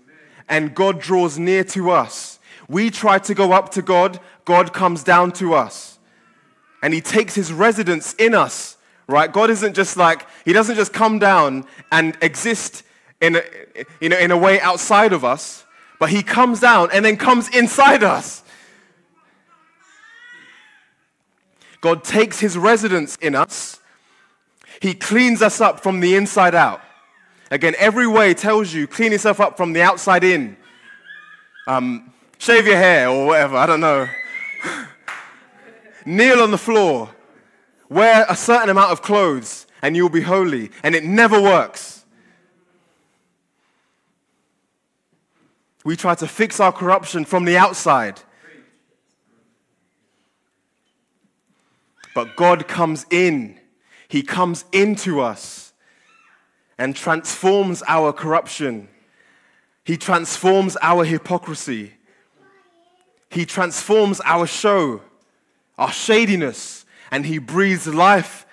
and 0.47 0.74
God 0.74 0.99
draws 0.99 1.38
near 1.38 1.64
to 1.66 1.91
us. 1.91 2.39
We 2.68 2.89
try 2.89 3.20
to 3.20 3.34
go 3.34 3.51
up 3.51 3.70
to 3.72 3.82
God, 3.82 4.20
God 4.45 4.74
comes 4.74 5.03
down 5.03 5.32
to 5.34 5.53
us. 5.53 5.99
And 6.82 6.93
He 6.93 7.01
takes 7.01 7.36
His 7.36 7.51
residence 7.51 8.14
in 8.16 8.34
us 8.34 8.78
right? 9.10 9.32
God 9.32 9.49
isn't 9.49 9.74
just 9.74 9.97
like, 9.97 10.26
He 10.45 10.53
doesn't 10.53 10.76
just 10.76 10.93
come 10.93 11.20
down 11.20 11.66
and 11.91 12.16
exist 12.22 12.84
in 13.20 13.38
a, 13.38 13.41
you 13.99 14.07
know, 14.07 14.18
in 14.18 14.32
a 14.32 14.38
way 14.38 14.62
outside 14.62 15.12
of 15.12 15.26
us, 15.26 15.66
but 15.99 16.10
He 16.10 16.24
comes 16.24 16.60
down 16.60 16.89
and 16.93 17.03
then 17.03 17.18
comes 17.18 17.49
inside 17.49 18.03
us. 18.03 18.43
God 21.82 22.03
takes 22.03 22.39
His 22.39 22.57
residence 22.57 23.18
in 23.18 23.36
us, 23.36 23.80
He 24.80 24.93
cleans 24.93 25.41
us 25.41 25.60
up 25.60 25.82
from 25.82 25.99
the 25.99 26.16
inside 26.16 26.55
out. 26.55 26.82
Again, 27.52 27.76
every 27.78 28.08
way 28.08 28.34
tells 28.34 28.74
you 28.74 28.88
clean 28.88 29.12
yourself 29.12 29.39
up 29.39 29.58
from 29.58 29.74
the 29.74 29.82
outside 29.82 30.24
in. 30.24 30.56
Um, 31.68 32.14
shave 32.38 32.68
your 32.68 32.78
hair 32.78 33.10
or 33.10 33.28
whatever, 33.28 33.58
I 33.58 33.66
don't 33.66 33.80
know. 33.80 34.08
Kneel 36.06 36.41
on 36.41 36.52
the 36.52 36.58
floor 36.58 37.10
wear 37.89 38.26
a 38.30 38.36
certain 38.36 38.70
amount 38.70 38.91
of 38.91 39.02
clothes 39.02 39.66
and 39.82 39.95
you'll 39.95 40.10
be 40.10 40.22
holy. 40.22 40.72
And 40.84 40.95
it 40.95 41.04
never 41.04 41.41
works. 41.41 42.06
We 45.84 45.95
try 45.95 46.14
to 46.16 46.28
fix 46.28 46.60
our 46.60 46.72
corruption 46.72 47.26
from 47.26 47.45
the 47.45 47.58
outside. 47.58 48.22
But 52.14 52.36
God 52.36 52.68
comes 52.68 53.06
in, 53.10 53.60
He 54.08 54.22
comes 54.22 54.66
into 54.72 55.22
us 55.22 55.68
and 56.80 56.96
transforms 56.96 57.84
our 57.88 58.12
corruption. 58.12 58.88
He 59.84 59.98
transforms 59.98 60.76
our 60.82 61.06
hypocrisy. 61.06 61.94
He 63.30 63.46
transforms 63.46 64.20
our 64.26 64.48
show, 64.48 65.02
our 65.78 65.92
shadiness 65.92 66.80
and 67.12 67.26
he 67.26 67.38
breathes 67.38 67.88
life 67.88 68.46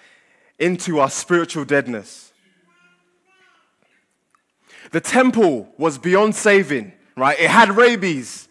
into 0.59 0.99
our 0.99 1.11
spiritual 1.11 1.65
deadness. 1.65 2.33
The 4.93 5.01
temple 5.01 5.69
was 5.77 5.99
beyond 5.99 6.35
saving, 6.35 6.93
right? 7.17 7.39
It 7.39 7.51
had 7.51 7.77
rabies. 7.77 8.49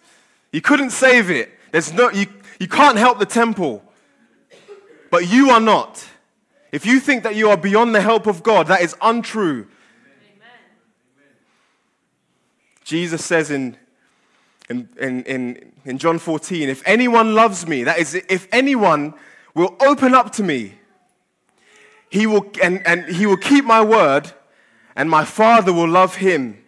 You 0.52 0.62
couldn't 0.62 0.92
save 0.92 1.32
it. 1.32 1.50
There's 1.72 1.94
no, 1.94 2.10
you, 2.12 2.28
you 2.60 2.68
can't 2.68 2.98
help 2.98 3.20
the 3.20 3.26
temple. 3.26 3.84
But 5.10 5.30
you 5.30 5.50
are 5.50 5.62
not. 5.62 6.06
If 6.76 6.86
you 6.86 7.00
think 7.00 7.24
that 7.24 7.36
you 7.36 7.50
are 7.52 7.56
beyond 7.56 7.96
the 7.96 8.02
help 8.02 8.28
of 8.28 8.44
God, 8.44 8.68
that 8.68 8.82
is 8.82 8.98
untrue. 9.02 9.66
Amen. 10.36 11.30
Jesus 12.84 13.24
says 13.24 13.50
in, 13.50 13.78
in, 14.70 14.90
in, 15.00 15.72
in, 15.86 15.98
John 15.98 16.20
14, 16.20 16.68
if 16.68 16.84
anyone 16.86 17.34
loves 17.34 17.66
me, 17.66 17.86
that 17.86 17.98
is, 17.98 18.14
if 18.14 18.50
anyone 18.52 19.14
will 19.54 19.78
open 19.80 20.14
up 20.14 20.34
to 20.34 20.44
me, 20.44 20.74
he 22.10 22.28
will, 22.28 22.52
and, 22.62 22.86
and 22.86 23.06
he 23.06 23.26
will 23.26 23.38
keep 23.38 23.64
my 23.64 23.82
word, 23.82 24.34
and 24.98 25.10
my 25.10 25.24
Father 25.24 25.72
will 25.72 25.88
love 25.88 26.18
him. 26.18 26.62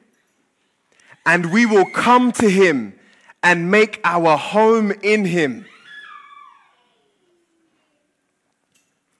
And 1.25 1.51
we 1.51 1.65
will 1.65 1.89
come 1.91 2.31
to 2.31 2.49
him 2.49 2.97
and 3.43 3.69
make 3.69 3.99
our 4.05 4.37
home 4.37 4.93
in 5.03 5.25
him. 5.25 5.65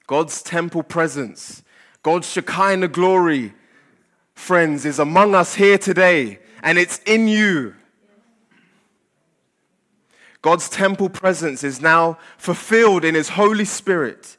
God's 0.07 0.41
temple 0.41 0.83
presence, 0.83 1.61
God's 2.01 2.29
Shekinah 2.29 2.87
glory, 2.87 3.53
friends, 4.33 4.85
is 4.85 4.99
among 4.99 5.35
us 5.35 5.55
here 5.55 5.77
today, 5.77 6.39
and 6.63 6.77
it's 6.77 6.99
in 7.05 7.27
you. 7.27 7.75
God's 10.41 10.69
temple 10.69 11.09
presence 11.09 11.61
is 11.61 11.81
now 11.81 12.17
fulfilled 12.37 13.03
in 13.03 13.15
His 13.15 13.27
Holy 13.27 13.65
Spirit, 13.65 14.37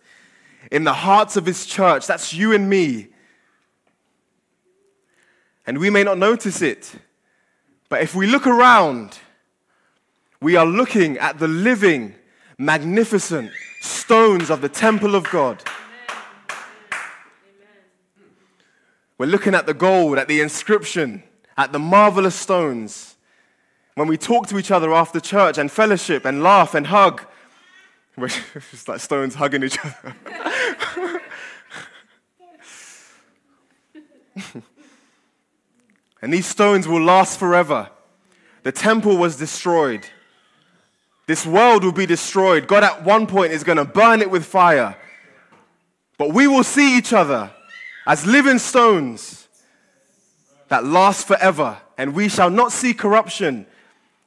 in 0.73 0.85
the 0.85 0.95
hearts 0.95 1.37
of 1.37 1.45
His 1.45 1.67
church. 1.67 2.07
That's 2.07 2.33
you 2.33 2.55
and 2.55 2.71
me. 2.71 3.09
And 5.67 5.77
we 5.77 5.91
may 5.91 6.03
not 6.03 6.17
notice 6.17 6.63
it, 6.63 6.95
but 7.91 8.01
if 8.01 8.15
we 8.15 8.27
look 8.27 8.47
around, 8.47 9.19
we 10.41 10.57
are 10.57 10.65
looking 10.65 11.19
at 11.19 11.39
the 11.39 11.49
living, 11.49 12.15
magnificent 12.57 13.51
stones 13.81 14.51
of 14.51 14.61
the 14.61 14.69
temple 14.69 15.15
of 15.15 15.29
God. 15.31 15.63
We're 19.19 19.27
looking 19.27 19.55
at 19.55 19.67
the 19.67 19.75
gold, 19.75 20.19
at 20.19 20.29
the 20.29 20.41
inscription, 20.41 21.23
at 21.57 21.73
the 21.73 21.79
marvelous 21.79 22.35
stones. 22.37 23.17
When 23.95 24.07
we 24.07 24.17
talk 24.17 24.47
to 24.49 24.59
each 24.59 24.71
other 24.71 24.95
after 24.95 25.19
church 25.19 25.59
and 25.59 25.73
fellowship 25.73 26.25
and 26.25 26.43
laugh 26.43 26.75
and 26.75 26.87
hug, 26.87 27.27
it's 28.17 28.87
like 28.87 29.01
stones 29.01 29.35
hugging 29.35 29.65
each 29.65 29.79
other. 29.85 30.15
and 36.23 36.33
these 36.33 36.47
stones 36.47 36.87
will 36.87 37.03
last 37.03 37.39
forever. 37.39 37.91
The 38.63 38.73
temple 38.73 39.17
was 39.17 39.37
destroyed. 39.37 40.07
This 41.29 41.45
world 41.45 41.85
will 41.85 41.93
be 41.93 42.07
destroyed. 42.07 42.67
God, 42.67 42.83
at 42.83 43.05
one 43.05 43.27
point, 43.27 43.53
is 43.53 43.63
going 43.63 43.77
to 43.77 43.85
burn 43.85 44.23
it 44.23 44.31
with 44.31 44.47
fire. 44.47 44.97
But 46.17 46.33
we 46.33 46.49
will 46.49 46.65
see 46.65 46.97
each 46.97 47.13
other 47.13 47.51
as 48.07 48.25
living 48.25 48.59
stones 48.59 49.47
that 50.69 50.87
last 50.87 51.27
forever, 51.27 51.77
and 51.99 52.15
we 52.15 52.31
shall 52.31 52.49
not 52.49 52.73
see 52.73 52.95
corruption, 52.95 53.67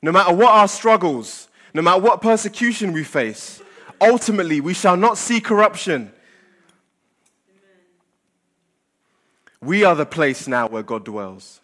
no 0.04 0.12
matter 0.12 0.32
what 0.32 0.50
our 0.50 0.68
struggles, 0.68 1.48
no 1.74 1.82
matter 1.82 2.00
what 2.00 2.22
persecution 2.22 2.94
we 2.94 3.04
face. 3.04 3.64
Ultimately, 4.00 4.62
we 4.62 4.76
shall 4.76 4.96
not 4.96 5.18
see 5.18 5.42
corruption. 5.42 6.12
We 9.60 9.84
are 9.84 9.96
the 9.96 10.06
place 10.06 10.48
now 10.48 10.68
where 10.68 10.84
God 10.84 11.04
dwells. 11.04 11.62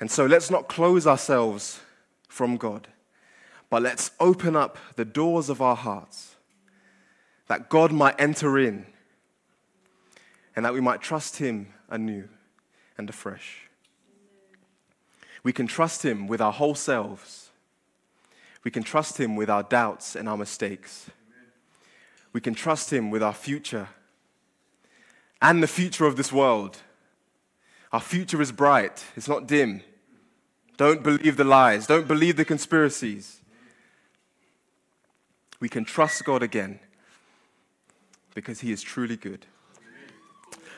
And 0.00 0.10
so 0.10 0.26
let's 0.26 0.50
not 0.50 0.66
close 0.66 1.06
ourselves 1.06 1.80
from 2.26 2.56
God. 2.56 2.88
But 3.72 3.80
let's 3.80 4.10
open 4.20 4.54
up 4.54 4.76
the 4.96 5.04
doors 5.06 5.48
of 5.48 5.62
our 5.62 5.74
hearts 5.74 6.36
that 7.46 7.70
God 7.70 7.90
might 7.90 8.20
enter 8.20 8.58
in 8.58 8.84
and 10.54 10.66
that 10.66 10.74
we 10.74 10.80
might 10.82 11.00
trust 11.00 11.38
Him 11.38 11.68
anew 11.88 12.28
and 12.98 13.08
afresh. 13.08 13.70
We 15.42 15.54
can 15.54 15.66
trust 15.66 16.04
Him 16.04 16.26
with 16.26 16.38
our 16.42 16.52
whole 16.52 16.74
selves. 16.74 17.48
We 18.62 18.70
can 18.70 18.82
trust 18.82 19.18
Him 19.18 19.36
with 19.36 19.48
our 19.48 19.62
doubts 19.62 20.16
and 20.16 20.28
our 20.28 20.36
mistakes. 20.36 21.08
We 22.34 22.42
can 22.42 22.54
trust 22.54 22.92
Him 22.92 23.10
with 23.10 23.22
our 23.22 23.32
future 23.32 23.88
and 25.40 25.62
the 25.62 25.66
future 25.66 26.04
of 26.04 26.16
this 26.16 26.30
world. 26.30 26.76
Our 27.90 28.00
future 28.00 28.42
is 28.42 28.52
bright, 28.52 29.02
it's 29.16 29.28
not 29.28 29.46
dim. 29.46 29.80
Don't 30.76 31.02
believe 31.02 31.38
the 31.38 31.44
lies, 31.44 31.86
don't 31.86 32.06
believe 32.06 32.36
the 32.36 32.44
conspiracies 32.44 33.38
we 35.62 35.68
can 35.68 35.84
trust 35.84 36.24
God 36.24 36.42
again 36.42 36.80
because 38.34 38.58
He 38.58 38.72
is 38.72 38.82
truly 38.82 39.16
good. 39.16 39.46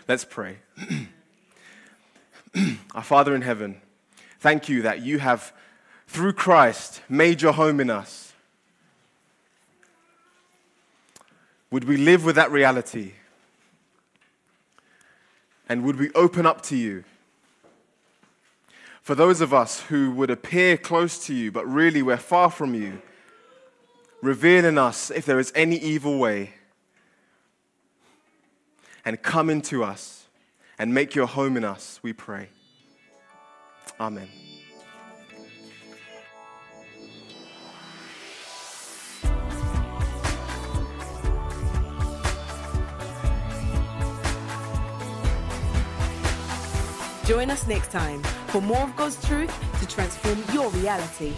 Let's 0.06 0.26
pray. 0.26 0.58
Our 2.94 3.02
Father 3.02 3.34
in 3.34 3.40
heaven, 3.40 3.80
thank 4.40 4.68
you 4.68 4.82
that 4.82 5.00
you 5.00 5.20
have, 5.20 5.54
through 6.06 6.34
Christ, 6.34 7.00
made 7.08 7.40
your 7.40 7.54
home 7.54 7.80
in 7.80 7.88
us. 7.88 8.34
Would 11.70 11.84
we 11.84 11.96
live 11.96 12.26
with 12.26 12.36
that 12.36 12.52
reality? 12.52 13.12
And 15.66 15.82
would 15.84 15.98
we 15.98 16.12
open 16.12 16.44
up 16.44 16.60
to 16.60 16.76
you? 16.76 17.04
For 19.00 19.14
those 19.14 19.40
of 19.40 19.54
us 19.54 19.80
who 19.80 20.10
would 20.10 20.28
appear 20.28 20.76
close 20.76 21.24
to 21.24 21.34
you, 21.34 21.50
but 21.50 21.66
really 21.66 22.02
we're 22.02 22.18
far 22.18 22.50
from 22.50 22.74
you, 22.74 23.00
Reveal 24.24 24.64
in 24.64 24.78
us 24.78 25.10
if 25.10 25.26
there 25.26 25.38
is 25.38 25.52
any 25.54 25.76
evil 25.76 26.18
way, 26.18 26.54
and 29.04 29.20
come 29.20 29.50
into 29.50 29.84
us 29.84 30.28
and 30.78 30.94
make 30.94 31.14
your 31.14 31.26
home 31.26 31.58
in 31.58 31.62
us, 31.62 32.00
we 32.02 32.14
pray. 32.14 32.48
Amen. 34.00 34.26
Join 47.26 47.50
us 47.50 47.66
next 47.66 47.90
time 47.90 48.22
for 48.46 48.62
more 48.62 48.84
of 48.84 48.96
God's 48.96 49.22
truth 49.28 49.52
to 49.80 49.86
transform 49.86 50.42
your 50.54 50.70
reality. 50.70 51.34